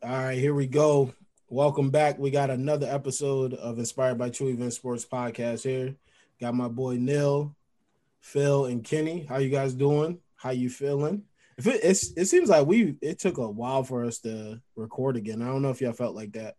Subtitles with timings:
[0.00, 1.12] All right, here we go.
[1.48, 2.20] Welcome back.
[2.20, 5.96] We got another episode of Inspired by True Event Sports podcast here.
[6.40, 7.56] Got my boy Neil,
[8.20, 9.24] Phil, and Kenny.
[9.28, 10.20] How you guys doing?
[10.36, 11.24] How you feeling?
[11.56, 15.42] If it it seems like we it took a while for us to record again.
[15.42, 16.54] I don't know if y'all felt like that.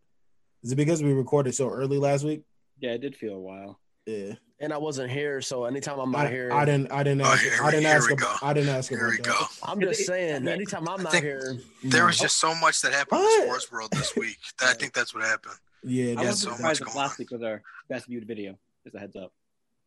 [0.62, 2.44] Is it because we recorded so early last week?
[2.78, 3.80] Yeah, it did feel a while.
[4.10, 4.34] Yeah.
[4.62, 7.26] And I wasn't here, so anytime I'm not I, here, I didn't I didn't Oh,
[7.32, 8.44] ask here I didn't ask we about.
[8.44, 9.48] I didn't ask Here about we that.
[9.64, 13.26] I'm just saying, anytime I'm not here, There was just so much that happened in
[13.26, 14.38] the sports world this week.
[14.60, 15.56] That I think that's what happened.
[15.84, 17.16] Yeah, I Yeah, that's so much surprised if going last on.
[17.20, 18.58] week was our best viewed video.
[18.84, 19.32] Just a heads up.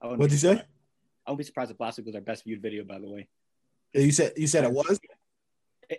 [0.00, 0.52] I wouldn't What did you say?
[1.26, 2.84] I wouldn't be surprised if last week was our best viewed video.
[2.84, 3.28] By the way,
[3.92, 4.98] You said you said it was?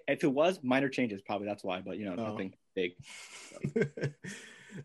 [0.07, 1.81] If it was minor changes, probably that's why.
[1.81, 2.31] But you know, Oh.
[2.31, 2.93] nothing big.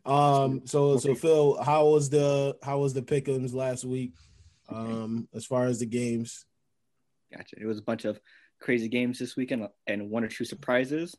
[0.04, 4.14] um so so Phil, how was the how was the pickums last week?
[4.68, 6.44] Um as far as the games.
[7.34, 7.56] Gotcha.
[7.60, 8.20] It was a bunch of
[8.60, 11.16] crazy games this weekend and one or two surprises.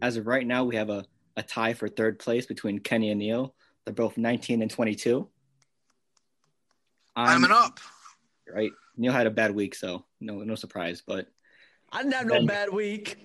[0.00, 1.04] As of right now, we have a,
[1.36, 3.54] a tie for third place between Kenny and Neil.
[3.84, 5.28] They're both 19 and 22.
[7.16, 7.78] I'm an up.
[8.52, 8.72] Right.
[8.96, 11.02] Neil had a bad week, so no no surprise.
[11.06, 11.26] But
[11.92, 13.24] I didn't have no bad week.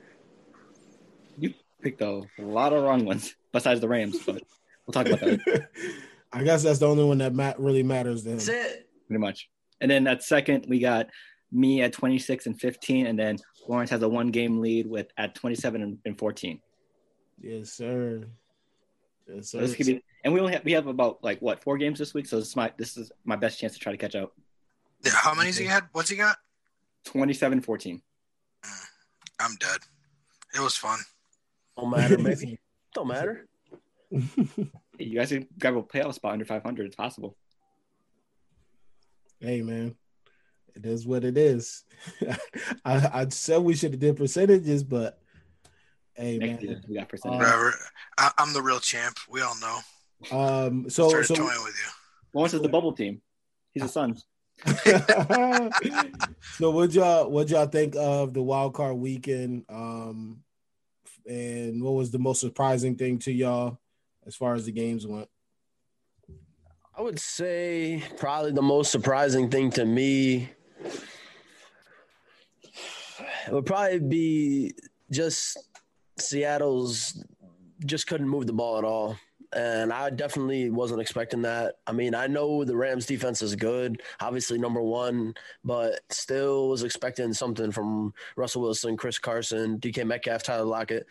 [1.38, 4.44] you picked a lot of wrong ones besides the Rams, but
[4.90, 5.68] we'll talk about that
[6.34, 8.36] I guess that's the only one that ma- really matters then.
[8.36, 8.88] That's it.
[9.08, 9.50] pretty much.
[9.82, 11.08] And then at second, we got
[11.52, 15.34] me at 26 and 15, and then Lawrence has a one game lead with at
[15.34, 16.60] 27 and, and 14.
[17.42, 18.28] Yes, sir.
[19.28, 19.66] Yes, So sir.
[19.66, 22.14] this could be, and we only have, we have about like what four games this
[22.14, 24.34] week, so this is my this is my best chance to try to catch up.
[25.08, 25.86] How many's he had?
[25.94, 26.38] What's he got?
[27.06, 28.02] 27 14.
[28.66, 28.86] Mm,
[29.40, 29.80] I'm dead.
[30.54, 31.00] It was fun.
[31.76, 32.60] Don't matter, baby.
[32.94, 33.48] Don't matter.
[34.12, 36.88] Hey, you guys can grab a playoff spot under 500.
[36.88, 37.38] It's possible.
[39.40, 39.96] hey man.
[40.76, 41.84] It is what it is.
[42.86, 45.20] I, I said we should have did percentages, but
[46.16, 46.82] hey Next man.
[46.88, 47.36] we got percentage.
[47.36, 47.74] Uh, Whatever.
[48.18, 49.18] I, I'm the real champ.
[49.30, 49.80] We all know.
[50.38, 51.92] Um so Started so toying with you.
[52.34, 53.22] Lawrence is the bubble team.
[53.72, 54.26] He's a Suns.
[56.58, 59.66] so what y'all what y'all think of the wild card weekend?
[59.70, 60.44] Um
[61.26, 63.80] and what was the most surprising thing to y'all
[64.26, 65.30] as far as the games went?
[66.98, 70.50] I would say probably the most surprising thing to me
[73.50, 74.74] would probably be
[75.10, 75.58] just
[76.18, 77.24] Seattle's
[77.86, 79.18] just couldn't move the ball at all.
[79.54, 81.76] And I definitely wasn't expecting that.
[81.88, 86.84] I mean, I know the Rams defense is good, obviously number one, but still was
[86.84, 91.08] expecting something from Russell Wilson, Chris Carson, DK Metcalf, Tyler Lockett.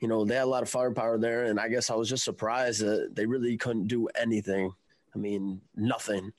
[0.00, 2.24] You know, they had a lot of firepower there, and I guess I was just
[2.24, 4.72] surprised that they really couldn't do anything.
[5.14, 6.32] I mean, nothing.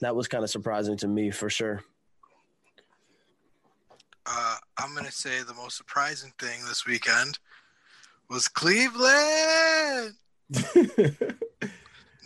[0.00, 1.82] That was kind of surprising to me for sure.
[4.26, 7.38] Uh, I'm gonna say the most surprising thing this weekend
[8.28, 10.14] was Cleveland.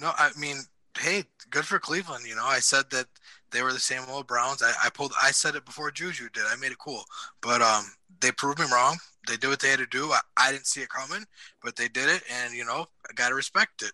[0.03, 0.57] No, I mean,
[0.99, 2.27] hey, good for Cleveland.
[2.27, 3.07] You know, I said that
[3.53, 4.61] they were the same old Browns.
[4.61, 5.13] I, I pulled.
[5.23, 6.43] I said it before Juju did.
[6.45, 7.05] I made it cool,
[7.41, 7.85] but um,
[8.21, 8.97] they proved me wrong.
[9.29, 10.11] They did what they had to do.
[10.11, 11.25] I, I didn't see it coming,
[11.63, 13.93] but they did it, and you know, I gotta respect it.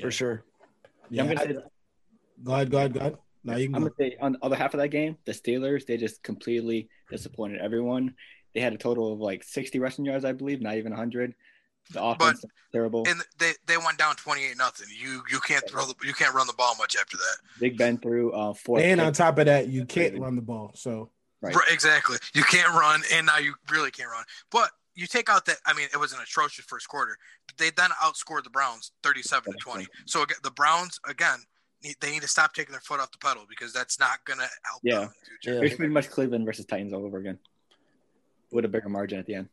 [0.00, 0.44] For sure.
[1.08, 1.56] Yeah, I'm gonna say
[2.42, 3.16] go ahead, go ahead, go ahead.
[3.44, 3.88] Now you can I'm go.
[3.88, 7.60] gonna say on the other half of that game, the Steelers they just completely disappointed
[7.60, 8.14] everyone.
[8.54, 11.34] They had a total of like 60 rushing yards, I believe, not even 100.
[11.92, 13.04] The offense terrible.
[13.06, 14.88] And they they went down twenty eight nothing.
[14.90, 17.36] You you can't throw the you can't run the ball much after that.
[17.60, 18.80] Big Ben threw uh four.
[18.80, 20.72] And on top of that, you can't run the ball.
[20.74, 21.10] So
[21.42, 21.54] Right.
[21.54, 22.16] Right, exactly.
[22.34, 24.24] You can't run, and now you really can't run.
[24.50, 25.58] But you take out that.
[25.66, 27.16] I mean, it was an atrocious first quarter.
[27.58, 29.86] They then outscored the Browns thirty-seven to twenty.
[30.06, 31.38] So again, the Browns again.
[32.00, 34.48] They need to stop taking their foot off the pedal because that's not going to
[34.64, 34.94] help Yeah.
[34.94, 35.58] them in the future.
[35.58, 35.66] Yeah.
[35.66, 37.38] It's pretty much Cleveland versus Titans all over again,
[38.50, 39.50] with a bigger margin at the end.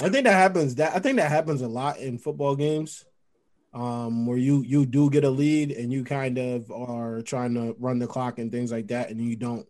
[0.00, 0.74] I think that happens.
[0.76, 3.04] That I think that happens a lot in football games,
[3.74, 7.76] um, where you you do get a lead and you kind of are trying to
[7.78, 9.68] run the clock and things like that, and you don't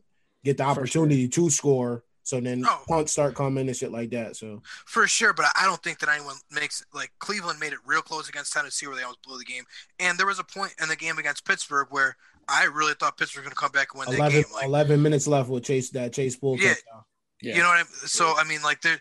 [0.49, 2.05] get the For opportunity to score.
[2.23, 2.79] So then No.
[2.87, 4.37] punts start coming and shit like that.
[4.37, 8.03] So For sure, but I don't think that anyone makes like Cleveland made it real
[8.03, 9.65] close against Tennessee where they almost blew the game.
[9.99, 12.17] And there was a point in the game against Pittsburgh where
[12.47, 14.53] I really thought Pittsburgh was going to come back and win that 11, game.
[14.53, 16.75] Like, 11 minutes left with Chase that Chase Bull Yeah.
[17.41, 17.57] Yeah.
[17.57, 17.93] You know what I mean?
[18.07, 19.01] So I mean, like there,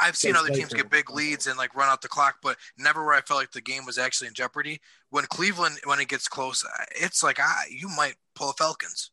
[0.00, 2.56] I've seen That's other teams get big leads and like run out the clock, but
[2.76, 4.80] never where I felt like the game was actually in jeopardy.
[5.10, 9.10] When Cleveland, when it gets close, it's like I, you might pull a Falcons.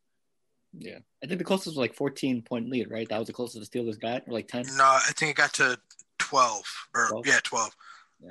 [0.78, 3.08] Yeah, I think the closest was like 14 point lead, right?
[3.10, 4.66] That was the closest the Steelers got, or like 10.
[4.78, 5.78] No, I think it got to
[6.18, 6.64] twelve
[6.96, 7.28] or 12?
[7.28, 7.76] yeah, twelve.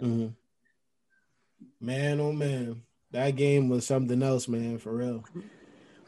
[0.02, 0.34] Mhm.
[1.80, 5.24] Man, oh man, that game was something else, man, for real.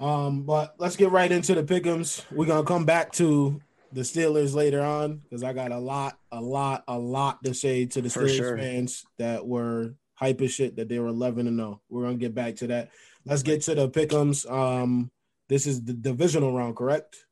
[0.00, 2.24] Um, but let's get right into the pickums.
[2.30, 3.60] We're gonna come back to
[3.92, 7.84] the Steelers later on because I got a lot, a lot, a lot to say
[7.86, 8.58] to the For Steelers sure.
[8.58, 11.80] fans that were hype as shit that they were 11 and 0.
[11.90, 12.90] We're gonna get back to that.
[13.26, 14.50] Let's get to the pickums.
[14.50, 15.10] Um,
[15.52, 17.26] this is the divisional round, correct?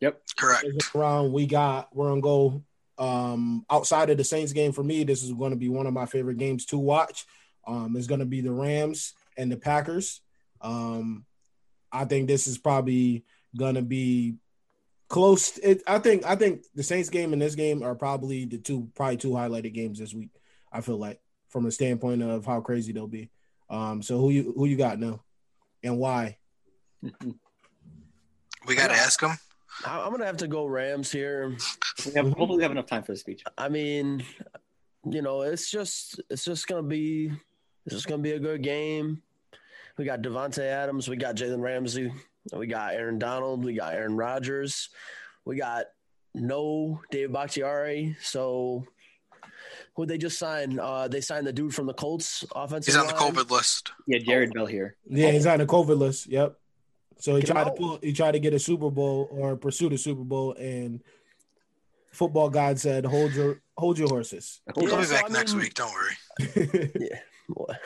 [0.00, 0.20] Yep.
[0.36, 0.64] Correct.
[0.64, 1.32] Divisional round.
[1.32, 1.88] We got.
[1.96, 2.62] We're gonna go
[2.98, 5.02] um outside of the Saints game for me.
[5.02, 7.24] This is going to be one of my favorite games to watch.
[7.66, 10.20] Um, it's going to be the Rams and the Packers.
[10.60, 11.24] Um,
[11.90, 13.24] I think this is probably
[13.56, 14.34] going to be
[15.08, 15.56] close.
[15.56, 16.26] It, I think.
[16.26, 19.72] I think the Saints game and this game are probably the two, probably two highlighted
[19.72, 20.32] games this week.
[20.70, 21.18] I feel like
[21.48, 23.30] from a standpoint of how crazy they'll be.
[23.70, 25.22] Um, so who you who you got now,
[25.82, 26.36] and why?
[28.66, 29.38] We got to ask him.
[29.84, 31.56] I- I'm gonna have to go Rams here.
[32.04, 33.44] We have, hopefully, we have enough time for the speech.
[33.56, 34.24] I mean,
[35.08, 37.30] you know, it's just it's just gonna be
[37.86, 39.22] it's just gonna be a good game.
[39.96, 42.12] We got Davante Adams, we got Jalen Ramsey,
[42.52, 44.88] we got Aaron Donald, we got Aaron Rodgers,
[45.44, 45.86] we got
[46.34, 48.16] no David Bakhtiari.
[48.20, 48.84] So
[49.94, 50.78] who they just signed?
[50.80, 52.92] Uh, they signed the dude from the Colts offensive.
[52.94, 53.32] He's on the line.
[53.32, 53.92] COVID list.
[54.08, 54.96] Yeah, Jared Bell here.
[55.08, 56.26] Yeah, he's on the COVID list.
[56.28, 56.56] Yep.
[57.18, 57.76] So he Get him tried to out.
[57.76, 61.02] pull, he tried to get a Super Bowl or pursue the Super Bowl, and
[62.12, 65.74] football god said, "Hold your hold your horses." He'll Yeah, be back next week.
[65.74, 66.90] Don't worry.
[67.00, 67.18] Yeah.
[67.48, 67.80] What?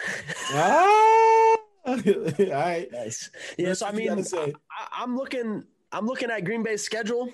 [0.55, 1.57] ah,
[1.87, 2.89] all right.
[2.93, 3.31] nice.
[3.57, 3.75] Yeah.
[3.75, 4.11] So I mean.
[4.11, 4.53] I,
[4.93, 5.65] I'm looking.
[5.93, 7.31] I'm looking at Green Bay's schedule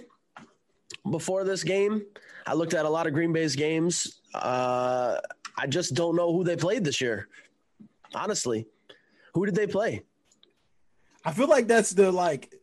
[1.11, 2.03] before this game.
[2.47, 4.21] I looked at a lot of Green Bay's games.
[4.35, 5.17] Uh,
[5.57, 7.29] I just don't know who they played this year.
[8.15, 8.67] Honestly,
[9.35, 10.03] who did they play?
[11.29, 12.55] I feel like that's the like.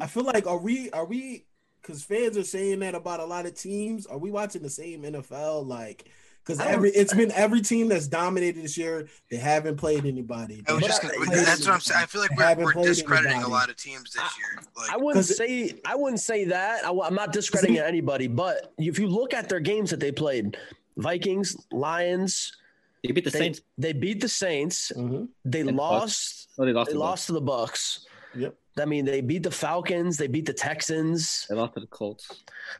[0.00, 1.44] I feel like are we are we
[1.82, 4.06] because fans are saying that about a lot of teams.
[4.06, 6.08] Are we watching the same NFL like?
[6.42, 9.06] Because every it's been every team that's dominated this year.
[9.30, 10.62] They haven't played anybody.
[10.66, 12.00] I was just gonna, I- that's what I'm saying.
[12.02, 13.52] I feel like we're, we're discrediting anybody.
[13.52, 14.64] a lot of teams this year.
[14.90, 16.86] I wouldn't say I wouldn't say that.
[16.86, 20.56] I, am not discrediting anybody, but if you look at their games that they played,
[20.96, 22.56] Vikings, Lions,
[23.02, 23.60] They beat the they, Saints.
[23.78, 24.92] they beat the Saints.
[24.94, 25.28] Mhm.
[25.44, 26.48] They And lost.
[26.58, 26.88] No, they lost.
[26.88, 28.00] They to the lost to the Bucs.
[28.34, 28.54] Yep.
[28.78, 30.16] I mean, they beat the Falcons.
[30.16, 31.46] They beat the Texans.
[31.48, 32.30] They lost to the Colts.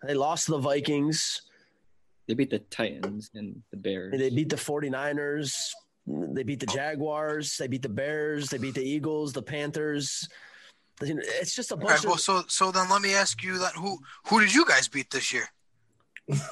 [0.06, 1.42] They lost to the Vikings.
[2.28, 4.12] They beat the Titans and the Bears.
[4.16, 5.52] They beat the 49ers.
[6.06, 7.56] They beat the Jaguars.
[7.56, 8.50] They beat the Bears.
[8.50, 10.28] They beat the Eagles, the Panthers.
[11.00, 12.20] It's just a bunch right, well, of.
[12.20, 15.32] so so then let me ask you that who who did you guys beat this
[15.32, 15.48] year?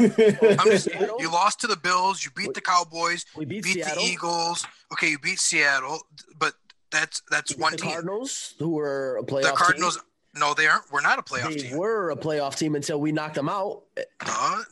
[0.00, 0.88] I'm just,
[1.18, 2.24] you lost to the Bills.
[2.24, 3.24] You beat the Cowboys.
[3.36, 4.66] We beat, Beat the Eagles.
[4.92, 6.00] Okay, you beat Seattle,
[6.38, 6.54] but
[6.90, 7.90] that's that's one the team.
[7.90, 9.98] Cardinals, who were a playoff The Cardinals.
[10.34, 10.84] No, they aren't.
[10.92, 11.58] We're not a playoff team.
[11.58, 11.78] They team.
[11.78, 13.82] were a playoff team until we knocked them out.
[14.20, 14.62] Uh,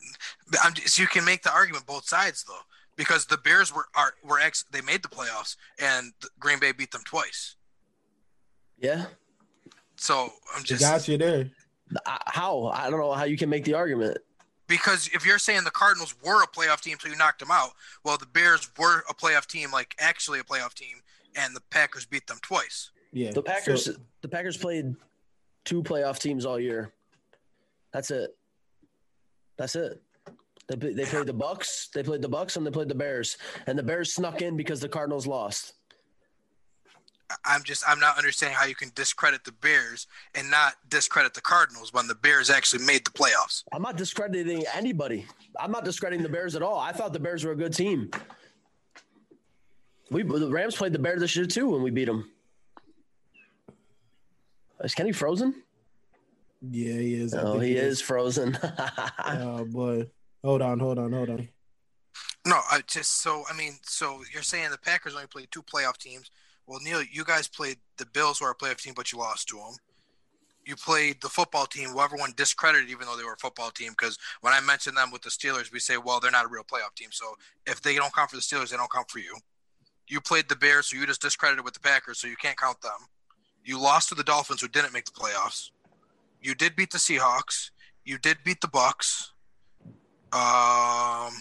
[0.62, 2.54] I'm just, so you can make the argument both sides though,
[2.96, 6.90] because the Bears were are were ex they made the playoffs and Green Bay beat
[6.92, 7.56] them twice.
[8.78, 9.06] Yeah.
[9.96, 11.50] So I'm They just got you there.
[12.04, 12.66] How?
[12.66, 14.18] I don't know how you can make the argument.
[14.68, 17.70] Because if you're saying the Cardinals were a playoff team, so you knocked them out,
[18.04, 20.96] well, the Bears were a playoff team, like actually a playoff team,
[21.36, 22.90] and the Packers beat them twice.
[23.12, 23.30] Yeah.
[23.30, 23.84] The Packers.
[23.84, 23.92] So-
[24.22, 24.96] the Packers played
[25.64, 26.92] two playoff teams all year.
[27.92, 28.36] That's it.
[29.56, 30.02] That's it.
[30.68, 31.90] They they played the Bucs.
[31.92, 33.38] They played the Bucs and they played the Bears.
[33.68, 35.74] And the Bears snuck in because the Cardinals lost.
[37.30, 41.34] I- I'm just I'm not understanding how you can discredit the Bears and not discredit
[41.34, 43.64] the Cardinals when the Bears actually made the playoffs.
[43.72, 45.26] I'm not discrediting anybody.
[45.58, 46.78] I'm not discrediting the Bears at all.
[46.78, 48.10] I thought the Bears were a good team.
[50.10, 52.30] We the Rams played the Bears this year too when we beat them.
[54.84, 55.62] Is Kenny frozen?
[56.70, 57.34] yeah, he is.
[57.34, 58.58] I Oh, think he is frozen.
[59.26, 60.08] Oh boy.
[60.44, 61.48] Hold on, hold on, hold on.
[62.46, 65.96] No, I just so I mean, so you're saying the Packers only played two playoff
[65.96, 66.30] teams.
[66.66, 69.48] Well, Neil, you guys played the Bills, who are a playoff team, but you lost
[69.48, 69.76] to them.
[70.64, 73.92] You played the football team, who everyone discredited, even though they were a football team.
[73.92, 76.64] Because when I mention them with the Steelers, we say, well, they're not a real
[76.64, 77.10] playoff team.
[77.12, 79.36] So if they don't count for the Steelers, they don't count for you.
[80.08, 82.80] You played the Bears, so you just discredited with the Packers, so you can't count
[82.80, 82.98] them.
[83.64, 85.70] You lost to the Dolphins, who didn't make the playoffs.
[86.42, 87.70] You did beat the Seahawks.
[88.04, 89.30] You did beat the Bucs.
[90.32, 91.32] Um,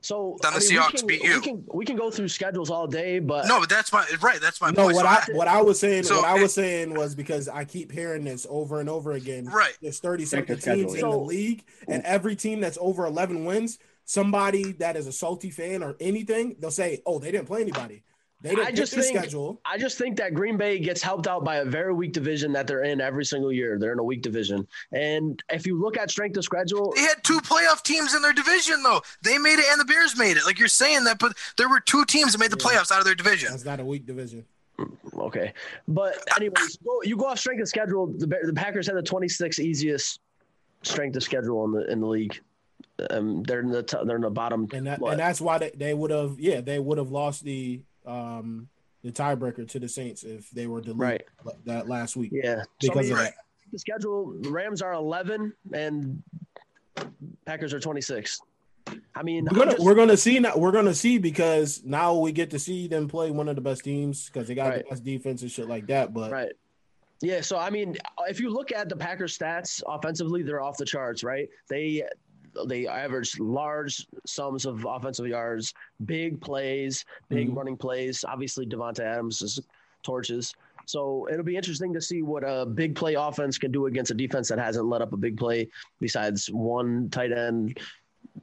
[0.00, 1.34] so Then the I mean, we Seahawks can- beat you.
[1.36, 4.40] We can, we can go through schedules all day, but no, but that's my right.
[4.40, 4.96] That's my No, point.
[4.96, 7.48] what So I what I was saying, So what I it- was saying was because
[7.48, 9.44] I keep hearing this over and over again.
[9.46, 9.76] right.
[9.82, 10.94] There's 30 Check teams schedule.
[10.94, 15.50] in the league, and every team that's over 11 wins, somebody that is a salty
[15.50, 18.02] fan or anything, they'll say, "Oh, they didn't play anybody.
[18.42, 21.44] They didn't I just think- schedule." I just think that Green Bay gets helped out
[21.44, 23.78] by a very weak division that they're in every single year.
[23.78, 27.22] They're in a weak division, and if you look at strength of schedule, They had
[27.22, 29.02] two playoff teams in their division, though.
[29.22, 30.44] They made it, and the Bears made it.
[30.46, 32.70] Like you're saying that, but there were two teams that made the Yeah.
[32.78, 33.50] playoffs out of their division.
[33.50, 34.44] That's not a weak division.
[35.18, 35.52] okay.
[35.88, 38.06] But anyways, go, you go off strength of schedule.
[38.06, 40.20] The the Packers had the 26th easiest
[40.82, 42.40] strength of schedule in the in the league.
[43.10, 44.66] Um, they're in the t- they're in the bottom.
[44.72, 47.80] and that, and that's why they, they would have yeah they would have lost the
[48.06, 48.68] um
[49.02, 51.22] the tiebreaker to the Saints if they were deleted Right.
[51.64, 53.34] that last week yeah, so, I because mean, of that.
[53.72, 54.34] the schedule.
[54.50, 56.22] Rams are 11 and
[57.46, 58.40] Packers are 26.
[59.14, 60.56] I mean, We're gonna just- we're gonna see now.
[60.56, 63.84] We're gonna see because now we get to see them play one of the best
[63.84, 64.84] teams because they got Right.
[64.84, 66.12] the best defense and shit like that.
[66.12, 66.52] But Right.
[67.22, 67.96] Yeah, so I mean,
[68.28, 71.48] if you look at the Packers stats offensively, they're off the charts, right?
[71.68, 72.02] They
[72.66, 75.72] they average large sums of offensive yards,
[76.04, 77.56] big plays, big Mhm.
[77.56, 78.24] running plays.
[78.24, 79.60] Obviously, Davante Adams is
[80.02, 80.54] torches.
[80.86, 84.14] So it'll be interesting to see what a big play offense can do against a
[84.14, 85.68] defense that hasn't let up a big play
[86.00, 87.78] besides one tight end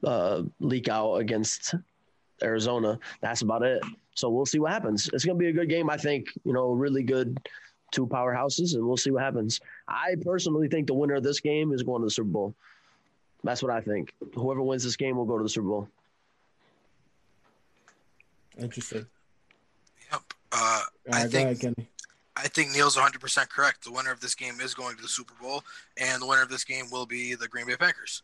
[0.04, 1.76] uh, leak out against
[2.44, 3.00] Arizona.
[3.22, 3.82] That's about it.
[4.16, 5.10] So we'll see what happens.
[5.14, 6.28] It's going to be a good game, I think.
[6.44, 7.38] You know, really good
[7.92, 9.60] two powerhouses, and we'll see what happens.
[9.88, 12.56] I personally think the winner of this game is going to the Super Bowl.
[13.48, 14.14] That's what I think.
[14.36, 15.88] Whoever wins this game will go to the Super Bowl.
[18.60, 19.06] interesting.
[20.12, 20.22] Yep.
[20.52, 20.56] Uh,
[21.12, 21.88] All I right, think- ahead, Kenny.
[22.36, 23.84] I think Neil's 100% correct.
[23.84, 25.64] The winner of this game is going to the Super Bowl,
[25.98, 28.22] and the winner of this game will be the Green Bay Packers.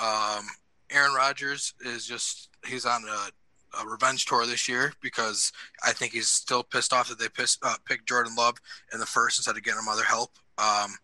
[0.00, 0.44] Um,
[0.90, 5.52] Aaron Rodgers is just, he's on a, a revenge tour this year because
[5.84, 8.56] I think he's still pissed off that they pissed, uh, picked Jordan Love
[8.92, 10.32] in the first instead of getting him other help.
[10.58, 10.96] Um,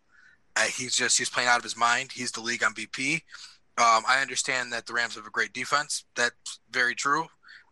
[0.76, 2.10] he's just, he's playing out of his mind.
[2.12, 3.22] He's the league MVP.
[3.80, 6.04] Um, I understand that the Rams have a great defense.
[6.14, 7.26] That's very true.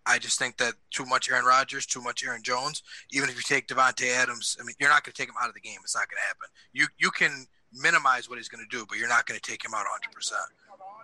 [0.06, 3.42] I just think that too much Aaron Rodgers, too much Aaron Jones, even if you
[3.42, 5.76] take Davante Adams, I mean, you're not going to take him out of the game.
[5.82, 6.48] It's not going to happen.
[6.72, 9.62] You you can minimize what he's going to do, but you're not going to take
[9.62, 10.12] him out 100.
[10.14, 10.40] percent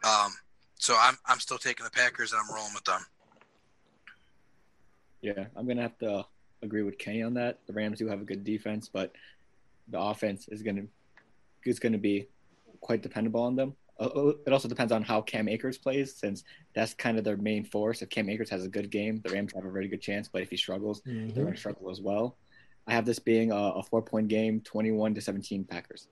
[0.04, 0.32] Um,
[0.78, 3.04] so I'm I'm still taking the Packers and I'm rolling with them.
[5.20, 6.26] Yeah, I'm gonna have to
[6.62, 7.58] agree with Kenny on that.
[7.66, 9.12] The Rams do have a good defense, but
[9.88, 10.84] the offense is gonna
[11.64, 12.26] is gonna be
[12.80, 13.74] quite dependable on them.
[14.00, 16.42] Uh, uh, It also depends on how Cam Akers plays, since
[16.74, 18.02] that's kind of their main force.
[18.02, 20.28] If Cam Akers has a good game, the Rams have a very good chance.
[20.28, 21.34] But if he struggles, they're Mhm.
[21.34, 22.36] going to struggle as well.
[22.86, 26.08] I have this being a, a four point game, 21 to 17 Packers.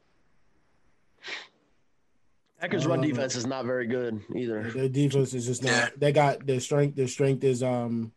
[2.61, 4.71] Packers' run Um, defense is not very good either.
[4.71, 5.71] Their defense is just not.
[5.71, 5.89] Yeah.
[5.97, 6.95] They got their strength.
[6.97, 8.13] Their strength is um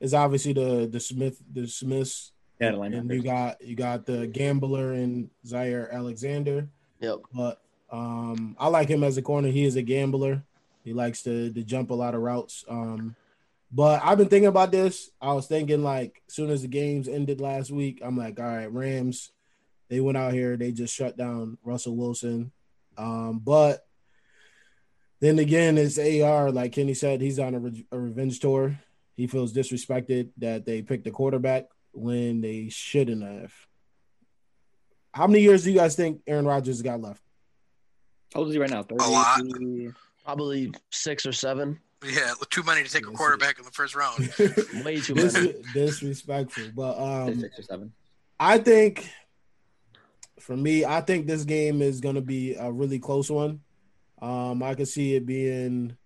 [0.00, 2.32] is obviously the the Smith the Smiths.
[2.60, 6.68] Yeah, the and you got you got the gambler and Zaire Alexander.
[7.00, 7.18] Yep.
[7.34, 9.48] But um, I like him as a corner.
[9.48, 10.42] He is a gambler.
[10.84, 12.64] He likes to to jump a lot of routes.
[12.68, 13.16] Um,
[13.72, 15.10] but I've been thinking about this.
[15.20, 18.46] I was thinking like as soon as the games ended last week, I'm like, all
[18.46, 19.32] right, Rams.
[19.88, 20.56] They went out here.
[20.56, 22.52] They just shut down Russell Wilson.
[22.96, 23.84] Um, but
[25.18, 26.52] then again, it's AR.
[26.52, 28.78] Like Kenny said, he's on a, re- a revenge tour.
[29.16, 33.52] He feels disrespected that they picked the quarterback when they shouldn't have.
[35.12, 37.22] How many years do you guys think Aaron Rodgers got left?
[38.34, 38.82] How old is he right now?
[38.82, 39.40] 30, A lot.
[40.24, 41.80] Probably six or seven.
[42.04, 44.32] Yeah, too many to take a quarterback in the first round.
[44.84, 45.54] Way too Dis- many.
[45.74, 46.64] disrespectful.
[46.74, 47.92] But um, six or seven.
[48.38, 49.10] I think
[50.38, 53.60] for me, I think this game is going to be a really close one.
[54.22, 55.96] Um, I can see it being,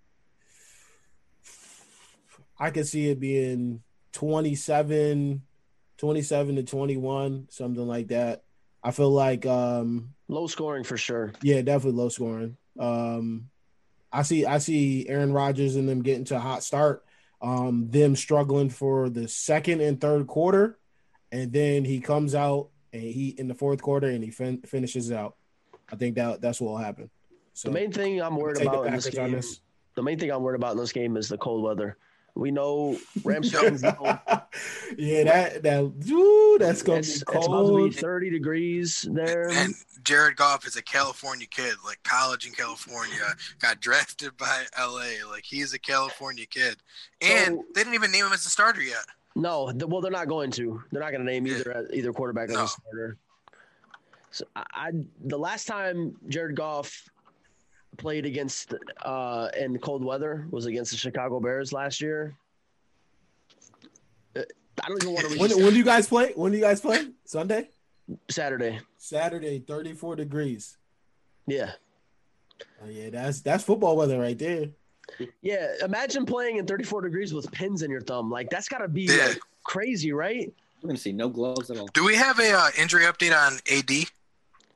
[2.58, 5.42] I can see it being 27,
[5.98, 8.44] 27 to 21, something like that.
[8.82, 11.32] I feel like, um, Low scoring for sure.
[11.42, 12.56] yeah, definitely low scoring.
[12.78, 13.50] Um,
[14.12, 17.04] I see, I see Aaron Rodgers and them getting to a hot start.
[17.42, 20.78] Um, them struggling for the second and third quarter,
[21.30, 25.12] and then he comes out and he in the fourth quarter and he fin- finishes
[25.12, 25.36] out.
[25.92, 27.10] I think that that's what will happen.
[27.52, 29.32] So The main thing I'm worried about in this game.
[29.32, 29.60] this.
[29.94, 31.98] The main thing I'm worried about in this game is the cold weather.
[32.36, 34.18] We know Rams fans know
[34.98, 37.90] yeah, that that ooh, that's gonna it's, be it's about to cold.
[37.90, 39.50] be 30 degrees there.
[39.50, 39.72] And
[40.02, 43.14] Jared Goff is a California kid, like college in California,
[43.60, 45.30] got drafted by LA.
[45.30, 46.76] Like he's a California kid.
[47.20, 49.04] And So- they didn't even name him as a starter yet.
[49.36, 50.82] No, th- well, they're not going to.
[50.90, 51.54] They're not going to name Yeah.
[51.58, 52.64] either uh, either quarterback as No.
[52.64, 53.16] a starter.
[54.32, 54.90] So I, I
[55.24, 57.08] the last time Jared Goff
[57.96, 58.74] played against
[59.04, 62.34] uh in cold weather was against the Chicago Bears last year.
[64.36, 64.42] Uh,
[64.82, 66.32] I don't even want to When, when do you guys play?
[66.34, 67.06] When do you guys play?
[67.24, 67.68] Sunday,
[68.28, 68.80] Saturday.
[68.98, 70.76] Saturday, thirty-four degrees.
[71.46, 71.72] Yeah.
[72.82, 74.66] Oh, yeah, that's that's football weather right there.
[75.42, 78.30] Yeah, imagine playing in 34 degrees with pins in your thumb.
[78.30, 79.26] Like that's got to be Yeah.
[79.26, 80.52] like, crazy, right?
[80.82, 81.88] We're going to see no gloves at all.
[81.92, 84.08] Do we have a uh, injury update on AD?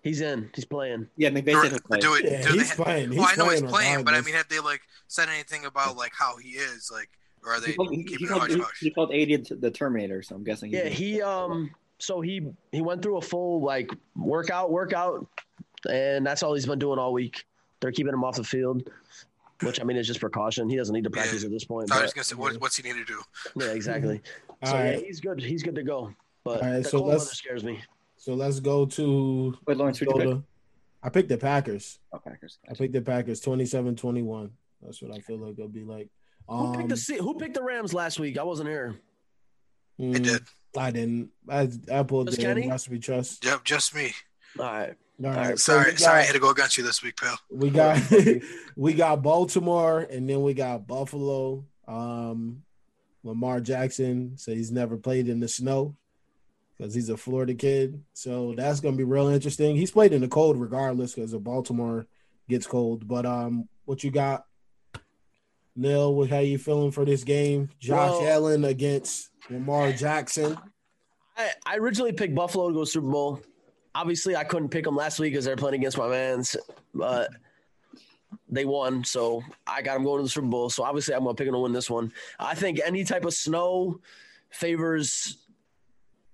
[0.08, 0.48] He's in.
[0.54, 1.06] He's playing.
[1.18, 1.98] Yeah, McVay said he'll play.
[1.98, 3.10] Do it, Yeah, do he's ha- playing.
[3.10, 5.66] He's well, I know he's playing playing, but I mean, have they like said anything
[5.66, 7.10] about like how he is, like,
[7.44, 10.34] or are they He called, he, he called, he, he called 80 the Terminator, so
[10.34, 10.70] I'm guessing.
[10.70, 12.40] Yeah, he um so he
[12.72, 15.26] he went through a full like workout workout
[15.90, 17.44] and that's all he's been doing all week.
[17.80, 18.88] They're keeping him off the field,
[19.60, 20.70] which I mean is just precaution.
[20.70, 21.92] He doesn't need to practice at this point.
[21.92, 23.20] I but- was gonna say, what, what's he need to do?
[23.56, 24.22] yeah, exactly.
[24.62, 25.38] All so yeah, he's good.
[25.38, 26.14] He's good to go.
[26.44, 27.82] But All right, the so cold weather scares me.
[28.18, 30.38] So let's go to Wait, Lawrence, who'd you pick?
[31.02, 32.00] I picked the Packers.
[32.12, 32.58] Oh, Packers.
[32.68, 34.50] I picked the Packers 27-21.
[34.82, 36.08] That's what I feel like it'll be like.
[36.48, 38.36] Who picked Um, the Who picked the Rams last week?
[38.36, 38.96] I wasn't here.
[40.00, 40.42] I mm, did.
[40.76, 41.30] I didn't.
[41.48, 42.68] I, I pulled Just the Kenny?
[42.68, 43.44] rest we trust.
[43.44, 44.12] Yep, just me.
[44.58, 44.94] All right.
[45.22, 47.36] All right, right, so Sorry, sorry, I had to go against you this week, pal.
[47.50, 48.00] We got
[48.76, 51.64] we got Baltimore and then we got Buffalo.
[51.88, 52.62] Um
[53.24, 55.96] Lamar Jackson so he's never played in the snow
[56.78, 58.02] because he's a Florida kid.
[58.12, 59.76] So that's gonna be real interesting.
[59.76, 62.06] He's played in the cold regardless because of Baltimore
[62.48, 63.06] gets cold.
[63.06, 64.44] But um what you got?
[65.74, 67.68] Neil, what how you feeling for this game?
[67.78, 70.56] Josh Well- Allen against Lamar Jackson.
[71.36, 73.40] I, I originally picked Buffalo to go Super Bowl.
[73.94, 76.56] Obviously, I couldn't pick them last week because they're playing against my man's,
[76.94, 77.30] but
[78.48, 80.68] they won, so I got them going to the Super Bowl.
[80.68, 82.12] So obviously, I'm going to pick them to win this one.
[82.38, 84.00] I think any type of snow
[84.50, 85.38] favors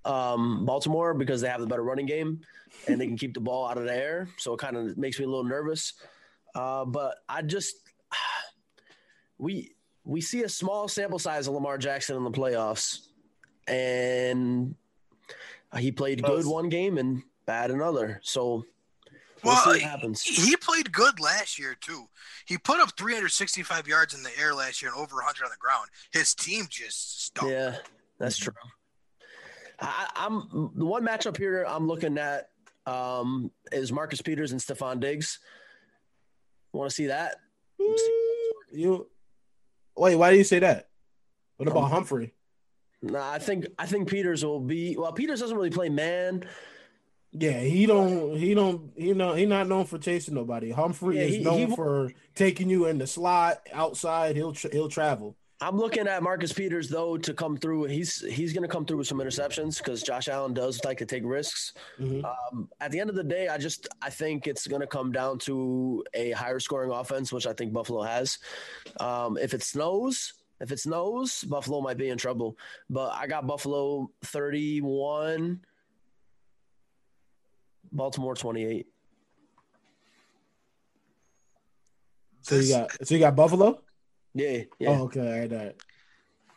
[0.05, 2.41] um, Baltimore because they have the better running game
[2.87, 4.29] and they can keep the ball out of the air.
[4.39, 5.95] So it kind of makes me a little nervous.
[6.55, 7.77] Uh, but I just
[9.39, 13.09] we we see a small sample size of Lamar Jackson in the playoffs,
[13.67, 14.75] and
[15.79, 18.21] he played good one game and bad another.
[18.23, 18.65] So
[19.43, 20.23] we'll Well, see what happens.
[20.23, 22.05] He played good last year too.
[22.47, 25.57] He put up 365 yards in the air last year and over 100 on the
[25.59, 25.89] ground.
[26.13, 27.51] His team just stunk.
[27.51, 27.77] Yeah,
[28.19, 28.53] that's true.
[29.87, 32.49] I, I'm the one matchup here I'm looking at
[32.87, 35.39] um, is Marcus Peters and Stefon Diggs.
[36.73, 37.37] Want to see that?
[38.73, 39.09] You
[39.97, 40.89] wait, why do you say that?
[41.57, 42.35] What about Um, Humphrey?
[43.03, 44.97] Nah, I think I think Peters will be.
[44.97, 46.45] Well, Peters doesn't really play man.
[47.33, 48.37] Yeah, he don't.
[48.37, 48.93] He don't.
[48.97, 49.35] He know.
[49.35, 50.71] He not known for chasing nobody.
[50.71, 54.37] Humphrey Yeah, is he- known he- for taking you in the slot outside.
[54.37, 55.37] He'll tra- he'll travel.
[55.61, 57.85] I'm looking at Marcus Peters though to come through.
[57.85, 61.07] He's he's going to come through with some interceptions because Josh Allen does like to
[61.07, 61.73] take risks.
[61.99, 62.25] Mhm.
[62.25, 65.13] Um, at the end of the day, I just I think it's going to come
[65.13, 68.39] down to a higher scoring offense, which I think Buffalo has.
[69.01, 72.59] Um, if it snows, if it snows, Buffalo might be in trouble.
[72.91, 75.61] But I got Buffalo 31,
[77.93, 78.87] Baltimore 28.
[82.43, 83.07] So you got.
[83.07, 83.81] So you got Buffalo.
[84.35, 84.91] Yeah, yeah.
[84.91, 85.21] Oh, okay.
[85.21, 85.77] All right, all right.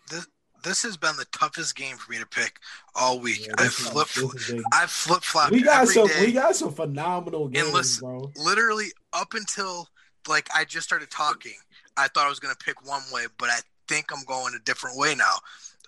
[0.10, 0.28] this
[0.63, 2.60] this has been the toughest game for me to pick
[2.96, 3.46] all week.
[3.46, 4.54] Yeah, I flip this.
[4.74, 6.08] I flip flopped We got some.
[6.08, 6.26] day.
[6.26, 8.32] We got some phenomenal games, listen- bro.
[8.36, 9.88] literally up until
[10.28, 11.54] like I just started talking,
[11.96, 14.98] I thought I was gonna pick one way, but I think I'm going a different
[14.98, 15.36] way now.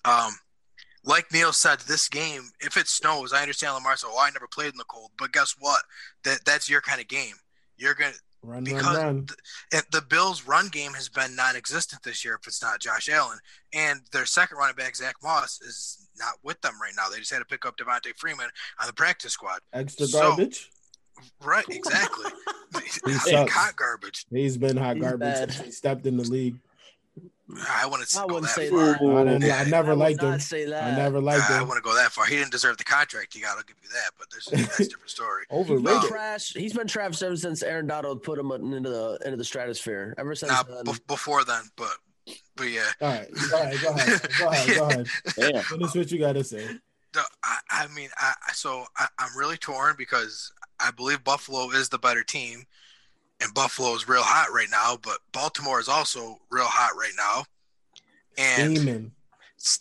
[0.06, 0.34] Um,
[1.04, 4.48] like Neil said, this game, if it snows, I understand Lamar said, "Oh, I never
[4.48, 5.82] played in the cold," but guess what?
[6.24, 7.36] That that's your kind of game.
[7.78, 9.26] You're gonna Run, because run, run.
[9.26, 9.40] th-
[9.74, 13.38] and the Bills' run game has been non-existent this year if it's not Josh Allen,
[13.74, 17.10] and their second running back Zach Moss is not with them right now.
[17.10, 18.48] They just had to pick up Devonta Freeman
[18.80, 19.60] on the practice squad.
[19.74, 20.70] Extra so- garbage.
[21.44, 22.32] Right, exactly.
[23.06, 23.52] He sucks.
[23.52, 24.26] Hot garbage.
[24.30, 25.52] He's been hot He's garbage bad.
[25.52, 26.56] since he stepped in the league.
[27.70, 28.80] I wouldn't I go wouldn't that say far.
[28.86, 29.02] that.
[29.02, 30.40] I, didn't, I never I liked him.
[30.40, 30.94] say that.
[30.94, 31.54] I never liked it.
[31.54, 31.68] I him.
[31.68, 32.26] wouldn't go that far.
[32.26, 33.58] He didn't deserve the contract he got.
[33.58, 34.12] I'll give you that.
[34.20, 35.46] But there's that's a different story.
[35.50, 36.54] He's been um, trash.
[36.54, 40.14] He's been trash ever since Aaron Donald put him into the into the stratosphere.
[40.18, 41.92] Ever since Now then, bef- before then, but
[42.56, 42.86] but yeah.
[43.02, 45.08] All right, go ahead, go ahead, go ahead, go ahead.
[45.36, 45.64] Damn.
[45.64, 46.68] Finish what you got to say.
[47.14, 51.72] The- I, I mean, I, I- so I, I'm really torn because I believe Buffalo
[51.72, 52.66] is the better team,
[53.42, 54.98] and Buffalo is real hot right now.
[55.02, 57.46] But Baltimore is also real hot right now,
[58.38, 59.12] and Demon.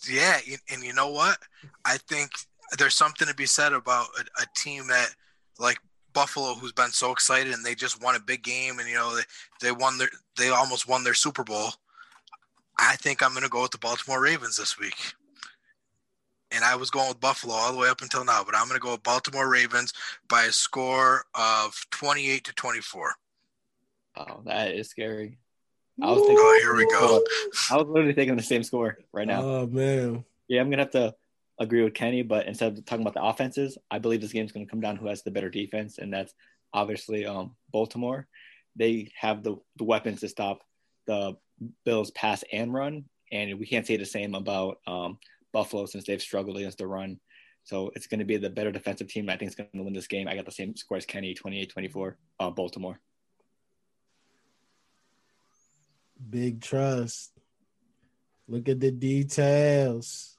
[0.09, 1.37] yeah, and- and you know what?
[1.85, 2.31] I think
[2.77, 5.09] there's something to be said about a, a team that
[5.57, 5.79] like
[6.13, 9.15] Buffalo, who's been so excited and they just won a big game, and you know
[9.15, 9.23] they,
[9.61, 11.69] they won their they almost won their Super Bowl.
[12.77, 14.95] I think I'm going to go with the Baltimore Ravens this week.
[16.51, 18.79] And I was going with Buffalo all the way up until now, but I'm going
[18.79, 19.93] to go with Baltimore Ravens
[20.29, 23.13] by a score of 28 to 24.
[24.19, 25.37] Oh, that is scary.
[26.01, 26.37] I was thinking.
[26.37, 27.23] Oh, here we go.
[27.71, 29.41] I was literally thinking the same score right now.
[29.41, 30.25] Oh man.
[30.47, 31.15] Yeah, I'm gonna have to
[31.59, 34.65] agree with Kenny, but instead of talking about the offenses, I believe this game's gonna
[34.65, 36.33] come down who has the better defense, and that's
[36.73, 38.27] obviously um, Baltimore.
[38.75, 40.61] They have the, the weapons to stop
[41.07, 41.35] the
[41.85, 45.17] Bills pass and run, and we can't say the same about um,
[45.53, 47.19] Buffalo since they've struggled against the run.
[47.63, 49.29] So it's going to be the better defensive team.
[49.29, 50.27] I think it's going to win this game.
[50.27, 52.99] I got the same score as Kenny, 28-24, uh, Baltimore.
[56.27, 57.31] Big trust.
[58.47, 60.37] Look at the details.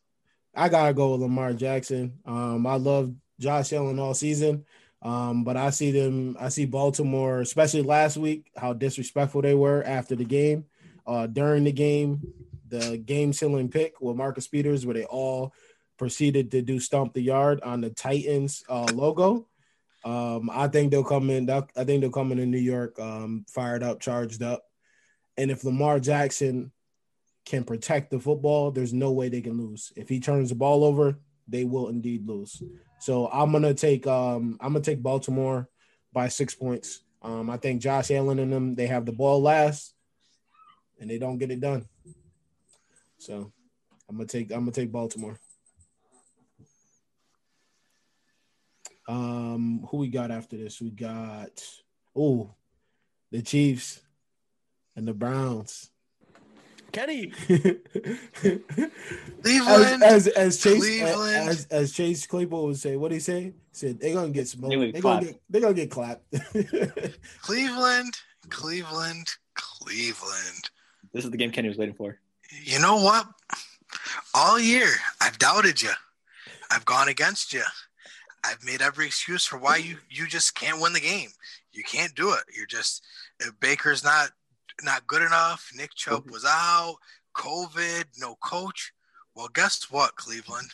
[0.55, 2.19] I gotta go with Lamar Jackson.
[2.27, 4.65] Um, I love Josh Allen all season.
[5.03, 6.37] Um, but I see them.
[6.39, 10.67] I see Baltimore, especially last week, how disrespectful they were after the game.
[11.07, 12.21] Uh, during the game,
[12.69, 15.55] the game sealing pick with Marcus Peters, where they all
[15.97, 19.47] proceeded to do stomp the yard on the Titans uh, logo.
[20.05, 21.49] Um, I think they'll come in.
[21.49, 24.65] I think they'll come in in New York, um, fired up, charged up.
[25.41, 26.71] And if Lamar Jackson
[27.47, 29.91] can protect the football, there's no way they can lose.
[29.97, 32.63] If he turns the ball over, they will indeed lose.
[32.99, 35.67] So I'm gonna take um, I'm gonna take Baltimore
[36.13, 37.01] by six points.
[37.23, 39.95] Um, I think Josh Allen and them they have the ball last,
[41.01, 41.87] and they don't get it done.
[43.17, 43.51] So
[44.11, 45.41] I'm gonna take I'm gonna take Baltimore.
[49.09, 50.83] Um, who we got after this?
[50.83, 51.65] We got
[52.15, 52.55] oh,
[53.31, 54.03] the Chiefs
[55.01, 55.91] and the Browns.
[56.93, 57.29] Kenny,
[58.35, 60.03] Cleveland.
[60.03, 61.49] as, as, as Chase Cleveland.
[61.49, 63.43] as, as Chase Claypool would say, what do he say?
[63.43, 64.71] He said they're gonna get smoked.
[64.71, 66.25] They would They're gonna get they're gonna get clapped.
[67.43, 68.17] Cleveland.
[68.49, 69.29] Cleveland.
[69.55, 70.71] Cleveland.
[71.13, 72.19] This is the game Kenny was waiting for.
[72.65, 73.27] You know what?
[74.35, 74.89] All year,
[75.21, 75.93] I've doubted you.
[76.71, 77.63] I've gone against you.
[78.45, 81.31] I've made every excuse for why you you just can't win the game.
[81.73, 82.43] You can't do it.
[82.55, 83.05] You're just
[83.61, 84.31] Baker's not
[84.85, 85.71] not good enough.
[85.75, 86.97] Nick Chubb was out.
[87.37, 88.93] COVID, no coach.
[89.35, 90.71] Well, guess what, Cleveland?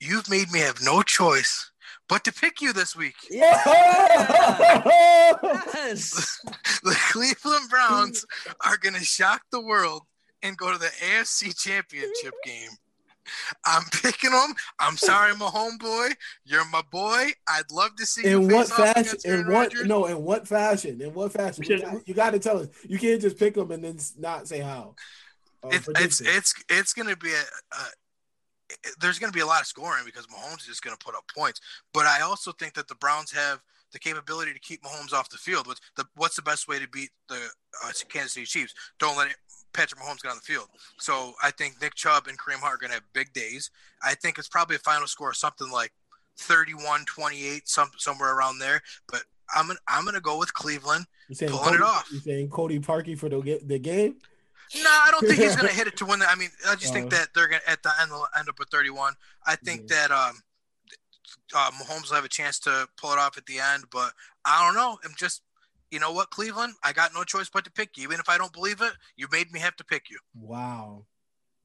[0.00, 1.70] You've made me have no choice
[2.08, 3.16] but to pick you this week.
[3.30, 3.64] yes,
[6.82, 8.24] The Cleveland Browns
[8.64, 10.02] are going to shock the world
[10.42, 12.70] and go to the AFC Championship game.
[13.64, 14.54] I'm picking them.
[14.78, 16.14] I'm sorry, my homeboy.
[16.44, 17.30] You're my boy.
[17.48, 19.18] I'd love to see you in face what fashion?
[19.24, 19.86] In what Rodgers.
[19.86, 20.06] no?
[20.06, 21.00] In what fashion?
[21.00, 21.64] In what fashion?
[21.64, 22.68] You got, you got to tell us.
[22.84, 24.94] You can't just pick them and then not say how.
[25.62, 27.42] Uh, It's it's it's it's going to be a,
[27.76, 27.84] a
[29.00, 31.14] there's going to be a lot of scoring because Mahomes is just going to put
[31.14, 31.60] up points.
[31.94, 33.60] But I also think that the Browns have
[33.92, 35.66] the capability to keep Mahomes off the field.
[35.66, 37.36] What's the what's the best way to beat the
[37.84, 38.74] uh, Kansas City Chiefs?
[38.98, 39.36] Don't let it,
[39.76, 40.68] Patrick Mahomes get on the field.
[40.98, 43.70] So I think Nick Chubb and Kareem Hunt are going to have big days.
[44.02, 45.92] I think it's probably a final score of something like
[46.38, 48.82] 31-28, some somewhere around there.
[49.10, 49.22] But
[49.54, 51.06] I'm gonna, I'm going to go with Cleveland.
[51.50, 52.08] Pulling it off.
[52.12, 54.16] You saying Cody Parkey for the the game?
[54.74, 56.18] No, I don't think he's going to hit it to win.
[56.20, 57.18] The, I mean, I just think Uh.
[57.18, 59.14] that they're going to at the end they'll end up with 31.
[59.46, 60.40] I think that um,
[61.54, 64.12] uh, Mahomes will have a chance to pull it off at the end, but
[64.44, 64.98] I don't know.
[65.04, 65.42] I'm just,
[65.90, 68.04] you know what, Cleveland, I got no choice but to pick you.
[68.04, 70.18] Even if I don't believe it, you made me have to pick you.
[70.38, 71.04] Wow,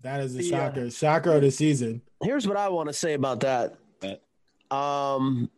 [0.02, 0.58] that is a Yeah.
[0.70, 0.90] shocker.
[0.92, 2.02] Shocker of the season.
[2.24, 3.78] here's what I want to say about that.
[4.70, 5.50] Um,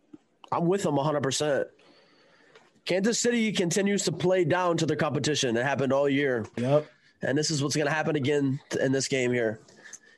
[0.51, 1.21] I'm with them 100.
[1.21, 1.67] percent
[2.85, 5.55] Kansas City continues to play down to their competition.
[5.55, 6.45] It happened all year.
[6.57, 6.85] Yep.
[7.21, 9.61] And this is what's going to happen again in this game here.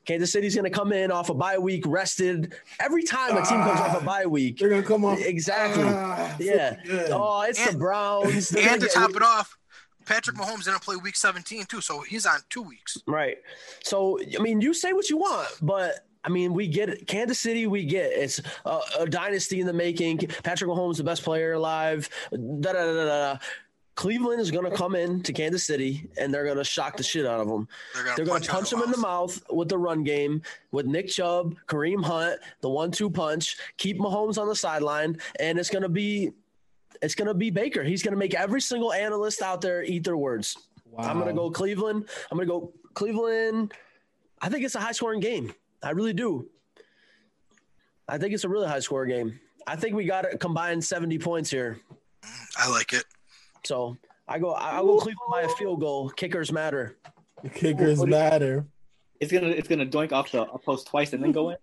[0.06, 2.54] Kansas City's going to come in off a bye week, rested.
[2.80, 5.84] Every time a team comes off a bye week, They're gonna come off Exactly.
[5.86, 6.78] Ah, yeah.
[7.10, 8.50] Oh, it's the Browns.
[8.50, 9.58] They're And gonna get- top it off,
[10.06, 12.98] Patrick Mahomes didn't play Week 17 too, so he's on two weeks.
[13.08, 13.38] Right.
[13.84, 17.08] So, I mean, you say what you want, but I mean, we get it.
[17.08, 18.18] Kansas City, we get it.
[18.20, 20.20] it's a, a dynasty in the making.
[20.44, 22.08] Patrick Mahomes, the best player alive.
[22.32, 23.38] Da da da da.
[23.96, 24.02] Da.
[24.02, 27.04] Cleveland is going to come in to Kansas City and they're going to shock the
[27.04, 27.68] shit out of them.
[28.16, 31.56] They're going to punch, them in the mouth with the run game with Nick Chubb,
[31.68, 36.32] Kareem Hunt, the one-two punch, keep Mahomes on the sideline, and it's going to be
[37.02, 37.84] it's going to be Baker.
[37.84, 40.58] He's going to make every single analyst out there eat their words.
[40.90, 41.10] Wow.
[41.10, 42.08] I'm going to go Cleveland.
[42.32, 43.74] I'm going to go Cleveland.
[44.42, 45.54] I think it's a high-scoring game.
[45.84, 46.48] I really do.
[48.08, 49.40] I think it's a really high-scoring game.
[49.68, 51.80] I think we got it combined 70 points here.
[52.58, 53.04] I like it.
[53.66, 53.98] So
[54.28, 54.52] I go.
[54.52, 56.10] I I go Cleveland by a field goal.
[56.10, 56.98] Kickers matter.
[57.54, 58.66] Kickers What you- matter.
[59.20, 61.58] It's gonna it's gonna doink off the up post twice and then go in.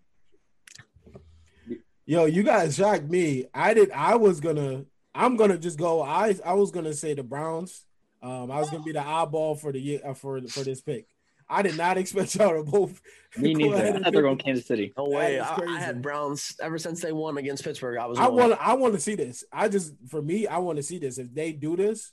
[2.06, 3.46] Yo, you guys shocked me.
[3.54, 3.90] I did.
[3.92, 4.84] I was gonna.
[5.14, 6.02] I'm gonna just go.
[6.02, 7.84] I I was gonna say the Browns.
[8.22, 11.06] Um, I was gonna be the eyeball for the year uh, for for this pick.
[11.52, 13.00] I did not expect y'all to both.
[13.36, 13.76] Me neither.
[13.76, 14.92] I thought they were pick- going Kansas City.
[14.96, 15.36] No way.
[15.36, 15.74] is I, I crazy.
[15.76, 17.98] had Browns ever since they won against Pittsburgh.
[17.98, 18.18] I was.
[18.18, 18.54] I want.
[18.60, 19.44] I want to see this.
[19.52, 21.18] I just for me, I want to see this.
[21.18, 22.12] If they do this,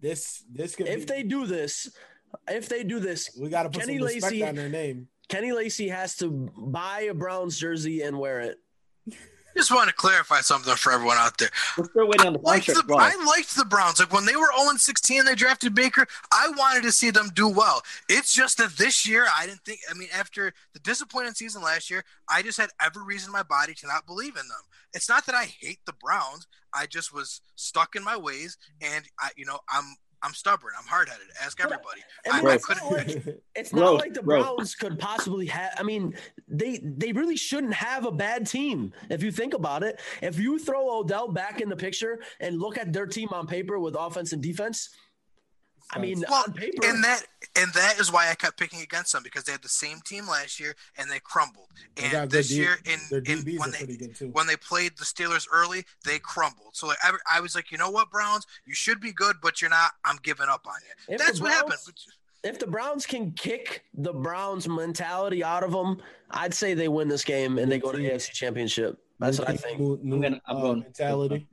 [0.00, 0.88] this this could.
[0.88, 1.90] If be, they do this,
[2.48, 5.08] if they do this, we got to put Kenny some respect Lacy- on their name.
[5.28, 8.58] Kenny Lacey has to buy a Browns jersey and wear it.
[9.56, 11.50] Just want to clarify something for everyone out there.
[11.76, 12.88] We're still waiting on the Like contract.
[12.88, 13.04] the, well.
[13.04, 14.00] I liked the Browns.
[14.00, 16.06] Like when they were 0 16, they drafted Baker.
[16.32, 17.82] I wanted to see them do well.
[18.08, 19.80] It's just that this year, I didn't think.
[19.90, 23.42] I mean, after the disappointing season last year, I just had every reason in my
[23.42, 24.62] body to not believe in them.
[24.94, 26.46] It's not that I hate the Browns.
[26.74, 30.72] I just was stuck in my ways, and I, you know, I'm I'm stubborn.
[30.78, 31.26] I'm hard headed.
[31.42, 32.02] Ask everybody.
[32.24, 32.90] and I, I it's couldn't.
[32.90, 34.42] like it's Bro, not like the bro.
[34.42, 35.72] Browns could possibly have.
[35.78, 36.14] I mean,
[36.48, 40.00] they they really shouldn't have a bad team if you think about it.
[40.20, 43.78] If you throw Odell back in the picture and look at their team on paper
[43.78, 44.90] with offense and defense,
[45.90, 47.22] I mean, Well, on paper, and that
[47.56, 50.26] and that is why I kept picking against them because they had the same team
[50.26, 51.68] last year and they crumbled.
[52.02, 54.28] And good this D- year, in, in when they pretty good too.
[54.28, 56.74] when they played the Steelers early, they crumbled.
[56.74, 59.60] So like I, I was like, you know what, Browns, you should be good, but
[59.60, 59.92] you're not.
[60.04, 61.14] I'm giving up on you.
[61.14, 61.78] If That's the what happened.
[62.44, 67.06] If the Browns can kick the Browns mentality out of them, I'd say they win
[67.06, 68.98] this game and they go to the AFC Championship.
[69.20, 69.78] That's what I think.
[69.78, 71.46] New, new, I'm gonna, I'm uh, going mentality.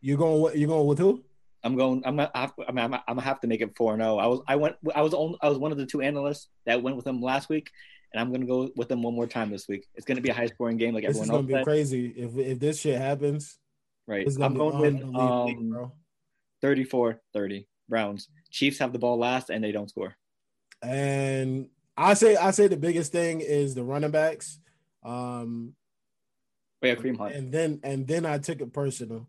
[0.00, 0.40] You're going.
[0.40, 1.22] With, you're going with who?
[1.62, 2.02] I'm going.
[2.06, 2.30] I'm gonna.
[2.34, 4.16] I'm, I'm, I'm gonna have to make it four four zero.
[4.18, 4.40] I was.
[4.48, 4.76] I went.
[4.94, 5.14] I was.
[5.14, 7.70] On, I was one of the two analysts that went with them last week,
[8.12, 9.86] and I'm gonna go with them one more time this week.
[9.94, 12.36] It's gonna be a high scoring game, like This is everyone gonna be crazy if
[12.36, 13.58] if this shit happens.
[14.06, 14.26] Right.
[14.26, 15.92] It's I'm going with um,
[16.64, 18.28] 34-30 Browns.
[18.50, 20.16] Chiefs have the ball last, and they don't score.
[20.82, 24.58] And I say I say the biggest thing is the running backs.
[25.04, 25.74] Um,
[26.82, 27.34] Oh, yeah, Kareem Hunt.
[27.34, 29.28] and then and then I took it personal.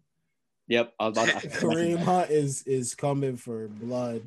[0.72, 0.94] Yep.
[1.00, 2.04] I was about to, I was about to mention Kareem.
[2.04, 4.22] Hunt is is coming for blood.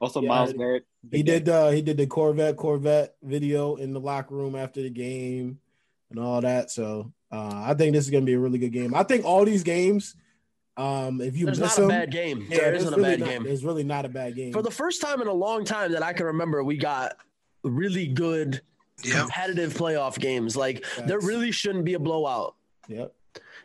[0.00, 0.84] Also, Yeah, Myles Garrett.
[1.10, 1.54] He did game.
[1.54, 5.58] uh he did the Corvette Corvette video in the locker room after the game
[6.10, 6.70] and all that.
[6.70, 8.94] So uh I think this is gonna be a really good game.
[8.94, 10.16] I think all these games,
[10.76, 12.46] um, if you There's miss not a them, bad game.
[12.50, 13.42] yeah, there there's isn't a really bad not, game.
[13.44, 14.52] There's really not a bad game.
[14.52, 17.16] For the first time in a long time that I can remember, we got
[17.62, 18.60] really good
[19.04, 19.16] Yep.
[19.22, 20.56] competitive playoff games.
[20.56, 22.54] Like there really shouldn't be a blowout.
[22.88, 23.12] yep.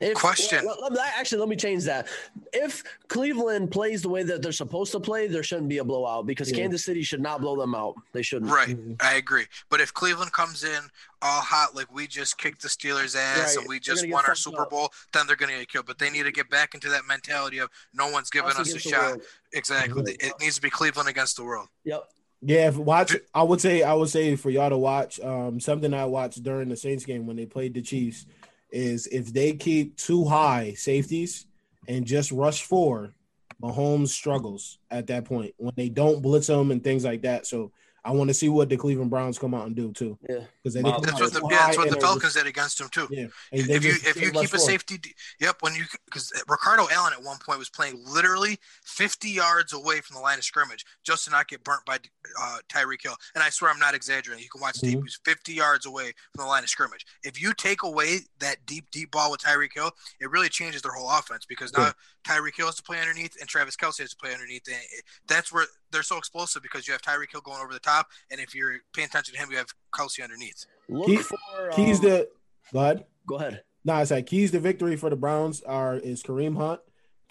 [0.01, 0.65] If, Question.
[0.65, 2.07] well, let me- actually, let me change that.
[2.53, 6.25] If Cleveland plays the way that they're supposed to play, there shouldn't be a blowout
[6.25, 6.57] because Yeah.
[6.57, 7.95] Kansas City should not blow them out.
[8.13, 8.51] They shouldn't.
[8.51, 8.69] Right.
[8.77, 8.95] Mhm.
[9.01, 9.45] I agree.
[9.69, 10.79] But if Cleveland comes in
[11.21, 13.57] all hot, like we just kicked the Steelers' ass Right.
[13.57, 14.69] and we just won our fucked Super up.
[14.69, 15.85] Bowl, then they're going to get killed.
[15.85, 18.73] But they need to get back into that mentality of no one's giving Us us
[18.73, 19.01] a shot.
[19.01, 19.21] world.
[19.51, 20.03] Exactly.
[20.03, 20.17] Right.
[20.21, 21.67] It needs to be Cleveland against the world.
[21.83, 22.09] Yep.
[22.41, 25.93] Yeah, if watch I would say I would say for y'all to watch um something
[25.93, 28.25] I watched during the Saints game when they played the Chiefs
[28.71, 31.45] is if they keep too high safeties
[31.87, 33.13] and just rush four,
[33.61, 37.45] Mahomes struggles at that point when they don't blitz them and things like that.
[37.45, 37.71] So
[38.03, 40.17] I want to see what the Cleveland Browns come out and do too.
[40.29, 40.43] Yeah.
[40.73, 43.07] Because they come That's what the yeah, that's what the Falcons did against him too.
[43.11, 45.57] yeah, If you if you keep a safety, d- yep.
[45.61, 50.15] When you because Ricardo Allen at one point was playing literally 50 yards away from
[50.15, 51.97] the line of scrimmage just to not get burnt by
[52.41, 53.15] uh, Tyreek Hill.
[53.35, 54.43] And I swear I'm not exaggerating.
[54.43, 54.89] You can watch tape.
[54.89, 54.91] Mhm.
[54.91, 57.05] He was 50 yards away from the line of scrimmage.
[57.23, 60.91] If you take away that deep deep ball with Tyreek Hill, it really changes their
[60.93, 61.91] whole offense because now Yeah.
[62.27, 64.67] Tyreek Hill has to play underneath and Travis Kelce has to play underneath.
[64.67, 67.79] And it- that's where they're so explosive because you have Tyreek Hill going over the
[67.79, 70.65] top, and if you're paying attention to him, you have Kelce underneath.
[70.87, 71.37] Look Key- for
[71.71, 72.27] keys um, to
[72.73, 73.05] go ahead.
[73.27, 73.63] Go ahead.
[73.85, 76.81] No, I said keys to victory for the Browns are is Kareem Hunt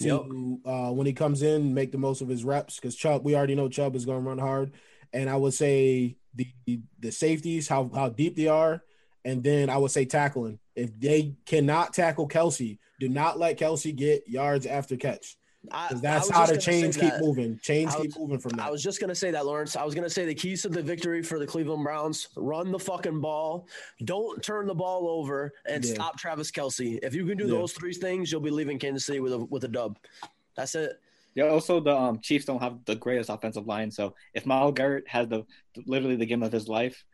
[0.01, 3.35] to uh, when he comes in make the most of his reps because Chubb we
[3.35, 4.73] already know Chubb is going to run hard,
[5.12, 6.49] and I would say the
[6.99, 8.83] the safeties how how deep they are,
[9.25, 13.94] and then I would say tackling if they cannot tackle Kelce, do not let Kelce
[13.94, 17.21] get yards after catch I, because I that's was how the chains keep that.
[17.21, 17.59] moving.
[17.62, 18.66] Chains I keep moving from that.
[18.66, 19.77] I was just gonna say that, Lawrence.
[19.77, 22.79] I was gonna say the keys to the victory for the Cleveland Browns: run the
[22.79, 23.66] fucking ball,
[24.05, 25.94] don't turn the ball over, and Yeah.
[25.94, 26.99] stop Travis Kelce.
[27.03, 27.59] If you can do Yeah.
[27.59, 29.99] those three things, you'll be leaving Kansas City with a with a dub.
[30.57, 31.01] That's it.
[31.35, 31.49] Yeah.
[31.49, 35.29] Also, the um, Chiefs don't have the greatest offensive line, so if Myles Garrett has
[35.29, 35.44] the
[35.87, 37.05] literally the game of his life,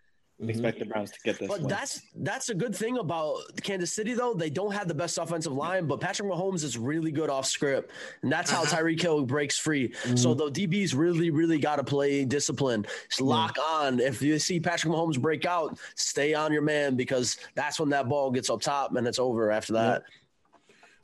[0.43, 0.49] Mhm.
[0.51, 1.47] expect the Browns to get this.
[1.49, 1.69] But win.
[1.69, 4.35] that's that's a good thing about Kansas City, though.
[4.35, 7.93] They don't have the best offensive line, but Patrick Mahomes is really good off script,
[8.23, 8.69] and that's how Mhm.
[8.79, 9.91] Tyreek Hill breaks free.
[9.91, 10.17] Mm-hmm.
[10.17, 12.85] So the DBs really, really got to play discipline.
[13.09, 14.01] Just lock on.
[14.01, 18.09] If you see Patrick Mahomes break out, stay on your man because that's when that
[18.09, 20.03] ball gets up top and it's over after that.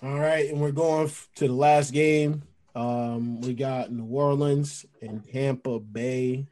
[0.03, 2.43] All right, and we're going to the last game.
[2.75, 6.47] Um, we got New Orleans and Tampa Bay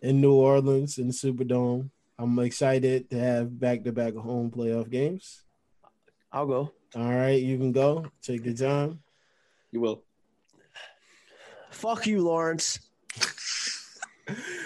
[0.00, 1.90] in New Orleans in the Superdome.
[2.18, 5.42] I'm excited to have back-to-back home playoff games.
[6.32, 6.72] I'll go.
[6.96, 8.06] All right, you can go.
[8.22, 9.00] Take your time.
[9.70, 10.02] you will.
[11.70, 12.80] Fuck you, Lawrence.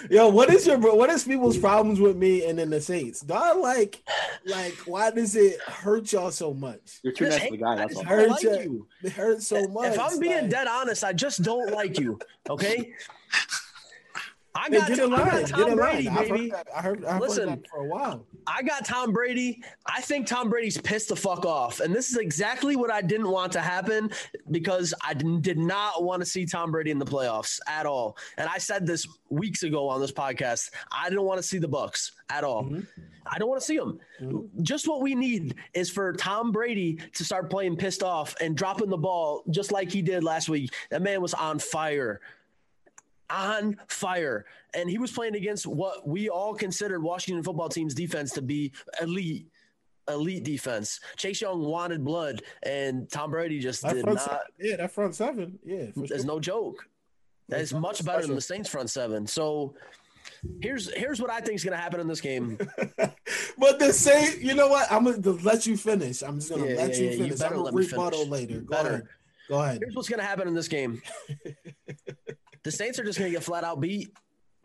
[0.09, 3.21] Yo, what is your what is people's problems with me and then the Saints?
[3.21, 4.03] Do I like
[4.45, 6.99] like why does it hurt y'all so much?
[7.01, 7.71] You're too Just nice of a hate- guy.
[7.71, 8.11] I That's just all.
[8.11, 8.87] Hurt like you.
[9.03, 9.93] It hurts so much.
[9.93, 12.19] If I'm being like- dead honest, I just don't like you.
[12.49, 12.91] Okay.
[14.55, 16.49] I Hey, got, get in I got Tom in Brady, baby.
[16.49, 16.67] heard.
[16.75, 17.01] I heard.
[17.19, 17.49] Listen.
[17.49, 18.25] heard that for a while.
[18.45, 19.63] I got Tom Brady.
[19.87, 21.79] I think Tom Brady's pissed the fuck off.
[21.79, 24.11] And this is exactly what I didn't want to happen
[24.51, 25.43] because I didn't,
[25.99, 28.17] want to see Tom Brady in the playoffs at all.
[28.37, 30.69] And I said this weeks ago on this podcast.
[30.91, 32.65] I didn't want to see the Bucs at all.
[32.65, 32.85] Mhm.
[33.25, 33.99] I don't want to see them.
[34.21, 34.61] Mhm.
[34.61, 38.89] Just what we need is for Tom Brady to start playing pissed off and dropping
[38.89, 40.71] the ball just like he did last week.
[40.89, 42.21] That man was on fire.
[43.29, 44.45] On fire.
[44.73, 48.71] And he was playing against what we all considered Washington football team's defense to be
[49.01, 49.47] elite.
[50.09, 50.99] Elite defense.
[51.15, 54.19] Chase Young wanted blood, and Tom Brady just That did not.
[54.19, 55.85] seven, yeah, that front seven, yeah.
[55.93, 56.25] For There's sure.
[56.25, 56.85] no joke.
[57.47, 59.25] That is It's much better than the Saints front seven.
[59.25, 59.75] So
[60.61, 62.57] here's here's what I think is going to happen in this game.
[63.57, 64.91] but the same, you know what?
[64.91, 66.21] I'm gonna let you finish.
[66.21, 67.39] I'm just gonna Yeah, let yeah, you yeah, you finish.
[67.39, 68.59] better I'm gonna me rebuttal later.
[68.59, 68.89] Go Better.
[68.89, 69.07] ahead.
[69.47, 69.77] Go ahead.
[69.81, 71.01] Here's what's going to happen in this game.
[72.63, 74.13] the Saints are just going to get flat out beat.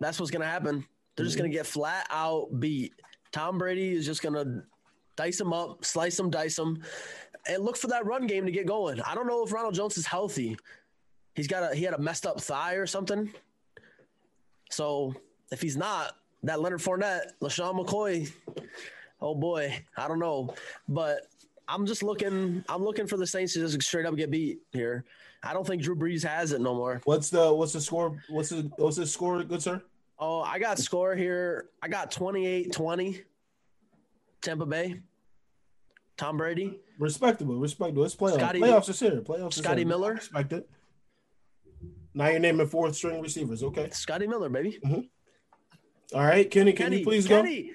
[0.01, 0.85] That's what's going to happen.
[1.17, 2.95] They're just going to get flat out beat.
[3.33, 4.63] Tom Brady is just going to
[5.17, 6.81] dice them up, slice them, dice them,
[7.49, 9.01] and look for that run game to get going.
[9.03, 10.57] I don't know if Ronald Jones is healthy.
[11.35, 13.31] He's got a he had a messed up thigh or something.
[14.71, 15.15] So
[15.51, 18.31] if he's not, that Leonard Fournette, LeSean McCoy,
[19.21, 20.55] oh boy, I don't know.
[20.89, 21.27] But
[21.67, 22.65] I'm just looking.
[22.69, 25.05] I'm looking for the Saints to just straight up get beat here.
[25.43, 27.01] I don't think Drew Brees has it no more.
[27.05, 28.21] What's the what's the score?
[28.29, 29.83] What's the what's the score, good sir?
[30.19, 31.67] Oh, I got score here.
[31.81, 33.23] I got 28-20.
[34.43, 35.01] Tampa Bay.
[36.17, 36.81] Tom Brady.
[36.99, 38.05] Respectable, respectable.
[38.05, 38.35] It's playoffs.
[38.41, 39.21] Scotty- playoffs is here.
[39.21, 39.85] Playoffs Scotty.
[39.85, 40.15] Miller.
[40.15, 40.69] Respect it.
[42.15, 43.63] Now you're naming fourth string receivers.
[43.63, 43.91] Okay.
[43.91, 44.81] Scotty Miller, baby.
[44.85, 46.17] Mm-hmm.
[46.19, 47.73] All right, Kenny, can Kenny, you please Kenny, go?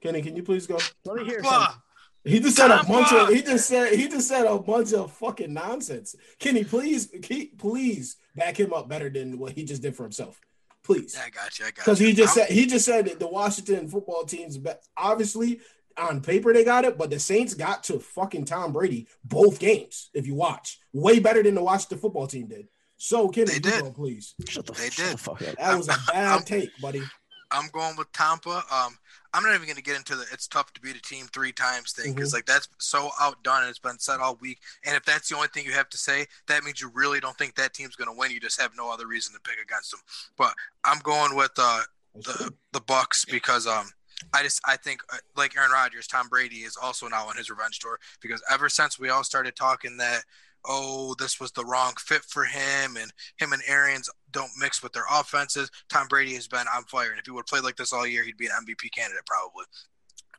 [0.00, 0.78] Kenny, can you please go?
[1.06, 1.82] let me hear Bah, something.
[2.24, 2.88] He just said a Tampa!
[2.92, 3.28] bunch of.
[3.28, 6.16] He just said he just said a bunch of fucking nonsense.
[6.38, 10.40] Kenny, please, keep, please back him up better than what he just did for himself.
[10.82, 11.14] Please.
[11.16, 11.64] Yeah, I got you.
[11.66, 11.82] I got you.
[11.84, 15.60] Because he just I'm- said he just said that the Washington football team's be- obviously
[15.96, 20.10] on paper they got it, but the Saints got to fucking Tom Brady both games.
[20.14, 22.68] If you watch, way better than the Washington football team did.
[22.96, 23.82] So Kenny, They did.
[23.82, 24.34] go, please.
[24.48, 25.56] Shut the, They shut the fuck up.
[25.56, 27.02] That was a bad take, buddy.
[27.50, 28.62] I'm going with Tampa.
[28.72, 28.98] Um,
[29.32, 31.52] I'm not even going to get into the it's tough to beat a team three
[31.52, 32.36] times thing because Mm-hmm.
[32.36, 34.60] like that's so outdone and it's been said all week.
[34.84, 37.36] And if that's the only thing you have to say, that means you really don't
[37.36, 38.30] think that team's going to win.
[38.30, 40.00] You just have no other reason to pick against them.
[40.36, 40.54] But
[40.84, 41.82] I'm going with uh,
[42.14, 43.90] the the Bucs because um
[44.32, 47.50] I just I think uh, like Aaron Rodgers, Tom Brady is also now on his
[47.50, 50.22] revenge tour because ever since we all started talking that
[50.64, 54.92] oh this was the wrong fit for him and him and Arians don't mix with
[54.92, 57.92] their offenses, Tom Brady has been on fire and if he would played like this
[57.92, 59.64] all year, he'd be an MVP candidate probably.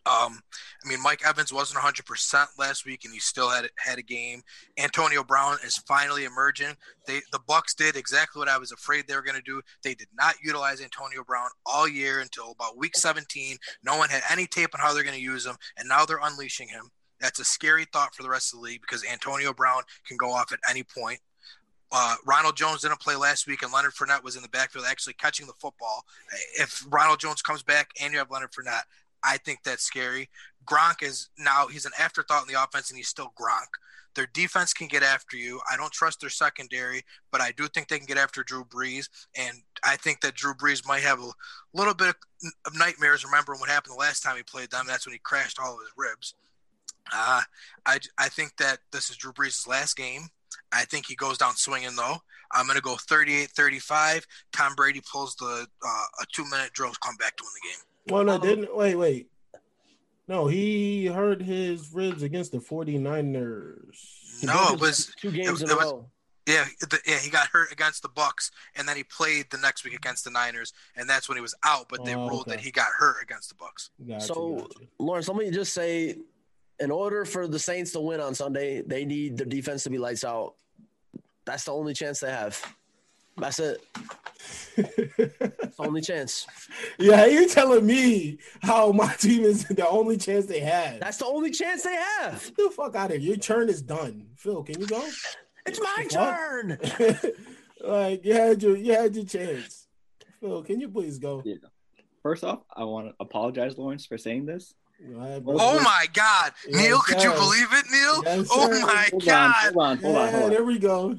[0.08, 0.40] Um,
[0.86, 4.44] I mean, Mike Evans wasn't 100% last week, and he still had had a game.
[4.78, 6.76] Antonio Brown is finally emerging.
[7.08, 9.62] They the Bucs did exactly what I was afraid they were going to do.
[9.84, 13.58] They did not utilize Antonio Brown all year until about week 17.
[13.84, 16.20] No one had any tape on how they're going to use him, and now they're
[16.22, 16.92] unleashing him.
[17.26, 20.32] That's a scary thought for the rest of the league because Antonio Brown can go
[20.32, 21.20] off at any point.
[21.92, 25.14] Uh, Ronald Jones didn't play last week, and Leonard Fournette was in the backfield actually
[25.14, 26.06] catching the football.
[26.60, 28.84] If Ronald Jones comes back and you have Leonard Fournette,
[29.24, 30.30] I think that's scary.
[30.68, 33.70] Gronk is now he's an afterthought in the offense, and he's still Gronk.
[34.14, 35.60] Their defense can get after you.
[35.70, 39.10] I don't trust their secondary, but I do think they can get after Drew Brees,
[39.36, 41.32] and I think that Drew Brees might have a
[41.74, 42.16] little bit
[42.68, 43.26] of nightmares.
[43.26, 45.80] Remembering what happened the last time he played them, that's when he crashed all of
[45.80, 46.36] his ribs.
[47.14, 47.42] Uh,
[47.86, 50.28] I I think that this is Drew Brees' last game.
[50.72, 52.18] I think he goes down swinging though.
[52.52, 54.24] I'm going to go 38-35.
[54.54, 55.88] Tom Brady pulls the uh,
[56.22, 58.14] a two minute drill comeback to win the game.
[58.16, 59.28] Well, no, didn't wait, wait.
[60.28, 64.44] No, he hurt his ribs against the 49ers.
[64.44, 66.10] No, it was two games it- in a was- row.
[66.48, 67.18] yeah, the, yeah.
[67.20, 70.32] He got hurt against the Bucs, and then he played the next week against the
[70.32, 71.88] Niners, and that's when he was out.
[71.90, 72.52] But they Oh, ruled okay.
[72.52, 73.90] that he got hurt against the Bucs.
[74.08, 74.88] Gotcha, So- gotcha.
[75.00, 76.18] Lawrence, let me just say,
[76.80, 79.98] in order for the Saints to win on Sunday, they need their defense to be
[79.98, 80.56] lights out.
[81.46, 82.60] That's the only chance they have.
[83.38, 83.82] That's it.
[84.78, 86.46] It's only chance.
[86.98, 91.00] yeah, you're telling me how my team is the only chance they had.
[91.02, 92.44] That's the only chance they have.
[92.56, 93.30] Get the fuck out of here.
[93.30, 94.28] Your turn is done.
[94.36, 95.04] Phil, can you go?
[95.66, 96.10] It's my What?
[96.12, 96.80] turn.
[97.84, 99.88] like you had your you had your chance.
[100.40, 101.42] Phil, can you please go?
[101.46, 101.56] Yeah.
[102.24, 104.74] First off, I want to apologize, Lawrence, for saying this.
[105.02, 105.58] Go Oh.
[105.60, 107.00] Oh my God, Yes, Neil!
[107.00, 108.24] Could you believe it, Neil?
[108.24, 109.54] Yes, oh my Hold on, God!
[109.56, 110.50] hold on, hold on, hold on.
[110.52, 111.18] there we go.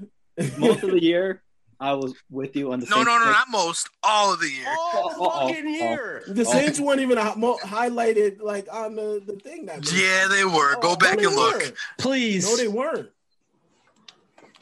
[0.59, 1.43] Most of the year,
[1.79, 3.33] I was with you on the No, Saints no, no, pick.
[3.33, 3.89] not most.
[4.03, 4.67] All of the year.
[4.67, 5.49] All Uh-oh.
[5.49, 6.23] fucking year.
[6.27, 10.45] The Saints weren't even hi- mo- highlighted like on the, the thing that Yeah, they
[10.45, 10.77] were.
[10.77, 11.61] Oh, Go back they and look.
[11.61, 11.75] weren't.
[11.99, 12.45] Please.
[12.49, 13.11] No, they weren't.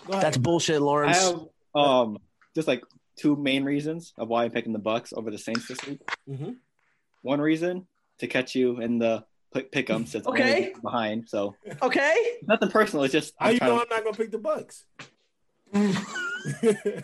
[0.09, 1.19] That's bullshit, I Lawrence.
[1.19, 1.40] have
[1.75, 2.19] um
[2.54, 2.83] just like
[3.17, 6.00] two main reasons of why I'm picking the Bucs over the Saints this week.
[6.29, 6.56] Mhm.
[7.23, 7.87] One reason
[8.19, 10.56] to catch you in the pick pick'em since I'm Okay.
[10.69, 11.29] only behind.
[11.29, 12.38] So okay.
[12.46, 13.04] nothing personal.
[13.04, 14.85] It's just How I'm you know to- I'm not gonna pick the Bucs?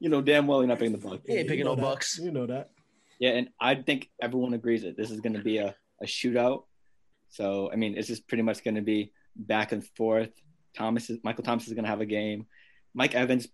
[0.00, 1.20] you know damn well you're not picking the Bucs.
[1.26, 1.98] He ain't picking You know no that.
[2.00, 2.20] Bucs.
[2.20, 2.70] You know that.
[3.18, 6.64] Yeah, and I think everyone agrees that this is going to be a, a shootout.
[7.28, 10.30] So I mean, it's just pretty much going to be back and forth.
[10.76, 12.46] Thomas is Michael Thomas is going to have a game.
[12.92, 13.48] Mike Evans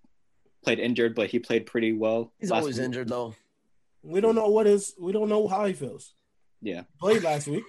[0.65, 2.33] played injured, but he played pretty well.
[2.41, 2.87] He's last always week.
[2.87, 3.35] injured though.
[4.03, 4.95] We don't know what is.
[4.99, 6.15] We don't know how he feels.
[6.63, 7.65] Yeah, Played last week.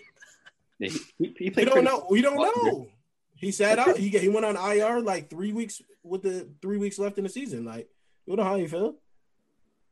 [0.80, 2.06] Yeah, he, he, he We don't know.
[2.10, 2.88] We don't know.
[3.36, 3.98] He sat out.
[3.98, 7.30] He he went on IR like three weeks with the three weeks left in the
[7.30, 7.66] season.
[7.66, 7.90] Like
[8.26, 8.96] we don't know how he feel.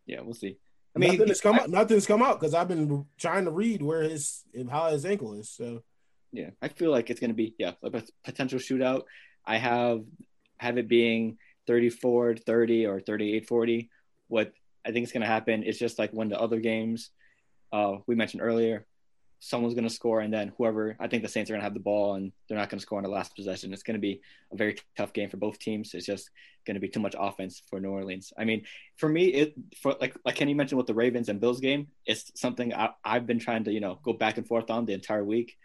[0.05, 0.57] Yeah, we'll see.
[0.95, 1.69] I I mean, mean, nothing has come out.
[1.69, 5.49] Nothing's come out because I've been trying to read where his how his ankle is.
[5.49, 5.83] So
[6.31, 9.03] Yeah, I feel like it's going to be yeah a potential shootout.
[9.45, 10.03] I have
[10.57, 11.37] have it being
[11.67, 13.89] 34 30 or 38 40.
[14.27, 14.53] What
[14.86, 17.09] I think it's going to happen It's just like when the other games
[17.71, 18.86] uh, we mentioned earlier,
[19.39, 21.73] someone's going to score and then whoever I think the Saints are going to have
[21.73, 23.71] the ball and they're not going to score on the last possession.
[23.71, 24.21] It's going to be
[24.51, 25.93] a very tough game for both teams.
[25.93, 26.30] It's just
[26.67, 28.34] going to be too much offense for New Orleans.
[28.38, 28.65] I mean,
[28.97, 32.32] for me, it for like like Kenny mentioned with the Ravens and Bills game, it's
[32.36, 35.23] something I, I've been trying to you know go back and forth on the entire
[35.23, 35.57] week.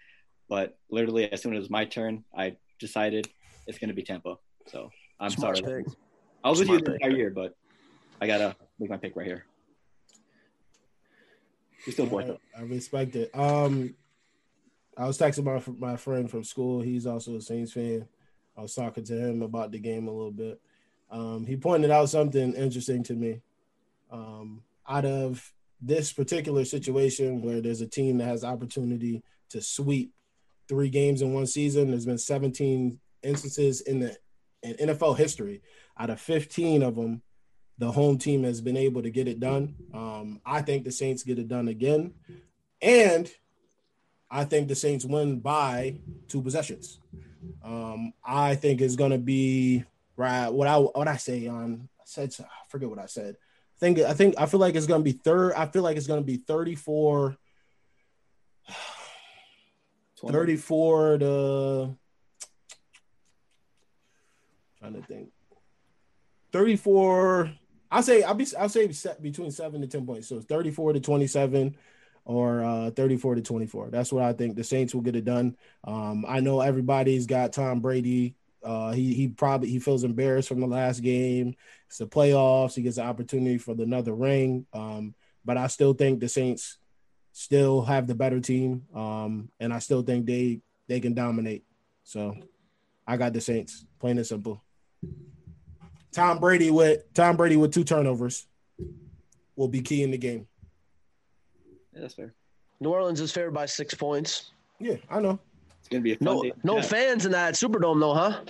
[0.49, 3.29] But literally, as soon as it was my turn, I decided
[3.67, 4.37] it's going to be Tampa.
[4.69, 5.85] So I'm Smart sorry.
[5.85, 5.93] pick.
[6.45, 7.57] I was with you the entire year, but
[8.25, 9.45] I gotta make my pick right here.
[11.85, 12.39] You still boy.
[12.57, 13.31] I, I respect it.
[13.35, 13.95] Um,
[14.97, 15.61] I was texting my
[15.91, 16.81] my friend from school.
[16.81, 18.09] He's also a Saints fan.
[18.57, 20.59] I was talking to him about the game a little bit.
[21.11, 23.43] Um, he pointed out something interesting to me.
[24.11, 25.53] Um, out of
[25.83, 30.15] this particular situation where there's a team that has opportunity to sweep
[30.67, 34.17] three games in one season, there's been 17 instances in the
[34.63, 35.61] in NFL history.
[35.99, 37.21] Out of 15 of them,
[37.79, 39.75] the home team has been able to get it done.
[39.93, 42.15] Um, I think the Saints get it done again,
[42.81, 43.31] and
[44.31, 45.99] I think the Saints win by
[46.29, 47.01] two possessions.
[47.65, 49.85] Um, I think it's going to be
[50.17, 50.49] right.
[50.49, 53.37] What I what I say on I said I forget what I said.
[53.77, 55.55] I think I think I feel like it's going to be third.
[55.55, 57.37] I feel like it's going to be 34
[60.27, 61.97] 34 to
[64.79, 65.29] trying to think
[66.53, 67.53] 34
[67.95, 68.91] i'll say i'll be i'll say
[69.23, 70.29] between 7 to 10 points.
[70.29, 71.77] So it's 34 to 27
[72.25, 75.57] or uh 34 to 24 that's what i think the saints will get it done.
[75.85, 78.35] Um i know everybody's got tom brady.
[78.63, 81.55] Uh he he probably he feels embarrassed from the last game.
[81.87, 82.75] It's the playoffs.
[82.75, 84.67] He gets an opportunity for another ring.
[84.73, 85.15] Um
[85.45, 86.79] but i still think the saints
[87.33, 88.87] still have the better team.
[88.95, 91.65] Um and i still think they they can dominate.
[92.03, 92.37] So
[93.07, 94.65] i got the saints plain and simple
[96.15, 98.47] tom brady with tom brady with two turnovers
[99.57, 100.47] will be key in the game
[101.93, 102.33] Yeah, that's fair.
[102.81, 104.51] New Orleans is favored by six points.
[104.81, 105.39] yeah i know
[105.81, 106.53] It's gonna be a fun No, day.
[106.63, 106.83] no Yeah.
[106.83, 108.41] fans in that Superdome though, huh?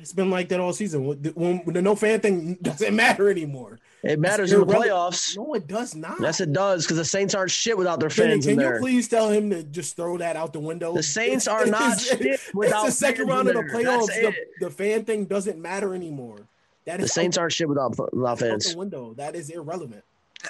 [0.00, 3.28] it's been like that all season when, when, when the no fan thing doesn't matter
[3.30, 5.36] anymore It matters in the playoffs.
[5.36, 8.44] no it does not Yes, it does because the Saints aren't shit without their fans
[8.46, 8.78] can in you there.
[8.80, 10.94] please tell him to just throw that out the window?
[10.94, 13.72] The Saints It's- are not it's- shit without It's the second fans round of the
[13.72, 14.06] playoffs.
[14.06, 16.38] The, the fan thing doesn't matter anymore.
[16.88, 18.72] That The Saints out, aren't shit without without fans.
[18.72, 19.14] the window.
[19.16, 20.02] That is irrelevant.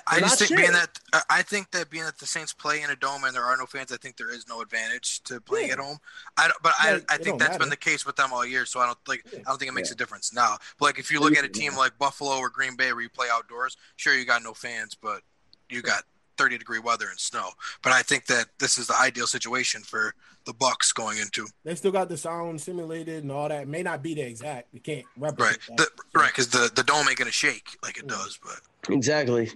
[0.07, 2.53] I They're just not think being that uh, I think that being that the Saints
[2.53, 5.20] play in a dome and there are no fans, I think there is no advantage
[5.24, 5.72] to playing Yeah.
[5.74, 5.99] at home.
[6.36, 7.59] I don't, but Yeah, I, I think don't that's matter.
[7.61, 8.66] been the case with them all year.
[8.66, 9.39] So I don't like Yeah.
[9.41, 9.95] I don't think it makes Yeah.
[9.95, 10.59] a difference now.
[10.78, 13.09] But like if you look at a team like Buffalo or Green Bay where you
[13.09, 15.22] play outdoors, sure you got no fans, but
[15.70, 16.05] you got
[16.39, 17.51] 30 degree weather and snow.
[17.82, 20.14] But I think that this is the ideal situation for
[20.47, 23.62] the Bucs going into They still got the sound simulated and all that.
[23.62, 24.68] It may not be the exact.
[24.72, 25.89] You can't right, replicate the, that.
[26.14, 28.16] right, because the the dome ain't gonna shake like it Yeah.
[28.16, 28.39] does.
[28.43, 29.51] But Exactly.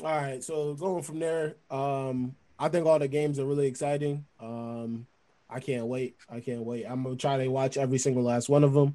[0.00, 4.26] All right, so going from there, um, I think all the games are really exciting.
[4.38, 5.06] Um,
[5.50, 6.16] I can't wait.
[6.28, 6.84] I can't wait.
[6.84, 8.94] I'm gonna try to watch every single last one of them.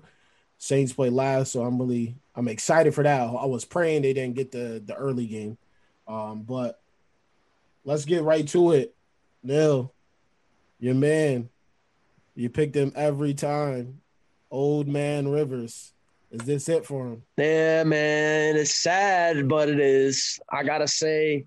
[0.59, 3.21] Saints play last, so I'm really I'm excited for that.
[3.21, 5.57] I was praying they didn't get the the early game,
[6.07, 6.79] um, but
[7.85, 8.95] let's get right to it.
[9.43, 9.93] Neil,
[10.79, 11.49] your man,
[12.35, 13.99] you picked him every time.
[14.51, 15.93] Old man Rivers,
[16.31, 17.23] is this it for him?
[17.37, 20.39] Yeah, man, it's sad, but it is.
[20.51, 21.45] I gotta say,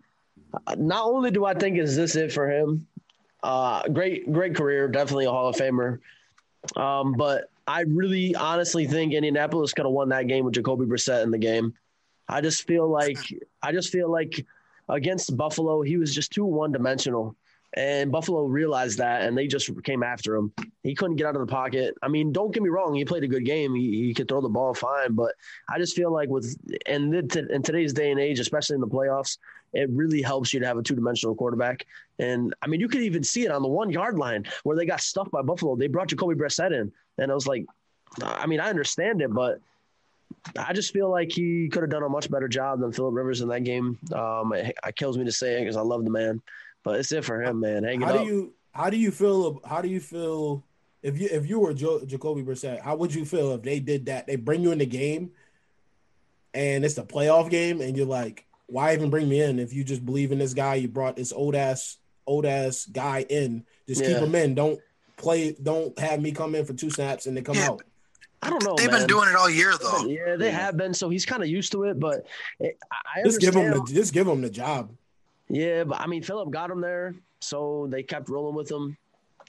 [0.77, 2.87] not only do I think is this it for him,
[3.43, 6.01] uh, great, great career, definitely a Hall of Famer.
[6.75, 11.23] Um, but I really, honestly think Indianapolis could have won that game with Jacoby Brissett
[11.23, 11.75] in the game.
[12.29, 13.19] I just feel like,
[13.63, 14.45] I just feel like
[14.89, 17.37] against Buffalo, he was just too one dimensional.
[17.75, 20.53] And Buffalo realized that, and they just came after him.
[20.83, 21.95] He couldn't get out of the pocket.
[22.03, 23.75] I mean, don't get me wrong; he played a good game.
[23.75, 25.33] He, he could throw the ball fine, but
[25.69, 26.57] I just feel like with
[26.87, 29.37] and in today's day and age, especially in the playoffs,
[29.75, 31.85] it really helps you to have a two-dimensional quarterback.
[32.19, 34.87] And I mean, you could even see it on the one yard line where they
[34.87, 35.77] got stuffed by Buffalo.
[35.77, 37.67] They brought Jacoby Brissett in, and I was like,
[38.23, 39.61] I mean, I understand it, but
[40.59, 43.41] I just feel like he could have done a much better job than Philip Rivers
[43.41, 43.99] in that game.
[44.13, 46.41] Um, it, it kills me to say it because I love the man,
[46.85, 47.85] but it's it for him, man.
[47.85, 48.21] Hang it How up.
[48.21, 50.63] do you how do you feel how do you feel
[51.03, 54.07] if you if you were jo- Jacoby Brissett, how would you feel if they did
[54.07, 54.27] that?
[54.27, 55.31] They bring you in the game
[56.55, 59.85] and it's the playoff game, and you're like, why even bring me in if you
[59.85, 60.77] just believe in this guy?
[60.77, 63.65] You brought this old ass old ass guy in.
[63.87, 64.55] Just keep him in.
[64.55, 64.81] Don't
[65.17, 65.53] play.
[65.63, 67.83] Don't have me come in for two snaps and then come Yeah, out.
[68.47, 68.75] I don't know.
[68.77, 69.01] They've man.
[69.01, 70.07] been doing it all year though.
[70.07, 70.59] Yeah, they Yeah.
[70.59, 70.95] have been.
[70.95, 72.27] So he's kind of used to it, but
[72.61, 74.91] it, I I Just give him the just give him the job.
[75.49, 78.97] Yeah, but I mean, Philip got him there, so they kept rolling with him.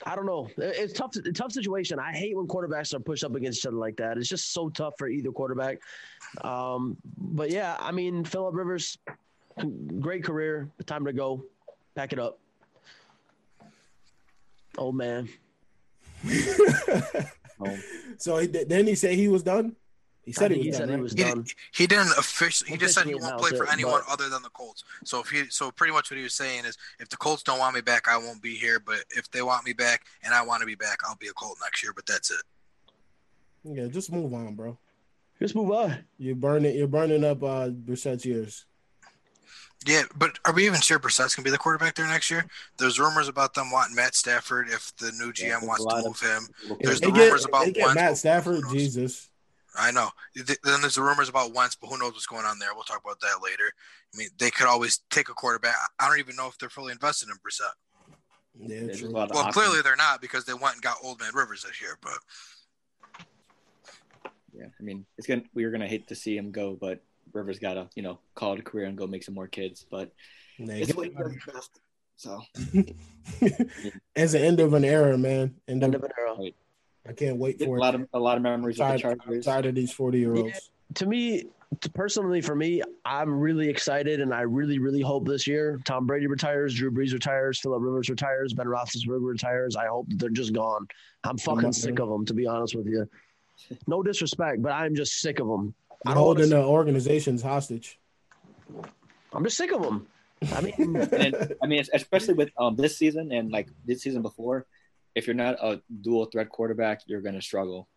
[0.05, 0.47] I don't know.
[0.57, 1.15] It's tough.
[1.15, 1.97] A tough situation.
[1.99, 4.17] I hate when quarterbacks are pushed up against each other like that.
[4.17, 5.79] It's just so tough for either quarterback.
[6.41, 8.99] Um, but yeah, I mean, Philip Rivers,
[9.99, 10.69] great career.
[10.85, 11.43] Time to go.
[11.95, 12.37] Pack it up.
[14.77, 15.27] Old man.
[17.59, 17.83] Um,
[18.17, 19.75] So he, didn't he said he was done?
[20.23, 20.89] He said I he think was done.
[20.89, 21.45] he was He, done.
[21.73, 22.69] he didn't officially.
[22.71, 24.83] He just said he won't play for it, anyone but- other than the Colts.
[25.05, 27.59] So if he, so pretty much what he was saying is, if the Colts don't
[27.59, 28.79] want me back, I won't be here.
[28.79, 31.33] But if they want me back and I want to be back, I'll be a
[31.33, 31.93] Colt next year.
[31.95, 32.41] But that's it.
[33.63, 34.77] Yeah, just move on, bro.
[35.39, 35.97] Just move on.
[36.17, 36.75] You're burning.
[36.75, 38.65] You're burning up uh Brissett's years.
[39.85, 42.45] Yeah, but are we even sure Brissett's gonna be the quarterback there next year?
[42.77, 45.91] There's rumors about them wanting Matt Stafford if the new GM Yeah, wants a lot
[45.93, 46.47] to of- move him.
[46.67, 48.63] look- There's They the get, rumors about they get Wentz, Matt Stafford.
[48.71, 49.29] Jesus.
[49.79, 50.09] I know.
[50.35, 52.73] Then there's the rumors about Wentz, but who knows what's going on there?
[52.73, 53.71] We'll talk about that later.
[54.13, 55.75] I mean, they could always take a quarterback.
[55.99, 57.73] I don't even know if they're fully invested in Brissett.
[58.59, 59.11] Yeah, true.
[59.11, 59.53] Well, options.
[59.53, 61.99] clearly they're not because they went and got Old Man Rivers this year.
[62.01, 62.17] But
[64.51, 67.03] Yeah, I mean, it's gonna we are gonna hate to see him go, but
[67.37, 69.85] Rivers gotta you know call it a career and go make some more kids.
[69.89, 70.11] But
[70.57, 71.79] it's get- what he does best.
[72.19, 72.41] So
[74.15, 75.53] As an end of an era, man.
[75.67, 76.35] End End of, of an era.
[77.07, 79.13] I can't wait for a for lot of a lot of memories with the tired,
[79.13, 79.45] I'm Chargers.
[79.45, 80.49] tired of these forty year olds.
[80.49, 80.93] Yeah.
[80.95, 81.43] to me,
[81.81, 86.05] to personally for me, I'm really excited, and I really, really hope this year Tom
[86.07, 89.75] Brady retires, Drew Brees retires, Philip Rivers retires, Ben Roethlisberger retires.
[89.75, 90.87] I hope that they're just gone.
[91.23, 92.01] I'm fucking on, sick man.
[92.01, 93.07] of them, to be honest with you.
[93.87, 95.73] No disrespect, but I'm just sick of them.
[96.05, 97.99] I don't holding the organizations hostage.
[99.33, 100.07] I'm just sick of them.
[100.53, 104.65] I mean, and I mean, especially with um this season and like this season before,
[105.15, 107.87] if you're not a dual threat quarterback, you're gonna struggle,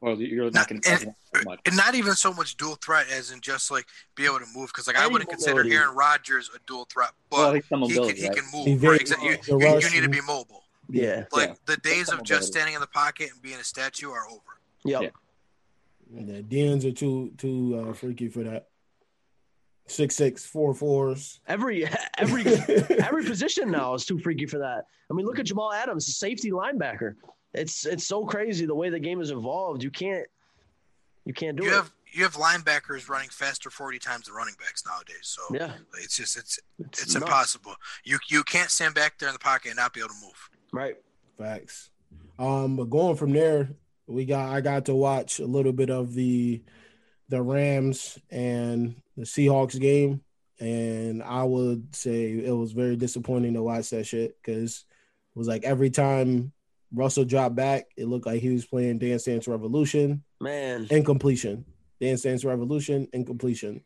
[0.00, 1.14] or you're not Not- gonna and-
[1.44, 1.60] much.
[1.66, 4.68] and not even so much dual threat as in just like be able to move.
[4.68, 5.76] Because like I Any wouldn't consider mobility.
[5.76, 8.66] Aaron Rodgers a dual threat, but he's some he can mobility, he can move.
[8.66, 9.08] He Right?
[9.08, 10.62] very- You, you, you need to be mobile.
[10.88, 11.54] yeah, Like Yeah.
[11.66, 12.46] the days of just mobility.
[12.46, 14.40] standing in the pocket and being a statue are over.
[14.84, 15.02] yep.
[15.02, 15.08] Yeah.
[16.12, 18.68] The DNs are too too uh, freaky for that.
[19.88, 21.40] Six six four fours.
[21.46, 21.88] Every
[22.18, 24.84] every every position now is too freaky for that.
[25.10, 27.14] I mean, look at Jamal Adams, a safety linebacker.
[27.54, 29.82] It's it's so crazy the way the game has evolved.
[29.82, 30.26] You can't
[31.24, 31.74] you can't do You it.
[31.74, 35.18] have you have linebackers running faster forty times than running backs nowadays.
[35.22, 37.74] So yeah, it's just it's it's, it's impossible.
[38.04, 40.50] You you can't stand back there in the pocket and not be able to move.
[40.72, 40.96] Right.
[41.38, 41.90] Facts.
[42.38, 43.70] Um, but going from there,
[44.06, 46.62] we got I got to watch a little bit of the
[47.28, 50.22] the Rams and the Seahawks game,
[50.60, 54.84] and I would say it was very disappointing to watch that shit because
[55.34, 56.52] it was like every time
[56.94, 60.86] Russell dropped back, it looked like he was playing Dance Dance Revolution, Man.
[60.90, 61.64] incompletion,
[62.00, 63.82] Dance Dance Revolution, incompletion.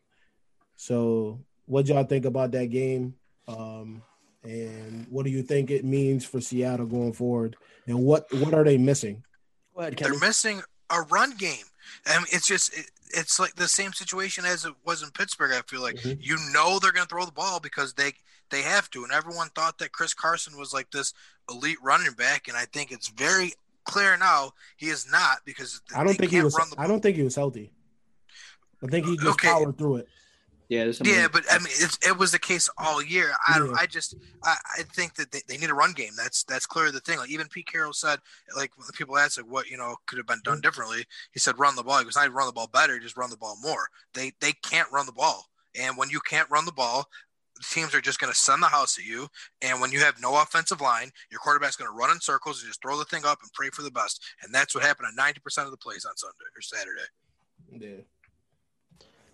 [0.75, 3.15] So, what y'all think about that game?
[3.47, 4.03] Um,
[4.43, 7.55] and what do you think it means for Seattle going forward?
[7.87, 9.23] And what what are they missing?
[9.75, 9.97] Ahead.
[9.97, 11.65] They're missing a run game.
[12.05, 15.51] I mean, it's just it, it's like the same situation as it was in Pittsburgh.
[15.53, 16.17] I feel like Mhm.
[16.21, 18.13] you know they're going to throw the ball because they
[18.49, 21.13] they have to, and everyone thought that Chris Carson was like this
[21.49, 23.53] elite running back, and I think it's very
[23.85, 26.57] clear now he is not because I don't think he was.
[26.77, 27.71] I don't think he was healthy.
[28.83, 29.47] I think he just Okay.
[29.49, 30.07] powered through it.
[30.71, 33.33] Yeah, Yeah, but I mean, it's, it was the case all year.
[33.45, 33.59] I.
[33.59, 33.73] Yeah.
[33.75, 36.13] I just, I, I think that they, they need a run game.
[36.15, 37.17] That's that's clearly the thing.
[37.17, 38.19] Like even Pete Carroll said,
[38.55, 41.03] like when the people asked like what you know could have been done differently.
[41.33, 41.99] He said run the ball.
[41.99, 43.89] He goes not run the ball better, just run the ball more.
[44.13, 47.09] They they can't run the ball, and when you can't run the ball,
[47.69, 49.27] teams are just going to send the house at you.
[49.61, 52.69] And when you have no offensive line, your quarterback's going to run in circles and
[52.69, 54.23] just throw the thing up and pray for the best.
[54.41, 57.01] And that's what happened on ninety percent of the plays on Sunday or Saturday.
[57.77, 58.03] Yeah.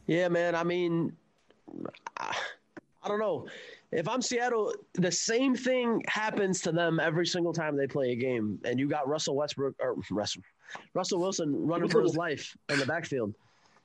[0.08, 0.56] Yeah, man.
[0.56, 1.14] I mean,
[2.18, 2.36] I,
[3.04, 3.48] I don't know.
[3.92, 8.16] If I'm Seattle, the same thing happens to them every single time they play a
[8.16, 8.60] game.
[8.66, 10.42] And you got Russell Westbrook or Russell,
[10.94, 13.34] Russell Wilson running for his life in the backfield.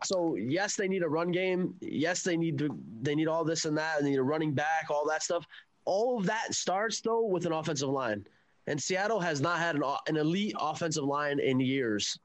[0.05, 1.77] So yes, they need a run game.
[1.81, 2.77] Yes, they need to.
[3.03, 4.03] They need all this and that.
[4.03, 5.47] They need a running back, all that stuff.
[5.85, 8.27] All of that starts though with an offensive line,
[8.67, 12.19] and Seattle has not had an, an elite offensive line in years.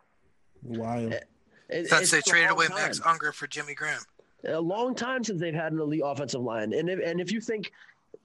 [0.63, 1.13] Wild.
[1.69, 4.01] It- Since they traded away time Max Unger for Jimmy Graham.
[4.47, 6.73] A long time since they've had an elite offensive line.
[6.73, 7.71] And if, and if you think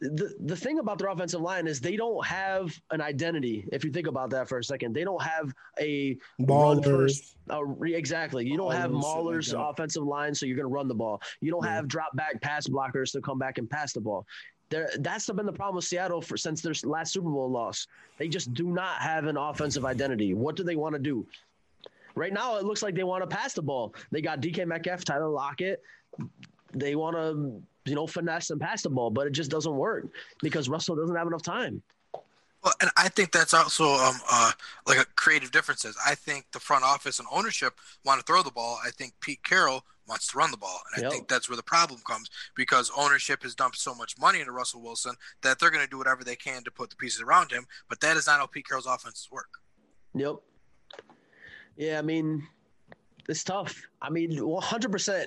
[0.01, 3.65] the, the thing about their offensive line is they don't have an identity.
[3.73, 6.49] If you think about that for a second, they don't have a first.
[6.49, 7.35] Ballers.
[7.51, 8.47] Uh, re- exactly.
[8.47, 11.21] You don't have Maulers, like offensive line, so you're going to run the ball.
[11.41, 11.75] You don't Yeah.
[11.75, 14.27] have drop back pass blockers to come back and pass the ball.
[14.71, 17.87] There, that's been the problem with Seattle for since their last Super Bowl loss.
[18.19, 20.35] They just do not have an offensive identity.
[20.35, 21.27] What do they want to do?
[22.15, 23.95] Right now, it looks like they want to pass the ball.
[24.11, 25.83] They got DK Metcalf, Tyler Lockett.
[26.73, 30.07] They want to, you know, finesse and pass the ball, but it just doesn't work
[30.43, 31.83] because Russell doesn't have enough time.
[32.65, 34.53] Well, and I think that's also um uh
[34.87, 35.97] like a creative differences.
[36.07, 38.79] I think the front office and ownership want to throw the ball.
[38.87, 41.13] I think Pete Carroll wants to run the ball, and I Yep.
[41.13, 44.81] think that's where the problem comes because ownership has dumped so much money into Russell
[44.81, 47.67] Wilson that they're going to do whatever they can to put the pieces around him.
[47.89, 49.59] But that is not how Pete Carroll's offenses work.
[50.15, 50.37] Yep.
[51.77, 52.47] Yeah, I mean,
[53.29, 53.81] it's tough.
[54.01, 55.27] I mean, 100%.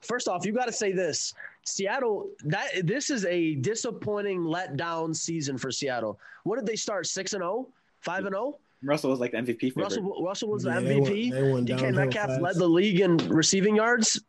[0.00, 1.32] First off, you got to say this.
[1.64, 6.18] Seattle, that this is a disappointing letdown season for Seattle.
[6.44, 7.06] What did they start?
[7.06, 7.68] 6 and 0?
[8.02, 8.58] 5 and 0?
[8.84, 9.82] Russell was like the MVP favorite.
[9.84, 11.30] Russell Russell was the Yeah, they went- MVP.
[11.32, 12.42] they went DK Metcalf fast.
[12.42, 14.20] led the league in receiving yards.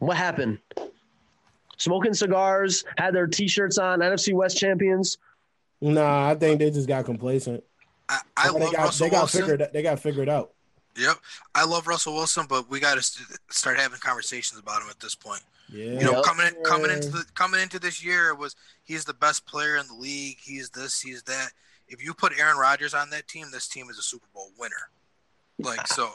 [0.00, 0.58] What happened?
[1.78, 5.18] Smoking cigars, had their t-shirts on, NFC West champions.
[5.80, 7.62] Nah, I think they just got complacent.
[8.08, 9.40] I, I they love got, Russell they got Wilson.
[9.42, 9.68] figured.
[9.72, 10.52] They got figured out.
[10.96, 11.16] Yep,
[11.54, 13.02] I love Russell Wilson, but we got to
[13.50, 15.42] start having conversations about him at this point.
[15.68, 16.24] Yeah, You know, Yep.
[16.24, 19.76] coming in, coming into the coming into this year it was he's the best player
[19.76, 20.38] in the league.
[20.40, 21.48] He's this, he's that.
[21.88, 24.90] If you put Aaron Rodgers on that team, this team is a Super Bowl winner.
[25.58, 26.10] Like so,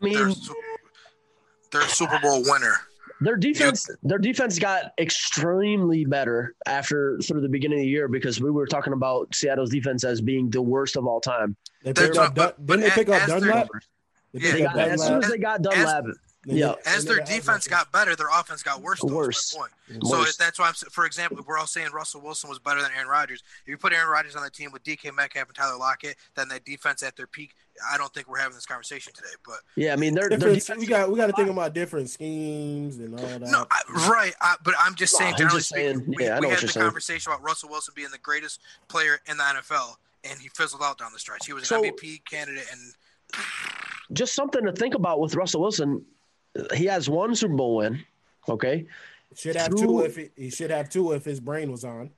[0.00, 0.54] I mean, they're su-
[1.72, 2.80] they're a Super Bowl winner.
[3.22, 8.40] Their defense, their defense got extremely better after through the beginning of the year because
[8.40, 11.54] we were talking about Seattle's defense as being the worst of all time.
[11.84, 12.34] they They're picked up.
[12.34, 13.68] but- but Didn't they pick up as they're- Dunlap?
[14.32, 14.52] Yeah.
[14.52, 16.04] They got, as soon as they got Dunlap,
[16.46, 16.68] They yeah.
[16.68, 19.00] did- As their defense got better, their offense got worse.
[19.00, 19.54] Though, is my Worse.
[19.54, 19.72] point.
[20.06, 20.36] So worse.
[20.36, 20.74] that's why I'm.
[20.74, 23.42] For example, we're all saying Russell Wilson was better than Aaron Rodgers.
[23.62, 26.48] If you put Aaron Rodgers on the team with DK Metcalf and Tyler Lockett, then
[26.48, 27.50] that defense at their peak.
[27.92, 29.28] I don't think we're having this conversation today.
[29.44, 30.80] But yeah, I mean their, their different, defense.
[30.80, 33.40] we got we got to think about different schemes and all that.
[33.42, 34.32] no, I, right.
[34.40, 35.32] I, but I'm just No, saying.
[35.34, 36.84] I'm Generally just speaking, saying- we, yeah, I know we what had you're the saying.
[36.86, 40.96] conversation about Russell Wilson being the greatest player in the NFL, and he fizzled out
[40.98, 41.44] down the stretch.
[41.46, 42.94] He was an So- MVP candidate, and
[44.12, 46.04] just something to think about with Russell Wilson.
[46.74, 48.04] He has one Super Bowl win.
[48.48, 48.86] Okay,
[49.36, 52.10] should have through- two if he, he should have two if his brain was on.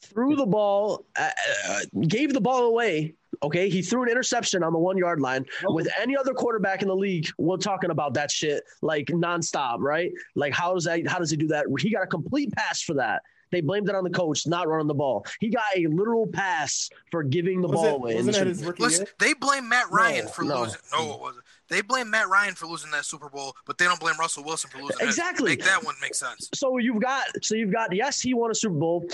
[0.00, 1.28] threw the ball, uh,
[1.68, 3.14] uh, gave the ball away.
[3.42, 5.44] Okay, he threw an interception on the one yard line.
[5.64, 10.10] With any other quarterback in the league, we're talking about that shit like nonstop, right?
[10.34, 11.06] Like how does that?
[11.06, 11.66] How does he do that?
[11.78, 13.22] He got a complete pass for that.
[13.50, 15.24] They blamed it on the coach not running the ball.
[15.40, 18.10] He got a literal pass for giving the Was ball it, away.
[18.16, 19.14] in wasn't that his rookie listen, year?
[19.18, 20.62] they blame Matt Ryan No, for no.
[20.62, 20.80] losing.
[20.92, 21.44] No, it wasn't.
[21.68, 24.70] They blame Matt Ryan for losing that Super Bowl, but they don't blame Russell Wilson
[24.70, 24.98] for losing.
[25.00, 25.08] his.
[25.08, 25.50] Exactly.
[25.50, 26.48] Make that one make sense.
[26.54, 29.06] so you've got so you've got yes, he won a Super Bowl.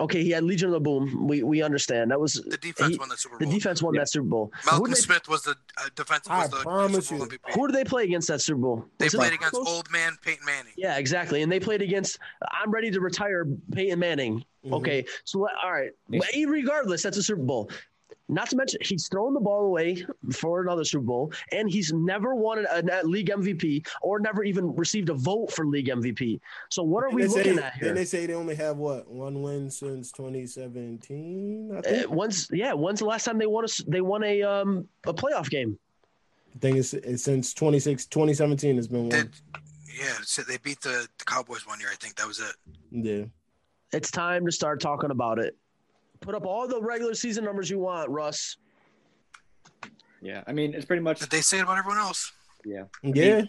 [0.00, 1.28] Okay, he had Legion of the Boom.
[1.28, 3.46] We we understand that was The defense he- won that Super Bowl.
[3.46, 4.00] the defense won Yeah.
[4.00, 4.50] that Super Bowl.
[4.64, 6.26] Who Malcolm they, Smith was the uh, defense.
[6.30, 7.38] I Was the promise Super Bowl you.
[7.38, 7.54] MVP.
[7.54, 8.86] who did they play against that Super Bowl?
[8.98, 10.72] They Was played against old man Peyton Manning.
[10.76, 11.42] Yeah, exactly.
[11.42, 12.18] And they played against
[12.50, 14.44] I'm ready to retire Peyton Manning.
[14.64, 14.72] Mhm.
[14.72, 15.04] Okay.
[15.24, 15.90] So all right.
[16.46, 17.70] Regardless, that's a Super Bowl.
[18.28, 22.34] Not to mention he's thrown the ball away for another Super Bowl, and he's never
[22.34, 26.40] won a, a league MVP or never even received a vote for league MVP.
[26.70, 27.94] So what are Didn't we they looking say, at Didn't here?
[27.94, 31.70] they say they only have what one win since 2017?
[31.72, 32.06] I Uh, think.
[32.10, 32.72] when's yeah?
[32.72, 35.78] When's the last time they won a s- they won a um a playoff game?
[36.54, 39.08] I think it's, it's since 26, 2017 has been one.
[39.10, 39.30] Did
[39.98, 40.12] yeah?
[40.22, 41.88] So they beat the, the Cowboys one year.
[41.90, 42.54] I think that was it.
[42.90, 43.24] Yeah.
[43.92, 45.56] It's time to start talking about it.
[46.22, 48.56] Put up all the regular season numbers you want, Russ.
[50.22, 52.32] Yeah, I mean it's pretty much Did they say it about everyone else?
[52.64, 52.84] yeah.
[53.02, 53.42] Yeah.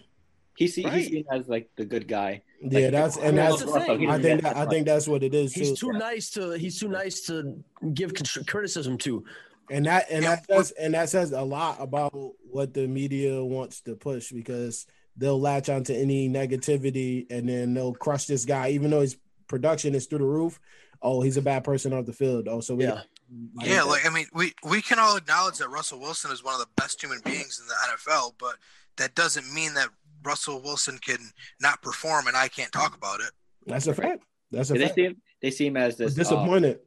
[0.56, 0.98] He's seen, Right.
[1.02, 2.42] he's seen as like the good guy.
[2.62, 4.10] Yeah, that's and that's that's the thing.
[4.10, 5.92] I think get that, I think that's what it is He's too.
[5.92, 7.64] too nice to he's too nice to
[7.94, 8.14] give
[8.48, 9.24] criticism to.
[9.72, 12.14] And that and Yeah, that says and that says a lot about
[12.50, 14.86] what the media wants to push because
[15.18, 19.18] they'll latch onto any negativity and then they'll crush this guy, even though his
[19.48, 20.60] production is through the roof.
[21.04, 22.48] Oh, he's a bad person off the field.
[22.48, 23.02] Oh, so we Yeah.
[23.62, 26.60] Yeah, like I mean, we we can all acknowledge that Russell Wilson is one of
[26.60, 28.56] the best human beings in the NFL, but
[28.98, 29.90] that doesn't mean that
[30.24, 31.18] Russell Wilson can
[31.60, 33.32] not perform and I can't talk about it.
[33.66, 34.24] that's a fact.
[34.52, 34.96] That's a Yeah, they fact.
[34.96, 35.22] see him.
[35.42, 36.80] They see him as I'm this disappointed.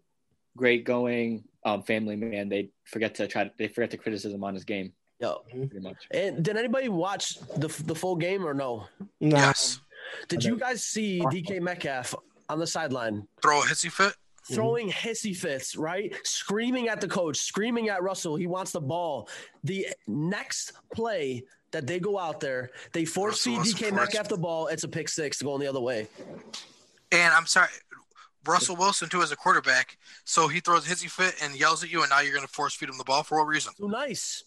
[0.57, 2.49] great going um, family man.
[2.49, 3.51] They forget to try.
[3.59, 5.43] They forget the criticism on his game Yo.
[5.51, 6.07] pretty much.
[6.13, 8.87] And did anybody watch the the full game or no?
[9.21, 9.81] nah, Yes,
[10.29, 12.15] Did you guys see DK Metcalf
[12.49, 14.15] on the sideline throw a hissy fit.
[14.45, 16.15] throwing hissy fits, right?
[16.25, 18.37] Screaming at the coach, screaming at Russell.
[18.37, 19.29] He wants the ball.
[19.65, 24.69] The next play that they go out there, they force feed DK Metcalf the ball.
[24.69, 26.07] It's a pick six going the other way.
[27.13, 27.69] And I'm sorry,
[28.47, 29.99] Russell Wilson too as a quarterback.
[30.25, 32.75] So he throws hissy fit and yells at you, and now you're going to force
[32.75, 33.73] feed him the ball for what reason?
[33.77, 34.45] Too nice.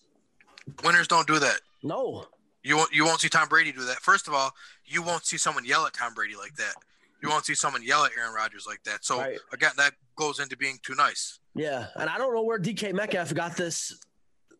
[0.84, 1.62] Winners don't do that.
[1.84, 2.26] No.
[2.64, 2.94] You won't.
[2.94, 4.00] You won't see Tom Brady do that.
[4.02, 4.52] First of all,
[4.86, 6.76] you won't see someone yell at Tom Brady like that.
[7.22, 9.04] You won't see someone yell at Aaron Rodgers like that.
[9.04, 9.38] So Right.
[9.52, 11.40] again, that goes into being too nice.
[11.56, 13.94] Yeah, and I don't know where DK Metcalf got this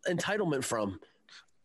[0.08, 1.00] entitlement from.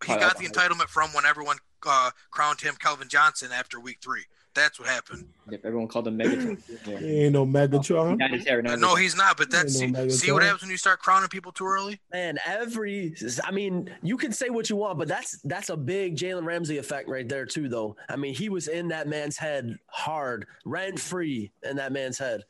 [0.05, 4.25] He got the entitlement from when everyone uh, crowned him Calvin Johnson after Week Three.
[4.55, 5.27] That's what happened.
[5.51, 6.63] Yep, everyone called him Megatron.
[6.87, 6.99] Yeah.
[6.99, 8.19] He ain't no Megatron.
[8.21, 9.37] Dyed his hair, now No, he's not.
[9.37, 10.13] But Yeah, that's see, Megatron.
[10.13, 12.01] see what happens when you start crowning people too early.
[12.13, 16.17] Man, every I mean, you can say what you want, but that's that's a big
[16.17, 17.97] Jalen Ramsey effect right there too, though.
[18.09, 22.43] I mean, he was in that man's head hard, rent free in that man's head.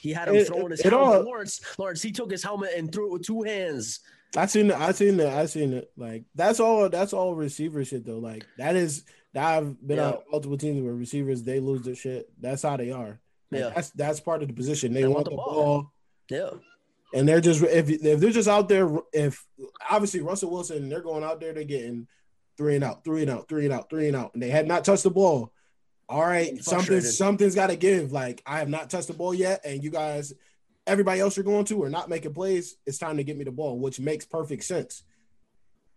[0.00, 1.18] He had him It- throwing his it helmet.
[1.18, 4.00] all- Lawrence, Lawrence, he took his helmet and threw it with two hands.
[4.36, 4.76] I seen it.
[4.76, 5.26] I seen it.
[5.28, 5.90] I seen it.
[5.96, 6.88] Like that's all.
[6.88, 8.18] That's all receiver shit though.
[8.18, 9.04] Like that is.
[9.36, 10.10] I've been Yeah.
[10.10, 12.30] on multiple teams where receivers they lose their shit.
[12.40, 13.20] That's how they are.
[13.50, 13.70] Like, Yeah.
[13.74, 14.92] That's that's part of the position.
[14.92, 15.92] They, They want, the ball.
[16.30, 16.50] Yeah,
[17.14, 18.88] and they're just if if they're just out there.
[19.12, 19.44] If
[19.90, 21.52] obviously Russell Wilson, they're going out there.
[21.54, 22.06] They're getting
[22.56, 24.66] three and out, three and out, three and out, three and out, and they had
[24.66, 25.52] not touched the ball.
[26.08, 28.12] All right, something something's got to give.
[28.12, 30.32] Like I have not touched the ball yet, and you guys,
[30.86, 32.76] everybody else you're going to are not making plays.
[32.86, 35.02] It's time to get me the ball, which makes perfect sense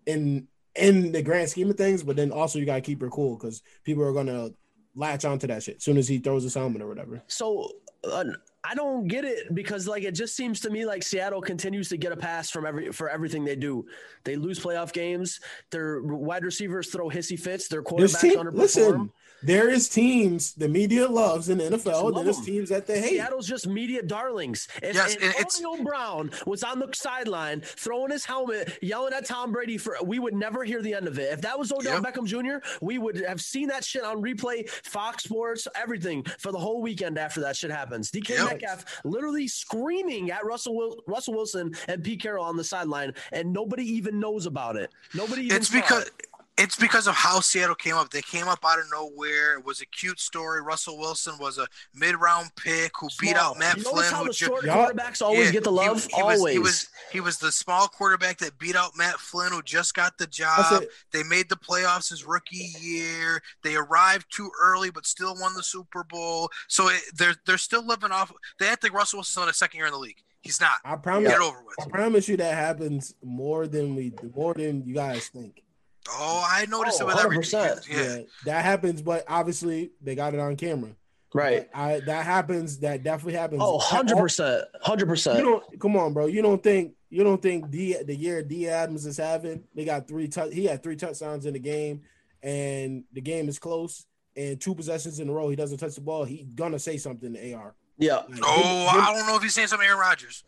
[0.05, 2.03] in in the grand scheme of things.
[2.03, 4.49] But then also you got to keep her cool because people are gonna
[4.95, 7.21] latch onto that shit as soon as he throws a helmet or whatever.
[7.27, 7.69] So
[8.03, 8.25] uh,
[8.63, 11.97] I don't get it because like it just seems to me like Seattle continues to
[11.97, 13.85] get a pass from every for everything they do.
[14.23, 15.39] They lose playoff games.
[15.71, 17.67] Their wide receivers throw hissy fits.
[17.67, 18.53] Their quarterbacks team, underperform.
[18.53, 19.11] listen,
[19.43, 22.03] there is teams the media loves in the NFL.
[22.03, 23.09] Love Then there's teams that they hate.
[23.17, 24.67] Seattle's just media darlings.
[24.81, 29.25] If Yes, and it's- Antonio Brown was on the sideline throwing his helmet, yelling at
[29.25, 31.31] Tom Brady for, we would never hear the end of it.
[31.33, 32.03] If that was Odell Yep.
[32.15, 36.59] Beckham Jr., we would have seen that shit on replay, Fox Sports, everything for the
[36.59, 38.11] whole weekend after that shit happens.
[38.11, 38.45] DK Yep.
[38.49, 43.83] Metcalf literally screaming at Russell Russell Wilson and Pete Carroll on the sideline, and nobody
[43.85, 44.91] even knows about it.
[45.13, 46.27] Nobody even It's because it.
[46.57, 48.09] It's because of how Seattle came up.
[48.11, 49.57] They came up out of nowhere.
[49.57, 50.61] It was a cute story.
[50.61, 54.11] Russell Wilson was a mid-round pick who beat out Matt you notice Flynn.
[54.13, 54.75] how who the short Yeah.
[54.91, 55.87] quarterbacks always Yeah, get the love?
[56.05, 56.53] He, was, always.
[56.53, 60.17] he was he was the small quarterback that beat out Matt Flynn, who just got
[60.17, 60.83] the job.
[61.11, 63.41] They made the playoffs his rookie year.
[63.63, 66.49] They arrived too early, but still won the Super Bowl.
[66.67, 68.31] So it, they're they're still living off.
[68.59, 70.21] They act like Russell Wilson's on a second year in the league.
[70.41, 70.75] He's not.
[70.83, 71.29] I promise.
[71.29, 75.27] Get it over I promise you that happens more than we more than you guys
[75.27, 75.61] think.
[76.09, 77.87] Oh, I noticed Oh, it with 100%.
[77.89, 78.01] Yeah.
[78.17, 78.21] Yeah.
[78.45, 80.91] that happens, but obviously they got it on camera.
[81.33, 81.69] right.
[81.73, 82.79] I that happens.
[82.79, 83.61] That definitely happens.
[83.63, 84.63] Oh, 100%.
[84.83, 85.35] 100%.
[85.37, 86.25] You don't come on, bro.
[86.25, 89.63] You don't think you don't think D the year D Adams is having?
[89.75, 90.27] They got three.
[90.27, 92.01] tou- he had three touchdowns in the game,
[92.41, 94.05] and the game is close.
[94.35, 96.23] And two possessions in a row, he doesn't touch the ball.
[96.23, 97.75] He's gonna say something to AR.
[97.97, 98.15] Yeah.
[98.29, 100.43] Like, Oh, him- him- I don't know if he's saying something, Aaron Rodgers,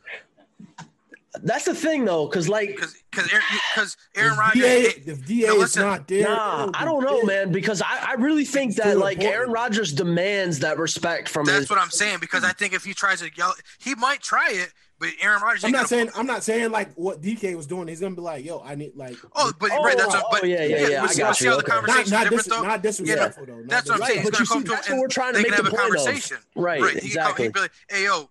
[1.42, 3.28] That's the thing, though, because, like, because because
[3.74, 4.62] because Aaron if Rodgers.
[4.62, 8.10] DA, it- if DA no, is not there, nah, I don't know, man, because I,
[8.10, 9.36] I really think that, like, important.
[9.36, 11.70] Aaron Rodgers demands that respect from That's his.
[11.72, 14.72] what I'm saying because I think if he tries to yell, he might try it,
[15.00, 15.64] but Aaron Rodgers.
[15.64, 17.88] I'm not saying I'm not saying like what DK was doing.
[17.88, 19.18] He's gonna be like, yo, I need like.
[19.36, 21.46] Oh, but Oh, right, that's what, oh, but yeah, yeah, yeah, but I got see
[21.46, 21.88] you, how the okay.
[21.88, 22.62] not not, dis- though.
[22.62, 23.56] not disrespectful though.
[23.56, 24.22] Not That's what I'm Right, saying.
[24.22, 25.56] He's but gonna you come see, to him that's what we're trying to make the
[25.58, 25.96] have a point of.
[26.06, 26.38] conversation.
[26.56, 27.00] Right, Right.
[27.00, 27.46] He exactly.
[27.46, 28.30] he'd be like, "Hey, yo,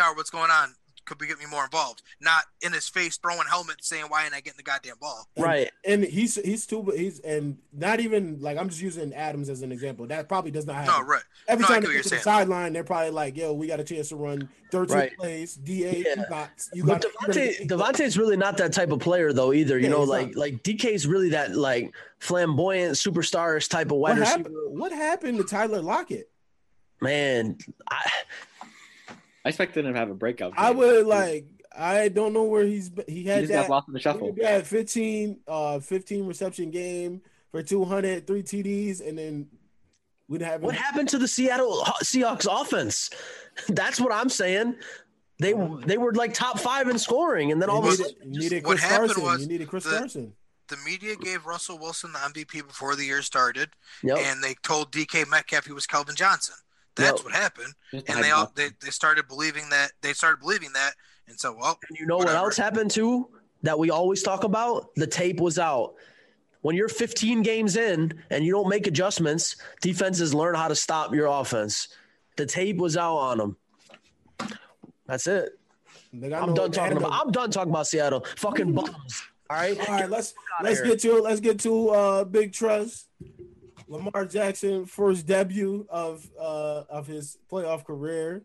[0.00, 0.74] AR, what's going on?
[1.04, 4.34] Could we get me more involved?" Not in his face throwing helmets saying, "Why ain't
[4.34, 5.70] I getting the goddamn ball?" Right.
[5.84, 9.62] And he's he's too but he's and not even like I'm just using Adams as
[9.62, 10.06] an example.
[10.06, 10.92] That probably does not happen.
[10.92, 11.22] No, right.
[11.48, 13.80] Every No, time they what get to the sideline, they're probably like, "Yo, we got
[13.80, 15.16] a chance to run 13 Right.
[15.16, 15.54] plays.
[15.56, 16.24] Da, you Yeah.
[16.28, 19.76] got you But got." Davante, Davante's really not that type of player, though, either.
[19.78, 20.36] You Yeah, know, he's like not.
[20.36, 24.38] like DK's really that like flamboyant superstarish type of wide what receiver.
[24.38, 24.56] happened?
[24.78, 26.30] What happened to Tyler Lockett?
[27.00, 27.58] Man,
[27.90, 28.10] I,
[29.44, 30.52] I expected him to have a breakout.
[30.56, 31.46] I would like.
[31.76, 32.90] I don't know where he's.
[32.90, 33.70] been- He He had just got that.
[33.70, 34.32] lost in the shuffle.
[34.36, 39.48] He had 15, uh, 15 reception game for 200, three TDs, and then
[40.28, 40.60] we didn't have.
[40.62, 43.10] what happened to the Seattle Seahawks offense?
[43.68, 44.76] That's what I'm saying.
[45.38, 45.54] They
[45.86, 48.68] they were like top five in scoring, and then all of a sudden, needed, you
[48.68, 49.22] what happened Carson.
[49.24, 50.32] was you needed Chris the- Carson.
[50.68, 53.70] The media gave Russell Wilson the MVP before the year started,
[54.02, 54.16] yep.
[54.18, 56.54] and they told DK Metcalf he was Calvin Johnson.
[56.94, 57.24] That's Yep.
[57.24, 60.92] what happened, and they all they, they started believing that they started believing that,
[61.26, 63.28] and so well, And you know what else happened too
[63.62, 64.94] that we always talk about?
[64.96, 65.94] The tape was out.
[66.60, 71.12] When you're 15 games in and you don't make adjustments, defenses learn how to stop
[71.14, 71.88] your offense.
[72.36, 73.56] The tape was out on them.
[75.06, 75.58] That's it.
[76.12, 77.12] I'm done talking had no- about.
[77.26, 78.24] I'm done talking about Seattle.
[78.36, 79.22] Fucking bums.
[79.50, 79.78] All right.
[79.88, 80.88] All right, let's let's here.
[80.88, 83.08] get to let's get to uh Big Trust.
[83.92, 88.42] Lamar Jackson first debut of uh of his playoff career.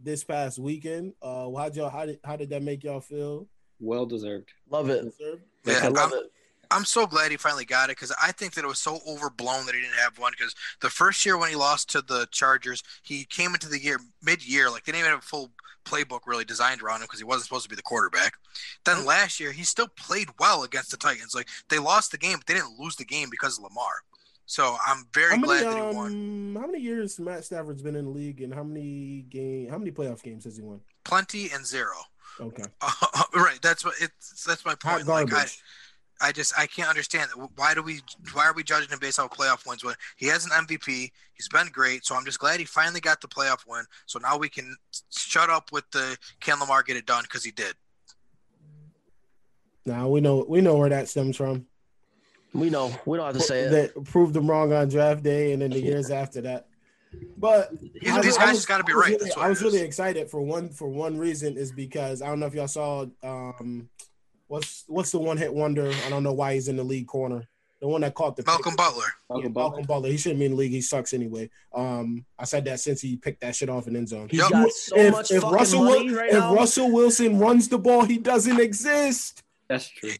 [0.00, 1.14] this past weekend.
[1.22, 3.46] Uh, how y'all how did how did that make y'all feel?
[3.80, 4.50] Well deserved.
[4.68, 5.04] Love it.
[5.64, 6.30] Yeah, I love I'm- it.
[6.70, 9.66] I'm so glad he finally got it because I think that it was so overblown
[9.66, 10.32] that he didn't have one.
[10.36, 14.00] Because the first year when he lost to the Chargers, he came into the year
[14.22, 15.52] mid-year like they didn't even have a full
[15.84, 18.32] playbook really designed around him because he wasn't supposed to be the quarterback.
[18.84, 21.34] Then last year he still played well against the Titans.
[21.34, 24.02] Like they lost the game, but they didn't lose the game because of Lamar.
[24.46, 26.06] So I'm very How many, glad that he won.
[26.56, 29.78] um, how many years Matt Stafford's been in the league, and how many game, how
[29.78, 30.80] many playoff games has he won?
[31.04, 31.94] Plenty and zero.
[32.40, 32.64] Okay,
[33.34, 33.58] right.
[33.62, 34.44] That's what it's.
[34.44, 35.06] That's my point.
[35.06, 35.46] Like I.
[36.20, 37.50] I just I can't understand it.
[37.56, 38.00] Why do we
[38.32, 41.10] why are we judging him based on playoff wins when he has an MVP?
[41.34, 43.84] He's been great, so I'm just glad he finally got the playoff win.
[44.06, 44.76] So now we can
[45.10, 47.74] shut up with the can Lamar get it done because he did.
[49.84, 51.66] now we know we know where that stems from.
[52.54, 52.92] We know.
[53.04, 53.70] We don't have to say it.
[53.94, 56.66] That proved them wrong on draft day, and then the years after that.
[57.36, 59.10] But These, I these guys just got to be I was right.
[59.12, 62.40] really- That's I was really excited for one for one reason is because I don't
[62.40, 63.88] know if y'all saw um
[64.48, 65.92] what's what's the one hit wonder.
[66.06, 67.46] I don't know why he's in the league corner.
[67.80, 68.78] The one that caught the Malcolm pick.
[68.78, 69.02] Butler.
[69.04, 69.52] Yeah, Malcolm Malcolm
[69.82, 69.86] Butler.
[69.86, 70.08] Butler.
[70.10, 70.72] He shouldn't be in the league.
[70.72, 71.50] He sucks anyway.
[71.74, 74.28] Um, I said that since he picked that shit off in end zone.
[74.30, 74.50] He's Yup.
[74.50, 76.54] got so if, much if fucking Russell money Wil- right if now.
[76.54, 79.42] Russell Wilson runs the ball, he doesn't exist.
[79.74, 80.10] That's true.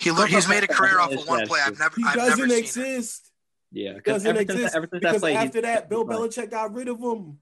[0.00, 1.60] He look, he's made a career off of one play.
[1.64, 2.58] I've never He I've doesn't never seen it.
[2.58, 3.30] exist.
[3.70, 6.16] Yeah, He doesn't ever since, exist ever since that because play, after that, Bill fine.
[6.16, 7.38] Belichick got rid of him.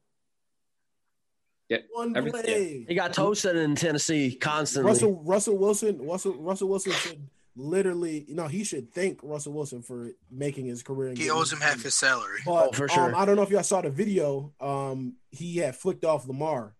[1.69, 2.85] Yeah, One every- play.
[2.89, 4.91] he got toasted in Tennessee constantly.
[4.91, 9.83] Russell Russell Wilson Russell Russell Wilson should literally you know he should thank Russell Wilson
[9.83, 11.11] for making his career.
[11.11, 12.41] He getting owes him half his salary.
[12.45, 13.17] But Oh, for um, sure.
[13.17, 14.53] I don't know if y'all saw the video.
[14.61, 16.75] Um, he had flicked off Lamar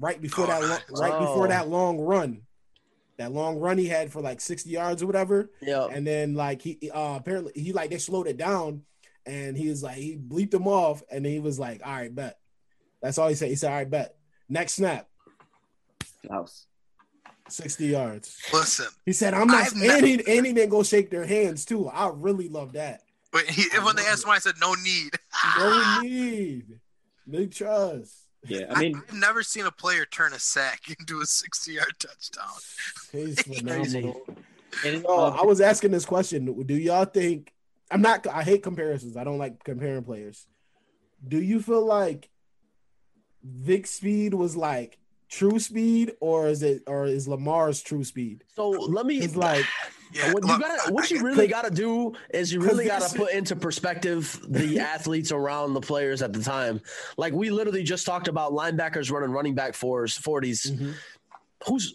[0.00, 0.82] right before Oh, that lo- nice.
[1.00, 1.48] right before Oh.
[1.48, 2.42] that long run.
[3.18, 5.50] That long run he had for like 60 yards or whatever.
[5.62, 5.86] yeah.
[5.86, 8.82] And then like he uh apparently he like they slowed it down
[9.24, 12.38] and he was like he bleeped him off and he was like, all right, bet.
[13.00, 13.48] That's all he said.
[13.48, 14.16] He said, all right, bet.
[14.48, 15.08] Next snap,
[16.30, 16.66] house.
[17.48, 18.36] 60 yards.
[18.52, 21.24] Listen, He said, I'm not I've and, never- he, and he didn't go shake their
[21.26, 21.88] hands too.
[21.88, 23.02] I really love that.
[23.32, 24.26] but he, when they love asked it.
[24.26, 25.12] him, I said no need.
[25.58, 26.80] No need.
[27.28, 28.25] Big trust.
[28.48, 31.24] Yeah, I mean, I mean, have never seen a player turn a sack into a
[31.24, 32.46] 60-yard touchdown.
[33.12, 34.22] He's phenomenal.
[34.84, 36.62] and, Oh, I was asking this question.
[36.64, 37.52] Do y'all think
[37.90, 39.16] I'm not I hate comparisons.
[39.16, 40.46] I don't like comparing players.
[41.26, 42.28] Do you feel like
[43.44, 48.44] Vick speed was like true speed or is it or is Lamar's true speed?
[48.54, 49.18] So let me.
[49.18, 49.64] It's like
[50.16, 53.02] Yeah, what you got I- what you really got to do is you really got
[53.02, 56.80] to put into perspective the athletes around the players at the time.
[57.16, 60.70] Like we literally just talked about linebackers running running back fours, 40s.
[60.70, 60.94] mhm.
[61.66, 61.94] Who's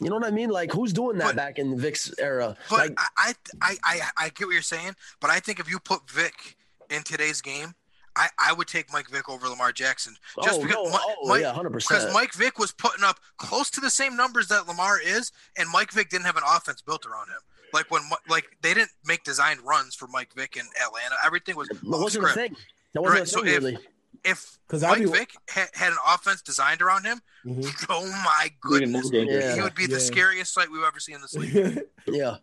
[0.00, 0.50] you know what I mean?
[0.50, 2.56] Like who's doing that But- back in Vick's era?
[2.68, 5.78] But Like I, I, I, I get what you're saying, but I think if you
[5.78, 6.56] put Vick
[6.90, 7.74] in today's game,
[8.16, 11.28] I, I would take Mike Vick over Lamar Jackson just oh, because no, Mi- oh
[11.28, 12.12] Mike, yeah, hundred because.
[12.12, 15.92] Mike Vick was putting up close to the same numbers that Lamar is, and Mike
[15.92, 17.38] Vick didn't have an offense built around him.
[17.72, 21.14] Like when like they didn't make designed runs for Mike Vick in Atlanta.
[21.24, 22.56] Everything was That wasn't a thing.
[22.94, 23.78] That wasn't Right, a so thing if- really.
[24.24, 27.86] If 'Cause I'd Mike be- Vick had, had an offense designed around him, Mhm.
[27.88, 29.52] oh my goodness, dangerous.
[29.52, 29.62] he Yeah.
[29.62, 31.82] would be the scariest sight we've ever seen in this league.
[32.06, 32.38] Yeah.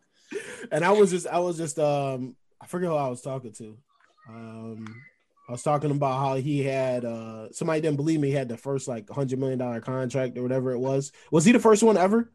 [0.71, 3.77] and I was just I was just um I forget who I was talking to.
[4.29, 5.01] Um
[5.47, 8.57] I was talking about how he had uh somebody didn't believe me he had the
[8.57, 11.11] first like hundred million dollar contract or whatever it was.
[11.31, 12.31] Was he the first one ever?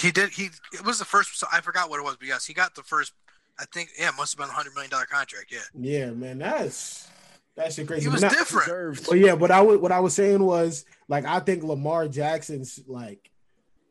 [0.00, 0.30] He did.
[0.30, 1.38] He it was the first.
[1.38, 3.12] So I forgot what it was, but yes, he got the first.
[3.58, 5.52] I think yeah, it must have been a hundred million dollar contract.
[5.52, 7.08] Yeah, Yeah, man, that's
[7.56, 8.02] that's shit crazy.
[8.02, 8.66] he was But now- different.
[8.66, 9.06] Deserved.
[9.08, 12.80] But yeah, but I would what I was saying was like I think Lamar Jackson's
[12.86, 13.29] like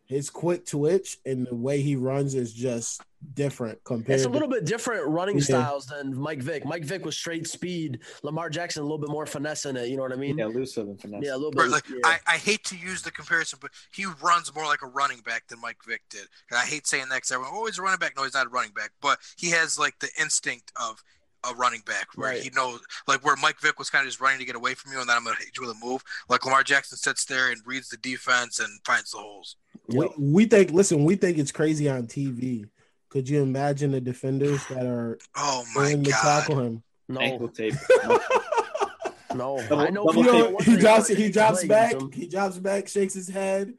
[0.10, 3.02] his quick twitch and the way he runs is just
[3.36, 4.16] different compared.
[4.16, 5.44] It's a to- little bit different running Yeah.
[5.44, 6.66] styles than Mike Vick.
[6.66, 8.00] Mike Vick was straight speed.
[8.24, 9.88] Lamar Jackson a little bit more finesse in it.
[9.88, 10.38] You know what I mean?
[10.40, 11.22] Yeah, elusive and finesse.
[11.24, 11.68] Yeah, a little bit.
[11.70, 11.98] Like, yeah.
[12.04, 15.48] I, I hate to use the comparison, but he runs more like a running back
[15.48, 16.26] than Mike Vick did.
[16.50, 18.14] And I hate saying that because everyone, oh, he's a running back.
[18.18, 21.04] No, he's not a running back, but he has like the instinct of
[21.50, 22.42] a running back where Right.
[22.44, 24.92] he knows, like where Mike Vick was kind of just running to get away from
[24.92, 26.04] you, and then I'm going to hit you with a move.
[26.30, 29.56] Like Lamar Jackson sits there and reads the defense and finds the holes.
[29.88, 32.66] we, we think listen, we think it's crazy on TV.
[33.10, 36.84] Could you imagine the defenders that are Oh my going to tackle him?
[37.20, 37.74] Ankle no, tape.
[39.36, 39.60] no.
[39.68, 42.12] Double- I know double You know, he drops he drops back, him.
[42.12, 43.74] he drops back, shakes his head,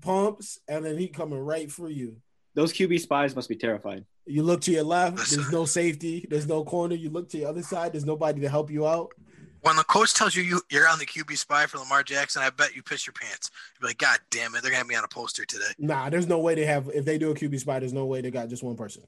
[0.00, 2.16] pumps, and then he coming right for you.
[2.58, 4.04] Those QB spies must be terrified.
[4.26, 6.96] You look to your left, there's no safety, there's no corner.
[6.96, 9.12] You look to the other side, there's nobody to help you out.
[9.60, 12.50] When the coach tells you, you you're on the QB spy for Lamar Jackson, I
[12.50, 13.52] bet you piss your pants.
[13.80, 15.70] You're like, God damn it, they're gonna have me on a poster today.
[15.78, 18.22] Nah, there's no way they have if they do a QB spy, there's no way
[18.22, 19.04] they got just one person.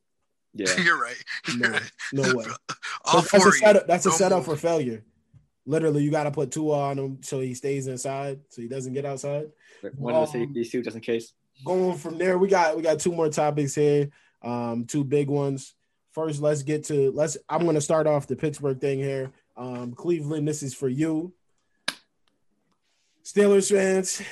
[0.54, 0.68] Yeah.
[0.84, 1.16] You're right.
[1.48, 1.92] You're No, right.
[2.12, 2.44] no way.
[3.04, 3.86] All that's a setup.
[3.88, 5.02] That's a setup for failure.
[5.66, 8.92] Literally, you got to put two on him so he stays inside, so he doesn't
[8.92, 9.46] get outside.
[9.96, 11.32] One of the Um, safeties too, just in case.
[11.64, 14.10] Going from there, we got we got two more topics here,
[14.42, 15.74] um, two big ones.
[16.12, 17.36] First, let's get to let's.
[17.48, 19.30] I'm going to start off the Pittsburgh thing here.
[19.56, 21.32] Um, Cleveland, this is for you.
[23.24, 24.22] Steelers fans,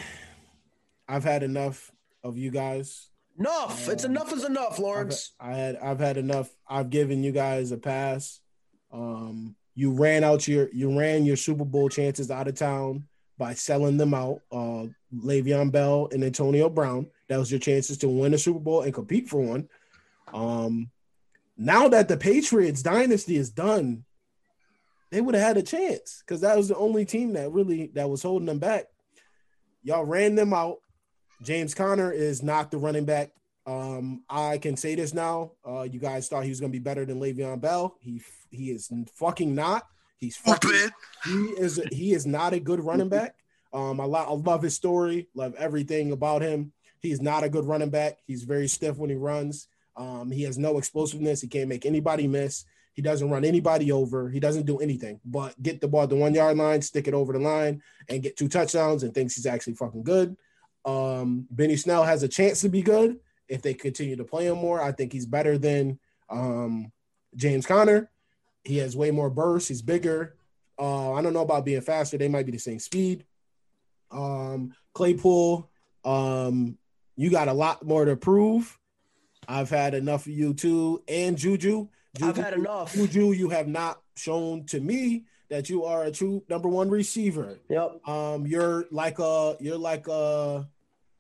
[1.08, 1.92] I've had enough
[2.24, 3.08] of you guys.
[3.38, 3.88] Enough.
[3.88, 5.32] It's enough is enough, I've, Lawrence.
[5.38, 6.50] I had I've had enough.
[6.68, 8.40] I've given you guys a pass.
[8.92, 13.06] Um, you ran out your you ran your Super Bowl chances out of town
[13.38, 14.40] by selling them out.
[14.50, 17.08] Uh, Le'Veon Bell and Antonio Brown.
[17.28, 19.68] That was your chances to win a Super Bowl and compete for one.
[20.32, 20.90] Um,
[21.56, 24.04] now that the Patriots dynasty is done,
[25.10, 28.08] they would have had a chance because that was the only team that really that
[28.08, 28.86] was holding them back.
[29.82, 30.78] Y'all ran them out.
[31.42, 33.30] James Conner is not the running back.
[33.66, 35.52] Um, I can say this now.
[35.66, 37.96] Uh, you guys thought he was going to be better than Le'Veon Bell.
[38.00, 39.86] He he is fucking not.
[40.18, 40.90] He's fucking.
[41.24, 43.34] He is he is not a good running back.
[43.72, 45.28] Um, I, lo- I love his story.
[45.34, 46.72] Love everything about him.
[47.00, 48.18] He's not a good running back.
[48.26, 49.68] He's very stiff when he runs.
[49.96, 51.40] Um, he has no explosiveness.
[51.40, 52.64] He can't make anybody miss.
[52.94, 54.28] He doesn't run anybody over.
[54.28, 57.14] He doesn't do anything but get the ball at the one yard line, stick it
[57.14, 60.36] over the line, and get two touchdowns and thinks he's actually fucking good.
[60.84, 63.18] Um, Benny Snell has a chance to be good
[63.48, 64.80] if they continue to play him more.
[64.80, 65.98] I think he's better than
[66.30, 66.92] um,
[67.36, 68.10] James Conner.
[68.64, 69.68] He has way more burst.
[69.68, 70.36] He's bigger.
[70.78, 72.18] Uh, I don't know about being faster.
[72.18, 73.24] They might be the same speed.
[74.10, 75.70] Um, Claypool,
[76.04, 76.77] um,
[77.18, 78.78] you got a lot more to prove.
[79.48, 81.88] I've had enough of you too, and Juju.
[82.16, 82.94] Juju I've had enough.
[82.94, 87.58] Juju, you have not shown to me that you are a true number one receiver.
[87.68, 88.06] Yep.
[88.06, 90.68] Um, you're like a you're like a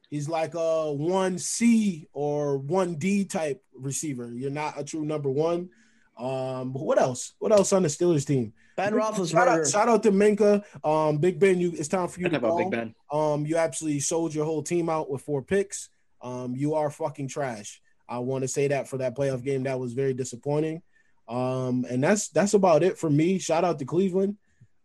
[0.08, 4.32] he's like a one C or one D type receiver.
[4.32, 5.70] You're not a true number one.
[6.16, 7.32] Um, what else?
[7.40, 8.52] What else on the Steelers team?
[8.78, 8.92] Ben
[9.26, 10.62] Shout out, shout out to Minkah.
[10.84, 12.58] Um, Big Ben, you it's time for you Talk to about go.
[12.58, 12.94] Big Ben.
[13.10, 15.90] Um, you absolutely sold your whole team out with four picks.
[16.22, 17.82] Um, you are fucking trash.
[18.08, 20.82] I want to say that for that playoff game, that was very disappointing.
[21.28, 23.40] Um, and that's that's about it for me.
[23.40, 24.36] Shout out to Cleveland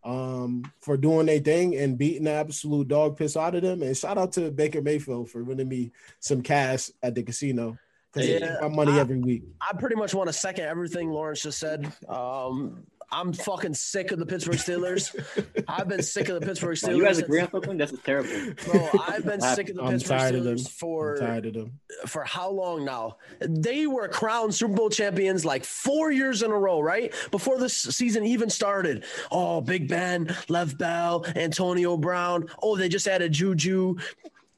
[0.02, 3.80] um for doing their thing and beating the absolute dog piss out of them.
[3.82, 7.78] And shout out to Baker Mayfield for winning me some cash at the casino.
[8.12, 9.44] Because they Yeah, my money I- every week.
[9.62, 11.90] I pretty much want to second everything Lawrence just said.
[12.08, 15.14] Um, I'm fucking sick of the Pittsburgh Steelers.
[15.68, 16.96] I've been sick of the Pittsburgh Wow, Steelers.
[16.96, 17.76] you guys since- agree on something?
[17.78, 18.30] This is terrible.
[18.64, 20.56] Bro, I've been sick of the I'm Pittsburgh tired of them.
[20.56, 21.80] Steelers I'm for tired of them.
[22.06, 23.16] for how long now?
[23.40, 27.14] They were crowned Super Bowl champions like four years in a row, right?
[27.30, 29.04] Before this season even started.
[29.30, 32.48] Oh, Big Ben, Lev Bell, Antonio Brown.
[32.62, 33.96] Oh, they just added Juju.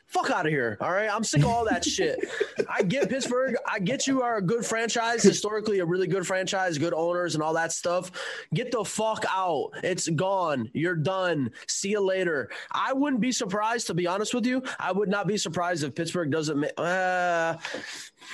[0.08, 0.78] Fuck out of here.
[0.80, 1.10] All right.
[1.12, 2.18] I'm sick of all that shit.
[2.70, 3.56] I get Pittsburgh.
[3.68, 7.42] I get you are a good franchise, historically, a really good franchise, good owners, and
[7.42, 8.12] all that stuff.
[8.54, 9.70] Get the fuck out.
[9.82, 10.70] It's gone.
[10.72, 11.50] You're done.
[11.66, 12.50] See you later.
[12.70, 14.62] I wouldn't be surprised, to be honest with you.
[14.78, 16.56] I would not be surprised if Pittsburgh doesn't.
[16.58, 17.58] ma- Uh,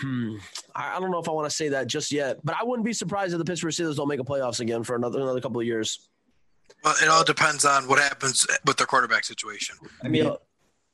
[0.00, 0.36] hmm.
[0.74, 2.84] I, I don't know if I want to say that just yet, but I wouldn't
[2.84, 5.60] be surprised if the Pittsburgh Steelers don't make a playoffs again for another another couple
[5.60, 6.08] of years.
[6.84, 9.76] Well, it all depends on what happens with their quarterback situation.
[10.04, 10.34] I mean, Yeah.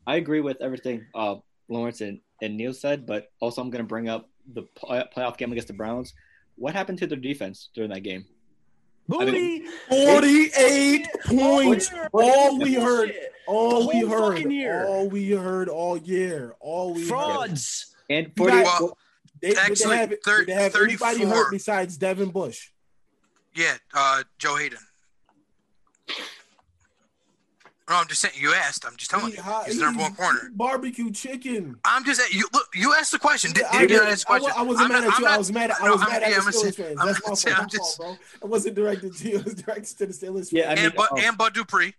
[0.09, 1.37] I agree with everything uh,
[1.69, 5.37] Lawrence and, and Neil said, but also I'm going to bring up the play- playoff
[5.37, 6.15] game against the Browns.
[6.57, 8.25] What happened to their defense during that game?
[9.07, 9.65] Booty.
[9.91, 11.91] 48 points.
[12.13, 13.13] All we heard,
[13.47, 14.87] all The we whole heard, fucking year.
[14.87, 17.09] all we heard all year, all we heard.
[17.09, 17.95] Frauds.
[18.09, 18.99] And You 40, got- Well,
[19.43, 21.35] They, did they Actually, have, thir- did they have anybody 34.
[21.35, 22.71] hurt besides Devin Bush?
[23.55, 24.79] Yeah, uh, Joe Haden.
[27.89, 28.35] No, I'm just saying.
[28.37, 28.85] You asked.
[28.85, 29.43] I'm just telling He you.
[29.43, 30.51] hot- He's the number one corner.
[30.55, 31.77] Barbecue chicken.
[31.85, 32.31] I'm just saying.
[32.35, 32.67] You look.
[32.75, 33.53] You asked the question.
[33.53, 34.51] Did, I, did you did- ask the question?
[34.55, 35.27] wa- I wasn't I'm mad not- at you.
[35.27, 35.71] I'm I was mad.
[35.71, 37.01] At, I was I'm- mad at yeah, the I'm just Steelers saying- fans.
[37.01, 38.47] I'm That's my fault, my I'm just- fault, bro.
[38.49, 39.39] It wasn't directed to you.
[39.39, 40.53] It was directed to the Steelers.
[40.53, 40.77] Yeah, I fans.
[40.79, 41.19] mean- And Bud, oh.
[41.19, 41.95] and Bud Dupree.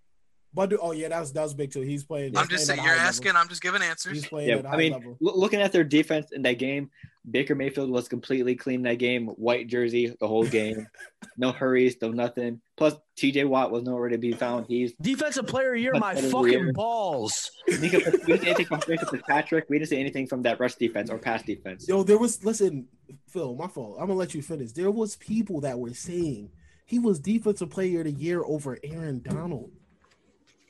[0.54, 1.82] but oh yeah, that was that was big too.
[1.82, 2.38] He's playing.
[2.38, 2.88] I'm he's just playing saying.
[2.88, 3.26] You're asking.
[3.30, 3.42] level.
[3.42, 4.14] I'm just giving answers.
[4.14, 5.18] He's playing yeah, at a I high mean, level.
[5.20, 6.92] loo- looking at their defense in that game,
[7.30, 9.28] Baker Mayfield was completely clean that game.
[9.28, 10.88] White jersey the whole game.
[11.38, 12.61] no hurries, no nothing.
[12.78, 14.65] Plus, TJ Watt was nowhere to be found.
[14.67, 16.74] He's Defensive player of the year, my fucking year.
[16.74, 17.51] balls.
[17.67, 19.65] we didn't see anything from Jacob Fitzpatrick.
[19.70, 21.88] We didn't see anything from that rush defense or pass defense.
[21.88, 22.88] Yo, there was listen,
[23.28, 23.55] Phil.
[23.55, 23.97] My fault.
[23.99, 24.72] I'm gonna let you finish.
[24.72, 26.49] There was people that were saying
[26.86, 29.72] he was defensive player of the year over Aaron Donald.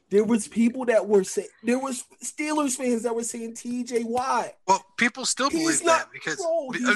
[0.09, 4.03] There was people that were saying there was Steelers fans that were saying T.J.
[4.05, 4.53] Watt.
[4.67, 6.93] Well, people still He's believe not- that because bro, we, uh,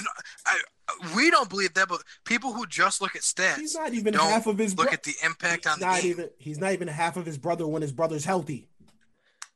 [0.47, 0.59] I,
[0.89, 4.13] uh, we don't believe that, but people who just look at stats, He's not even
[4.13, 4.75] don't half of his.
[4.77, 6.09] look at the impact on he's the not game.
[6.11, 6.29] even.
[6.39, 8.67] He's not even half of his brother when his brother's healthy.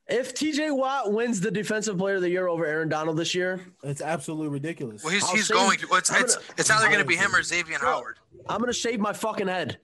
[0.10, 3.60] If TJ Watt wins the defensive player of the year over Aaron Donald this year,
[3.84, 5.04] It's absolutely ridiculous.
[5.04, 5.88] well, he's, I'll he's going to.
[5.88, 6.24] Well, it's, gonna-
[6.58, 8.18] it's either going to be him or Xavier Howard.
[8.48, 9.80] I'm gonna shave my fucking head.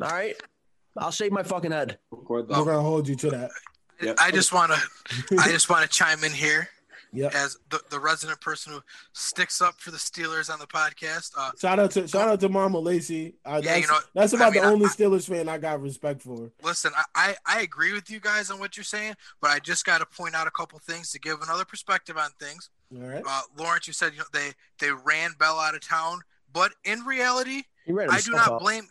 [0.00, 0.36] All right.
[0.96, 1.98] I'll shave my fucking head.
[2.10, 3.50] Record We're gonna hold you to that.
[4.02, 4.16] Yep.
[4.20, 6.68] I just want to, I just want to chime in here
[7.12, 7.32] Yep.
[7.32, 8.80] as the, the resident person who
[9.12, 11.30] sticks up for the Steelers on the podcast.
[11.38, 13.36] Uh, Shout out to shout out to Mama Lacey.
[13.44, 15.58] Uh, Yeah, that's, you know, that's about I mean, the only I- Steelers fan I
[15.58, 16.50] got respect for.
[16.64, 19.84] listen, I, I, I agree with you guys on what you're saying, but I just
[19.86, 22.70] got to point out a couple things to give another perspective on things.
[22.96, 23.22] All right.
[23.24, 26.20] Uh, Lawrence, you said you know, they they ran Bell out of town,
[26.52, 28.60] but in reality, I do not out.
[28.60, 28.88] blame.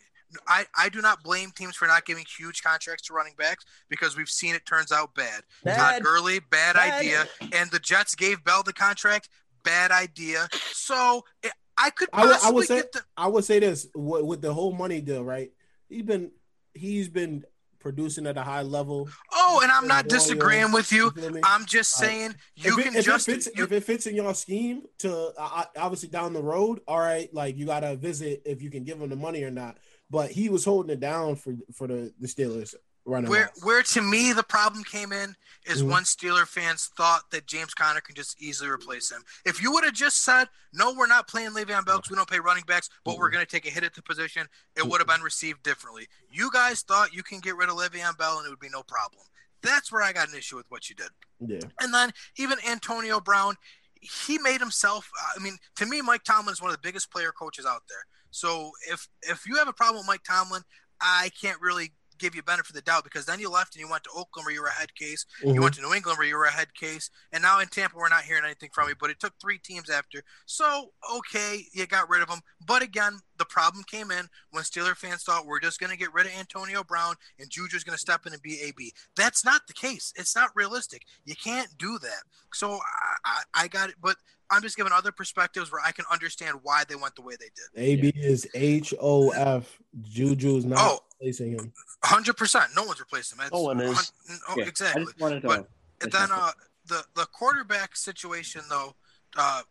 [0.48, 4.16] I, I do not blame teams for not giving huge contracts to running backs because
[4.18, 5.42] we've seen it turns out bad.
[5.64, 5.78] Bad.
[5.78, 7.00] Todd Gurley, bad, Bad.
[7.02, 9.30] idea, and the Jets gave Bell the contract,
[9.64, 10.48] bad idea.
[10.72, 13.60] So it, I could I would- I possibly would say- get the I would say
[13.60, 15.52] this with, with the whole money deal, right?
[15.90, 16.32] He's been
[16.74, 17.44] he's been
[17.80, 19.10] producing at a high level.
[19.34, 20.20] oh, and I'm not Yeah, yeah.
[20.20, 21.12] disagreeing with you.
[21.12, 21.42] feel me?
[21.44, 22.08] I'm just Right.
[22.10, 24.34] saying you if it, can if just it fits, you, if it fits in your
[24.34, 28.62] scheme to uh, uh, obviously down the road, all right, like you gotta visit if
[28.62, 29.78] you can give him the money or not.
[30.14, 33.32] But he was holding it down for for the the Steelers running.
[33.32, 33.64] where off.
[33.64, 35.36] where to me the problem came in
[35.66, 35.92] is Mhm.
[35.92, 39.26] when Steeler fans thought that James Conner can just easily replace him.
[39.44, 42.30] If you would have just said, "No, we're not playing Le'Veon Bell because we don't
[42.30, 43.34] pay running backs, but we're Mhm.
[43.34, 46.08] going to take a hit at the position," it would have been received differently.
[46.30, 48.84] You guys thought you can get rid of Le'Veon Bell and it would be no
[48.84, 49.26] problem.
[49.64, 51.10] That's where I got an issue with what you did.
[51.40, 53.58] yeah, And then even Antonio Brown,
[54.00, 55.10] he made himself.
[55.36, 58.06] I mean, to me, Mike Tomlin is one of the biggest player coaches out there.
[58.34, 60.64] So if if you have a problem with Mike Tomlin,
[61.00, 61.94] I can't really
[62.24, 64.46] give you benefit of the doubt because then you left and you went to Oakland
[64.46, 65.26] where you were a head case.
[65.44, 65.56] Mhm.
[65.56, 67.98] You went to New England where you were a head case, and now in Tampa
[67.98, 68.96] we're not hearing anything from you.
[68.96, 72.40] But it took three teams after, so okay, you got rid of him.
[72.66, 76.14] But again, the problem came in when Steeler fans thought we're just going to get
[76.14, 78.94] rid of Antonio Brown and Juju's going to step in and be AB.
[79.18, 80.14] That's not the case.
[80.16, 81.04] It's not realistic.
[81.26, 82.24] You can't do that.
[82.54, 84.16] So I, I, I got it, but
[84.50, 87.50] I'm just giving other perspectives where I can understand why they went the way they
[87.56, 87.70] did.
[87.76, 89.80] AB is H O F.
[90.02, 91.00] Juju's not Oh.
[91.24, 91.74] Replacing him.
[92.04, 92.66] Hundred percent.
[92.76, 93.44] No one's replacing him.
[93.44, 93.96] That's No one is.
[93.96, 95.06] hun- Oh, Yeah, I exactly.
[95.06, 95.48] just wanted to.
[95.48, 96.52] But then uh,
[96.88, 98.96] the the quarterback situation though,
[99.38, 99.66] uh, the,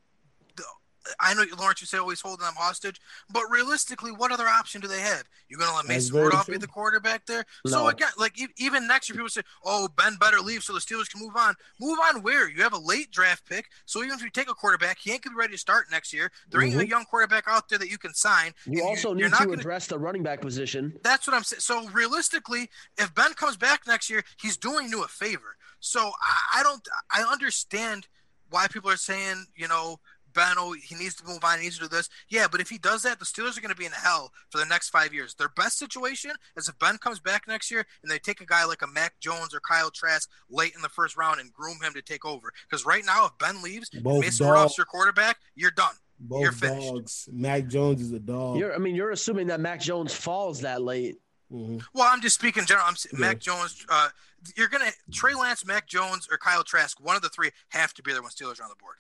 [1.20, 3.00] I know Lawrence, you say always holding them hostage,
[3.30, 5.24] but realistically, what other option do they have?
[5.48, 6.54] You're gonna let Mason Rudolph true.
[6.54, 7.44] be the quarterback there?
[7.64, 7.70] No.
[7.72, 11.10] So again, like even next year, people say, "Oh, Ben better leave so the Steelers
[11.10, 12.48] can move on." Move on where?
[12.48, 15.22] You have a late draft pick, so even if you take a quarterback, he ain't
[15.22, 16.30] gonna be ready to start next year.
[16.50, 16.88] There ain't a Mhm.
[16.88, 18.54] young quarterback out there that you can sign.
[18.66, 20.98] You also you're need to gonna- address the running back position.
[21.02, 21.60] that's what I'm saying.
[21.60, 25.56] So realistically, if Ben comes back next year, he's doing you a favor.
[25.80, 26.86] So I, I don't.
[27.10, 28.06] I understand
[28.50, 29.98] why people are saying, you know,
[30.32, 31.58] Ben, oh, he needs to move on.
[31.58, 32.08] He needs to do this.
[32.28, 34.58] Yeah, but if he does that, the Steelers are going to be in hell for
[34.58, 35.34] the next five years.
[35.34, 38.64] Their best situation is if Ben comes back next year and they take a guy
[38.64, 41.92] like a Mac Jones or Kyle Trask late in the first round and groom him
[41.94, 42.52] to take over.
[42.68, 45.94] Because right now, if Ben leaves, Both Mason dog- Rudolph's your quarterback, you're done.
[46.30, 46.88] You're Both finished.
[46.92, 47.28] dogs.
[47.32, 48.56] Mac Jones is a dog.
[48.58, 51.16] You're, I mean, you're assuming that Mac Jones falls that late.
[51.52, 51.84] Mhm.
[51.92, 52.86] Well, I'm just speaking general.
[52.86, 53.18] I'm Yeah.
[53.18, 53.84] Mac Jones.
[53.88, 54.08] Uh,
[54.56, 56.98] you're gonna Trey Lance, Mac Jones, or Kyle Trask.
[57.00, 58.96] One of the three have to be there when Steelers are on the board.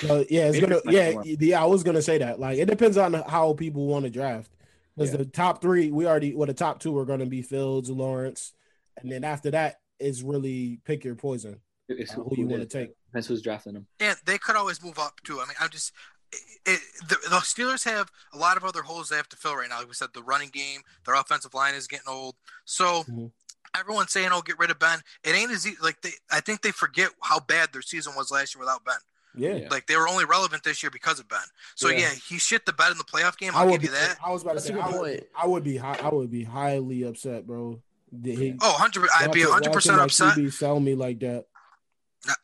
[0.00, 1.22] So yeah, it's gonna yeah more.
[1.26, 1.62] yeah.
[1.62, 2.40] I was gonna say that.
[2.40, 4.50] Like it depends on how people want to draft.
[4.96, 5.18] Because Yeah.
[5.18, 8.52] the top three, we already well, the top two are gonna be Fields, Lawrence,
[8.96, 11.60] and then after that is really pick your poison.
[11.88, 12.90] it's uh, who you want to take?
[13.06, 13.86] Depends who's drafting them.
[14.00, 15.40] And they could always move up too.
[15.40, 15.92] I mean, I'm just.
[16.32, 19.54] It, it, the, the Steelers have a lot of other holes they have to fill
[19.54, 19.78] right now.
[19.80, 22.36] Like we said, the running game, their offensive line is getting old.
[22.64, 23.30] So Mhm.
[23.78, 25.76] everyone's saying, "Oh, get rid of Ben." It ain't as easy.
[25.82, 28.96] Like they, I think they forget how bad their season was last year without Ben.
[29.36, 29.68] Yeah, Yeah.
[29.70, 31.40] Like they were only relevant this year because of Ben.
[31.74, 31.98] So Yeah.
[32.00, 33.52] yeah, he shit the bed in the playoff game.
[33.54, 33.96] I I'll would give be.
[33.96, 34.16] you that.
[34.24, 34.96] I was about to That's say.
[34.96, 35.24] I would.
[35.42, 35.76] I would be.
[35.76, 37.80] High, I would be highly upset, bro.
[38.20, 38.54] Did he?
[38.60, 40.36] Oh, 100 I'd be watching- 100 percent watching upset.
[40.36, 41.46] my QB sell me like that.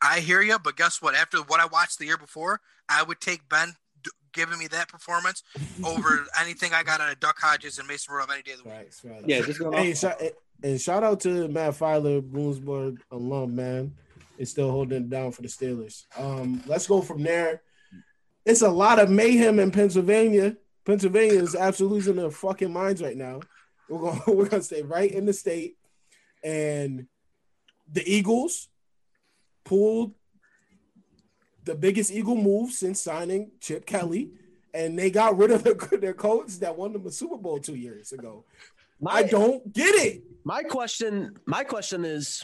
[0.01, 1.15] I hear you, but guess what?
[1.15, 2.59] After what I watched the year before,
[2.89, 3.75] I would take Ben
[4.33, 5.41] giving me that performance
[5.83, 8.63] over anything I got out of Duck Hodges and Mason Rudolph any day of the
[8.65, 8.73] week.
[8.77, 9.23] Facts, facts.
[9.25, 9.97] Yeah, just going Hey, off.
[9.97, 10.21] shout,
[10.63, 13.95] and shout out to Matt Feiler, Bloomsburg alum, man.
[14.39, 16.05] Is still holding it down for the Steelers.
[16.17, 17.61] Um, let's go from there.
[18.45, 20.55] It's a lot of mayhem in Pennsylvania.
[20.85, 23.41] Pennsylvania is absolutely losing their fucking minds right now.
[23.89, 25.75] We're going we're gonna stay right in the state.
[26.41, 27.07] And
[27.91, 28.69] the Eagles
[29.65, 30.13] pulled
[31.65, 34.31] the biggest Eagle move since signing Chip Kelly.
[34.73, 37.75] And they got rid of their, their coach that won them a Super Bowl two
[37.75, 38.45] years ago.
[39.05, 40.23] I don't get it.
[40.43, 42.43] my question, my question is,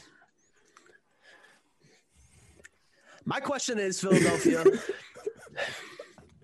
[3.25, 4.63] my question is Philadelphia.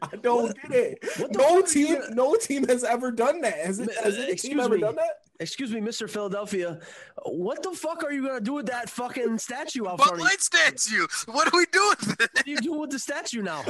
[0.04, 1.06] I don't get it.
[1.32, 3.54] No team, gonna- no team has ever done that.
[3.58, 4.82] Has, it, has any excuse team ever me.
[4.82, 5.18] done that?
[5.40, 6.10] Excuse me, Mr.
[6.10, 6.80] Philadelphia.
[7.26, 10.20] What the fuck are you gonna do with that fucking statue out But front of
[10.20, 10.26] you?
[10.26, 11.06] light statue.
[11.28, 12.30] What do we do with it?
[12.34, 13.64] What are you doing with the statue now?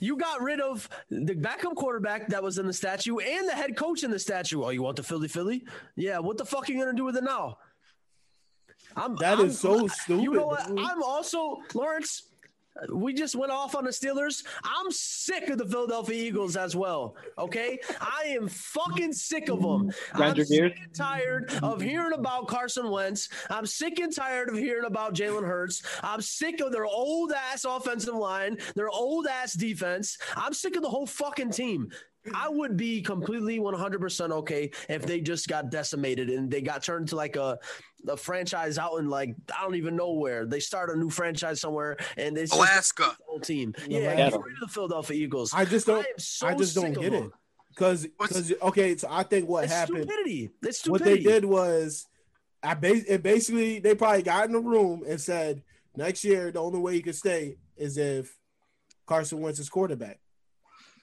[0.00, 3.76] You got rid of the backup quarterback that was in the statue and the head
[3.76, 4.62] coach in the statue.
[4.64, 5.64] Oh, you want the Philly Philly?
[5.96, 6.18] Yeah.
[6.18, 7.58] What the fuck are you gonna do with it now?
[8.96, 10.22] I'm, That I'm, is so stupid.
[10.24, 10.66] You know what?
[10.68, 10.78] dude.
[10.78, 12.28] I'm also Lawrence.
[12.92, 14.44] We just went off on the Steelers.
[14.64, 17.16] I'm sick of the Philadelphia Eagles as well.
[17.38, 19.92] Okay, I am fucking sick of them.
[20.12, 23.28] I'm sick and tired of hearing about Carson Wentz.
[23.48, 25.82] I'm sick and tired of hearing about Jalen Hurts.
[26.02, 30.18] I'm sick of their old ass offensive line, their old ass defense.
[30.36, 31.90] I'm sick of the whole fucking team.
[32.32, 37.08] I would be completely 100% okay if they just got decimated and they got turned
[37.08, 37.58] to like a,
[38.08, 40.44] a franchise out in like, I don't even know where.
[40.46, 43.16] They start a new franchise somewhere and it's Alaska.
[43.18, 43.74] the whole team.
[43.88, 45.52] Yeah, get rid of the Philadelphia Eagles.
[45.54, 45.98] I just don't.
[46.06, 47.30] am so I just don't get it
[47.70, 48.96] because because okay.
[48.96, 50.02] So I think what It's happened.
[50.04, 50.50] stupidity.
[50.62, 52.06] It's What they did was,
[52.62, 55.62] I bas- it basically they probably got in the room and said
[55.96, 58.36] next year the only way you could stay is if
[59.06, 60.20] Carson Wentz is quarterback.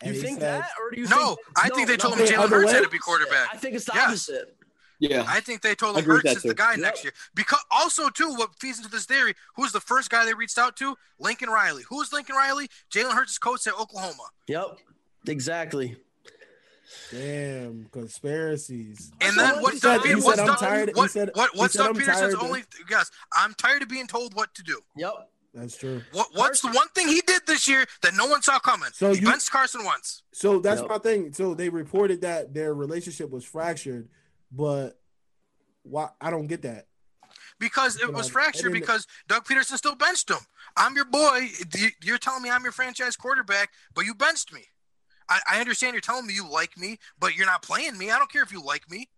[0.03, 1.07] You And he think said- that, or do you?
[1.07, 2.85] No, think, I think they told him no, Jalen other Hurts had way?
[2.85, 3.49] to be quarterback.
[3.53, 4.05] I think it's the Yeah.
[4.05, 4.55] opposite.
[5.01, 5.25] Yeah.
[5.27, 6.79] I think they told him agree with Hurts that is the guy Yep.
[6.79, 7.11] next year.
[7.35, 9.33] Because also too, what feeds into this theory?
[9.55, 10.95] Who's the first guy they reached out to?
[11.19, 11.83] Lincoln Riley.
[11.89, 12.69] Who is Lincoln Riley?
[12.93, 14.23] Jalen Hurts' coach at Oklahoma.
[14.47, 14.77] Yep,
[15.27, 15.97] exactly.
[17.09, 19.11] Damn conspiracies.
[19.21, 20.21] And then what what he Doug said- he Pederson?
[20.21, 22.41] said, What's "I'm tired- he what, said- what, what's said, Doug "I'm Pederson's tired of-
[22.43, 22.63] only?
[22.89, 24.79] Yes, I'm tired of being told what to do.
[24.97, 25.13] Yep.
[25.53, 26.01] That's true.
[26.13, 28.89] What, what's the one thing he did this year that no one saw coming?
[28.93, 30.23] So he you- benched Carson Wentz.
[30.31, 30.89] So that's Yep.
[30.89, 31.33] my thing.
[31.33, 34.07] So they reported that their relationship was fractured,
[34.51, 34.99] but
[35.83, 36.09] why?
[36.19, 36.87] I don't get that.
[37.59, 40.37] because it You was know, fractured because Doug Pederson still benched him.
[40.77, 41.49] I'm your boy.
[41.75, 44.65] You- You're telling me I'm your franchise quarterback, but you benched me.
[45.29, 48.11] I, I understand you're telling me you like me, but you're not playing me.
[48.11, 49.09] I don't care if you like me.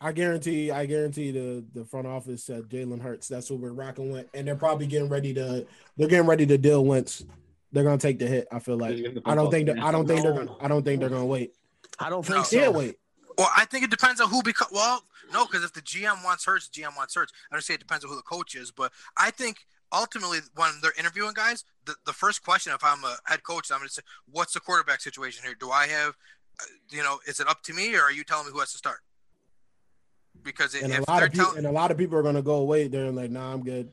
[0.00, 3.28] I guarantee, I guarantee the the front office said Jalen Hurts.
[3.28, 5.64] That's what we're rocking with, and they're probably getting ready to.
[5.96, 7.24] They're getting ready to deal Wentz.
[7.70, 8.48] They're gonna take the hit.
[8.50, 8.92] I feel like.
[8.96, 9.68] Just give the I don't think.
[9.68, 9.76] call.
[9.76, 10.32] That, I don't think they're.
[10.32, 11.54] Gonna, I don't think they're gonna wait.
[12.00, 12.34] I don't No.
[12.34, 12.58] think so.
[12.58, 12.96] Can't wait.
[13.38, 14.42] Well, I think it depends on who.
[14.42, 15.02] Because well,
[15.32, 17.32] no, because if the GM wants Hurts, GM wants Hurts.
[17.32, 19.58] I don't understand it depends on who the coach is, but I think
[19.92, 23.78] ultimately when they're interviewing guys, the, the first question, if I'm a head coach, I'm
[23.78, 25.54] going to say, "What's the quarterback situation here?
[25.58, 26.16] Do I have,
[26.60, 28.72] uh, you know, is it up to me, or are you telling me who has
[28.72, 29.00] to start?"
[30.42, 32.22] Because And if a lot they're of people, telling, and a lot of people are
[32.22, 32.88] gonna go away.
[32.88, 33.90] They're like, Nah, I'm good.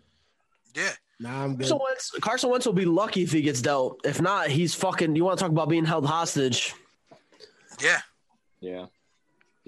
[0.74, 1.68] yeah, Nah, I'm good.
[1.68, 4.00] Carson Wentz, Carson Wentz will be lucky if he gets dealt.
[4.06, 5.16] If not, he's fucking.
[5.16, 6.74] You want to talk about being held hostage?
[7.82, 8.00] yeah.
[8.62, 8.86] Yeah.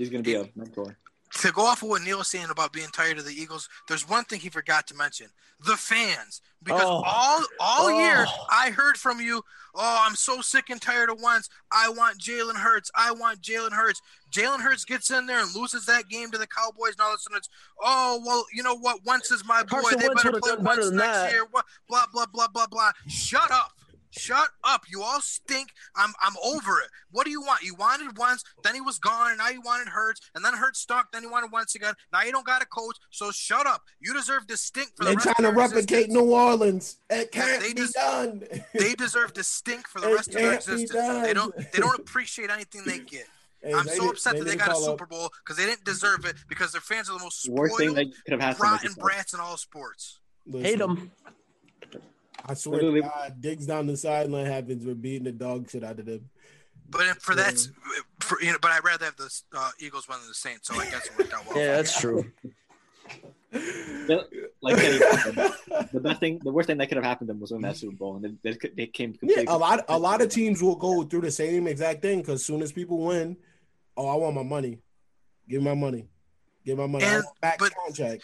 [0.01, 0.97] He's gonna be a mentor.
[1.33, 4.09] to go off of what Neil was saying about being tired of the Eagles, there's
[4.09, 5.27] one thing he forgot to mention:
[5.63, 6.41] the fans.
[6.63, 7.03] Because Oh.
[7.05, 7.99] all all Oh.
[7.99, 9.43] year I heard from you,
[9.75, 11.49] "Oh, I'm so sick and tired of Wentz.
[11.71, 12.89] I want Jalen Hurts.
[12.95, 14.01] I want Jalen Hurts."
[14.31, 17.15] Jalen Hurts gets in there and loses that game to the Cowboys, and all of
[17.15, 17.49] a sudden it's,
[17.79, 19.03] "Oh, well, you know what?
[19.05, 19.81] Wentz is my boy.
[19.81, 21.31] Carson they Wentz better play Wentz next that.
[21.31, 21.65] year." What?
[21.87, 22.91] Blah blah blah blah blah.
[23.07, 23.71] Shut up.
[24.11, 24.83] Shut up!
[24.89, 25.69] You all stink.
[25.95, 26.89] I'm I'm over it.
[27.11, 27.61] What do you want?
[27.63, 30.79] You wanted Wentz, then he was gone, and now you wanted Hurts, and then Hurts
[30.79, 31.93] stuck, then you wanted Wentz again.
[32.11, 33.81] Now you don't got a coach, so shut up.
[33.99, 36.13] You deserve to stink for the They're rest trying of to replicate existence.
[36.13, 36.97] New Orleans.
[37.09, 38.43] It can't they be just- done.
[38.73, 40.91] They deserve to stink for the It rest of their existence.
[41.25, 43.25] They don't they don't appreciate anything they get.
[43.63, 46.25] Hey, I'm so did- upset that they got a Super Bowl because they didn't deserve
[46.25, 48.59] it because their fans are the most The worst thing spoiled, could have happened.
[48.59, 50.19] like rotten brats in all sports.
[50.47, 51.11] Listen, Hate him.
[52.45, 54.85] I swear to God, Diggs down the sideline happens.
[54.85, 56.29] We're beating the dog shit out of them.
[56.89, 57.57] But if- for that,
[58.19, 60.75] for, you know, but I'd rather have the uh, Eagles win than the Saints, so
[60.79, 61.57] I guess it worked out well.
[61.63, 62.29] Yeah, that's true.
[63.53, 67.51] Like Kenny the best thing, the worst thing that could have happened to them was
[67.51, 69.17] win that Super Bowl, and they, they, they came.
[69.21, 69.83] Yeah, a lot.
[69.89, 72.99] A lot of teams will go through the same exact thing because soon as people
[72.99, 73.35] win,
[73.97, 74.79] oh, I want my money.
[75.49, 76.07] Give me my money.
[76.65, 77.03] Give my money.
[77.05, 78.23] I And- want back but- contract.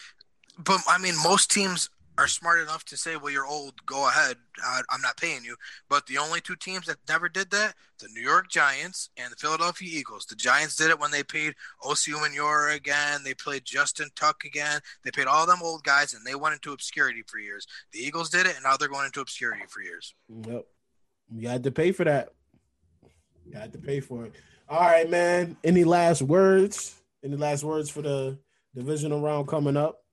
[0.64, 3.86] But I mean, most teams are smart enough to say, "Well, you're old.
[3.86, 4.38] Go ahead.
[4.64, 5.56] I, I'm not paying you."
[5.90, 9.36] But the only two teams that never did that, the New York Giants and the
[9.36, 10.26] Philadelphia Eagles.
[10.26, 11.54] The Giants did it when they paid
[11.84, 13.22] Osi Umenyiora again.
[13.24, 14.80] They played Justin Tuck again.
[15.04, 17.68] They paid all them old guys, and they went into obscurity for years.
[17.92, 20.14] The Eagles did it, and now they're going into obscurity for years.
[20.30, 20.66] Yep.
[21.36, 22.30] You had to pay for that.
[23.46, 24.34] You had to pay for it.
[24.70, 25.56] All right, man.
[25.64, 26.96] Any last words?
[27.24, 28.38] Any last words for the
[28.76, 30.04] divisional round coming up?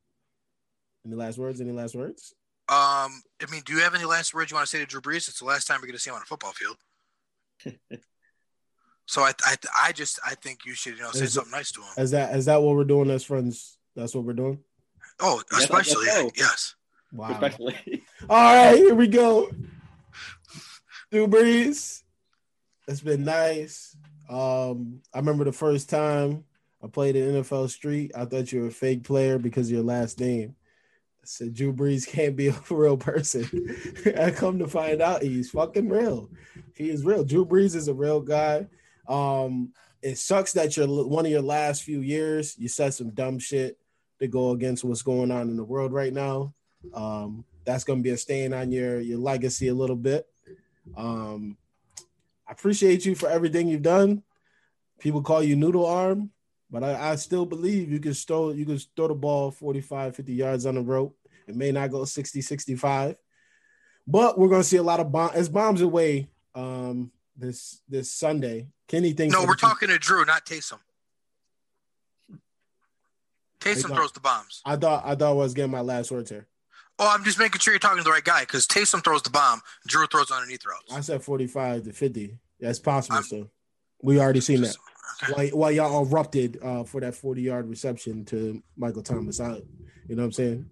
[1.06, 1.60] Any last words?
[1.60, 2.34] Any last words?
[2.68, 5.00] Um, I mean, do you have any last words you want to say to Drew
[5.02, 5.28] Brees?
[5.28, 6.76] It's the last time we're going to see him on a football field.
[9.06, 11.50] so I, I, I just, I think you should, you know, say Is it- something
[11.52, 11.88] nice to him.
[11.98, 13.76] Is that is that what we're doing as friends?
[13.94, 14.58] That's what we're doing.
[15.20, 16.30] Oh, Yes, especially, so.
[16.36, 16.74] yes.
[17.12, 17.28] Wow.
[17.28, 18.02] Respectfully.
[18.30, 19.50] All right, here we go.
[21.12, 22.02] Drew Brees.
[22.88, 23.96] It's been nice.
[24.28, 26.44] Um, I remember the first time
[26.82, 28.10] I played in NFL Street.
[28.16, 30.56] I thought you were a fake player because of your last name.
[31.28, 33.48] Said Drew Brees can't be a real person.
[34.18, 36.30] I come to find out he's fucking real.
[36.74, 37.24] He is real.
[37.24, 38.66] Drew Brees is a real guy.
[39.08, 39.72] Um,
[40.02, 43.78] it sucks that you're one of your last few years, you said some dumb shit
[44.20, 46.54] to go against what's going on in the world right now.
[46.92, 50.26] Um, that's gonna be a stain on your your legacy a little bit.
[50.96, 51.56] Um,
[52.46, 54.22] I appreciate you for everything you've done.
[54.98, 56.30] People call you noodle arm.
[56.70, 60.32] But I, I still believe you can throw you can throw the ball 45, 50
[60.32, 61.16] yards on the rope.
[61.46, 63.16] It may not go 60, 65.
[64.06, 68.68] But we're gonna see a lot of bombs as bombs away um this this Sunday.
[68.88, 70.78] Kenny thinks No, we're talking to Drew, not Taysom.
[73.60, 74.60] Taysom throws the bombs.
[74.64, 76.46] I thought I thought I was getting my last words here.
[76.98, 79.30] Oh, I'm just making sure you're talking to the right guy because Taysom throws the
[79.30, 80.92] bomb, Drew throws underneath routes.
[80.92, 82.38] I said 45 to 50.
[82.60, 83.50] That's possible, so
[84.02, 84.76] we already seen that
[85.32, 89.40] while, while y'all erupted uh, for that 40 yard reception to Michael Thomas.
[89.40, 89.56] I,
[90.08, 90.70] you know what I'm saying?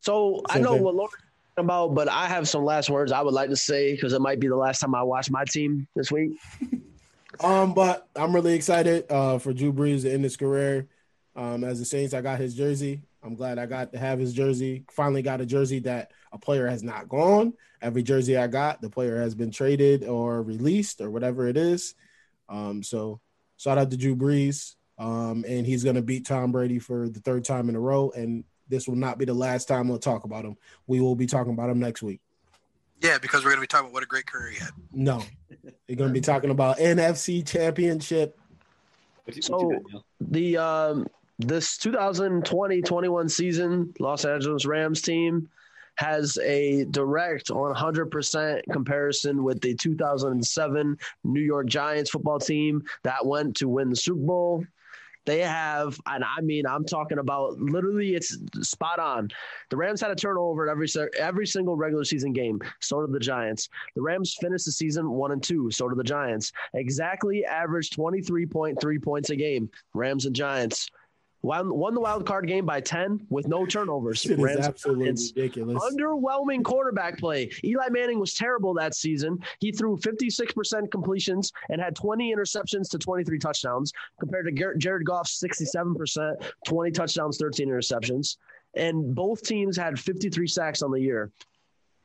[0.00, 0.82] So Same I know thing.
[0.82, 1.14] what Lauren's
[1.56, 4.40] about, but I have some last words I would like to say because it might
[4.40, 6.32] be the last time I watch my team this week.
[7.40, 10.88] um, but I'm really excited uh, for Drew Brees to end his career.
[11.36, 13.02] Um, as the Saints, I got his jersey.
[13.22, 14.84] I'm glad I got to have his jersey.
[14.90, 17.54] Finally got a jersey that a player has not gone.
[17.80, 21.94] Every jersey I got, the player has been traded or released or whatever it is.
[22.48, 23.20] Um, so
[23.64, 24.74] Shout out to Drew Brees.
[24.98, 28.12] Um, and he's going to beat Tom Brady for the third time in a row.
[28.14, 30.56] And this will not be the last time we'll talk about him.
[30.86, 32.20] We will be talking about him next week.
[33.00, 34.70] Yeah, because we're going to be talking about what a great career he had.
[34.92, 35.22] No,
[35.88, 38.38] we're going to be talking about NFC Championship.
[39.40, 39.72] So
[40.20, 41.06] the um,
[41.38, 45.48] this 2020-21 season, Los Angeles Rams team
[45.96, 53.56] has a direct 100% comparison with the 2007 New York Giants football team that went
[53.56, 54.64] to win the Super Bowl.
[55.26, 59.30] They have, and I mean, I'm talking about literally, it's spot on.
[59.70, 60.88] The Rams had a turnover at every
[61.18, 62.60] every single regular season game.
[62.80, 63.70] So did the Giants.
[63.94, 65.70] The Rams finished the season one and two.
[65.70, 66.52] So did the Giants.
[66.74, 69.70] Exactly average 23.3 points a game.
[69.94, 70.90] Rams and Giants
[71.44, 74.24] won, won the wild card game by 10 with no turnovers.
[74.34, 75.82] It is absolutely ridiculous.
[75.82, 77.50] Underwhelming quarterback play.
[77.62, 79.38] Eli Manning was terrible that season.
[79.60, 85.40] He threw 56% completions and had 20 interceptions to 23 touchdowns compared to Jared Goff's
[85.40, 86.34] 67%,
[86.66, 88.38] 20 touchdowns, 13 interceptions.
[88.76, 91.30] And both teams had 53 sacks on the year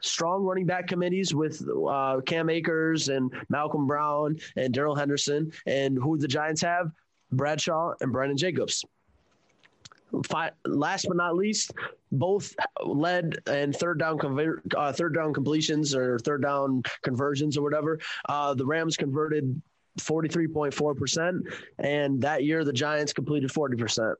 [0.01, 5.51] strong running back committees with uh, Cam Akers and Malcolm Brown and Darrell Henderson.
[5.65, 6.91] And who the Giants have?
[7.33, 8.85] Bradshaw and Brandon Jacobs
[10.65, 11.71] last but not least,
[12.11, 17.61] both led and third down conver- uh, third down completions or third down conversions or
[17.61, 17.99] whatever.
[18.27, 19.61] Uh, the Rams converted
[19.99, 21.41] 43.4%,
[21.79, 24.15] and that year the Giants completed 40%.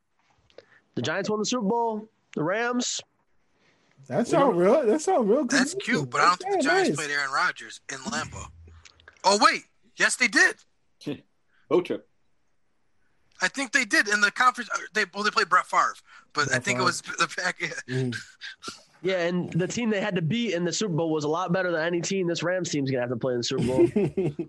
[0.95, 2.10] The Giants won the Super Bowl.
[2.36, 3.02] The Rams.
[4.07, 4.86] That's all real.
[4.86, 5.45] That's all real.
[5.45, 6.98] That's cute, but I don't think the Giants nice.
[6.98, 8.45] played Aaron Rodgers in Lambeau.
[9.24, 9.64] Oh wait,
[9.98, 10.56] yes they did.
[11.70, 12.09] Road trip.
[13.41, 14.70] I think they did in the conference.
[14.74, 15.94] Uh, they well, they played Brett Favre,
[16.34, 16.82] but Brett I think Favre.
[16.82, 17.57] it was the back.
[17.61, 17.68] Yeah.
[17.88, 18.16] Mm.
[19.02, 21.52] yeah, and the team they had to beat in the Super Bowl was a lot
[21.53, 23.88] better than any team this Rams team's gonna have to play in the Super Bowl.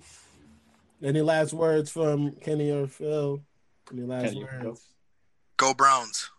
[1.03, 3.41] any last words from Kenny or Phil?
[3.93, 4.83] Any last Kenny, words?
[5.57, 6.31] Go Browns.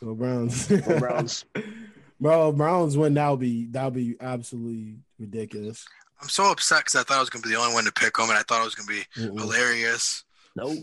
[0.00, 0.66] Go Browns.
[0.68, 1.44] Go Browns.
[2.20, 3.14] Bro, Browns win.
[3.14, 5.86] That'll be that'll be absolutely ridiculous.
[6.20, 8.14] I'm so upset because I thought I was gonna be the only one to pick
[8.16, 9.40] them, and I thought it was gonna be Mm-mm.
[9.40, 10.24] hilarious.
[10.54, 10.76] Nope.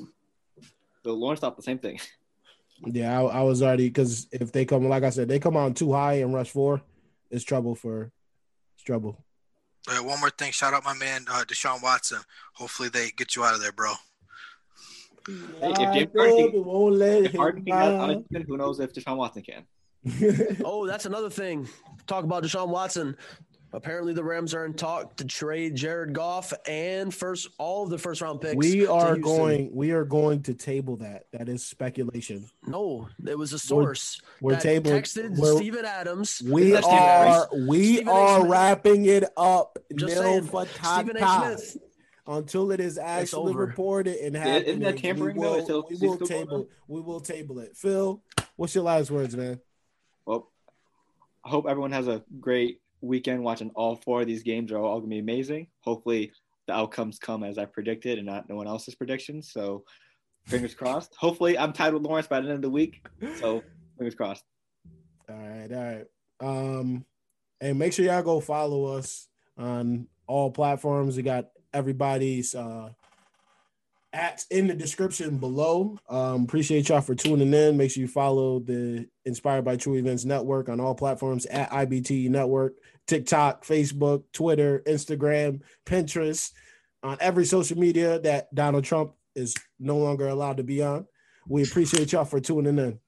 [1.07, 1.99] So Lawrence thought the same thing.
[2.85, 5.73] Yeah, I, I was already because if they come, like I said, they come on
[5.73, 6.79] too high and rush four,
[7.31, 8.11] it's trouble for
[8.75, 9.25] it's trouble.
[9.89, 12.19] Uh, one more thing, shout out my man uh, Deshaun Watson.
[12.53, 13.93] Hopefully they get you out of there, bro.
[15.25, 19.63] Hey, if James Harden, won't let if Harden can who knows if Deshaun Watson can?
[20.63, 21.67] oh, that's another thing.
[22.05, 23.17] Talk about Deshaun Watson.
[23.73, 27.97] Apparently, the Rams are in talk to trade Jared Goff and first all of the
[27.97, 28.55] first round picks.
[28.55, 29.69] We are going.
[29.73, 31.25] We are going to table that.
[31.33, 32.45] That is speculation.
[32.65, 34.21] No, it was a source.
[34.39, 35.01] We're, we're tabling.
[35.01, 36.41] Texted we're, Steven Adams.
[36.45, 37.49] We are.
[37.67, 39.77] We Stephen are wrapping it up.
[39.95, 41.57] Just saying, Stephen A.
[41.57, 41.77] Smith.
[42.25, 45.37] Until it is actually reported and happening, isn't that tampering?
[45.37, 46.67] We will, we will table.
[46.87, 47.77] We will table it.
[47.77, 48.21] Phil,
[48.55, 49.61] what's your last words, man?
[50.25, 50.51] Well,
[51.45, 54.99] I hope everyone has a great weekend watching all four of these games are all
[54.99, 55.67] going to be amazing.
[55.81, 56.31] Hopefully,
[56.67, 59.51] the outcomes come as I predicted and not no one else's predictions.
[59.51, 59.83] So,
[60.45, 61.15] fingers crossed.
[61.17, 63.05] Hopefully, I'm tied with Lawrence by the end of the week.
[63.39, 63.63] So,
[63.97, 64.43] fingers crossed.
[65.29, 66.05] All right, all right.
[66.39, 67.05] Um,
[67.61, 71.17] and make sure y'all go follow us on all platforms.
[71.17, 72.89] We got everybody's uh
[74.13, 75.97] at in the description below.
[76.09, 77.77] Um, appreciate y'all for tuning in.
[77.77, 82.29] Make sure you follow the Inspired by True Events Network on all platforms at IBT
[82.29, 82.75] Network,
[83.07, 86.51] TikTok, Facebook, Twitter, Instagram, Pinterest,
[87.03, 91.05] on every social media that Donald Trump is no longer allowed to be on.
[91.47, 92.99] We appreciate y'all for tuning in.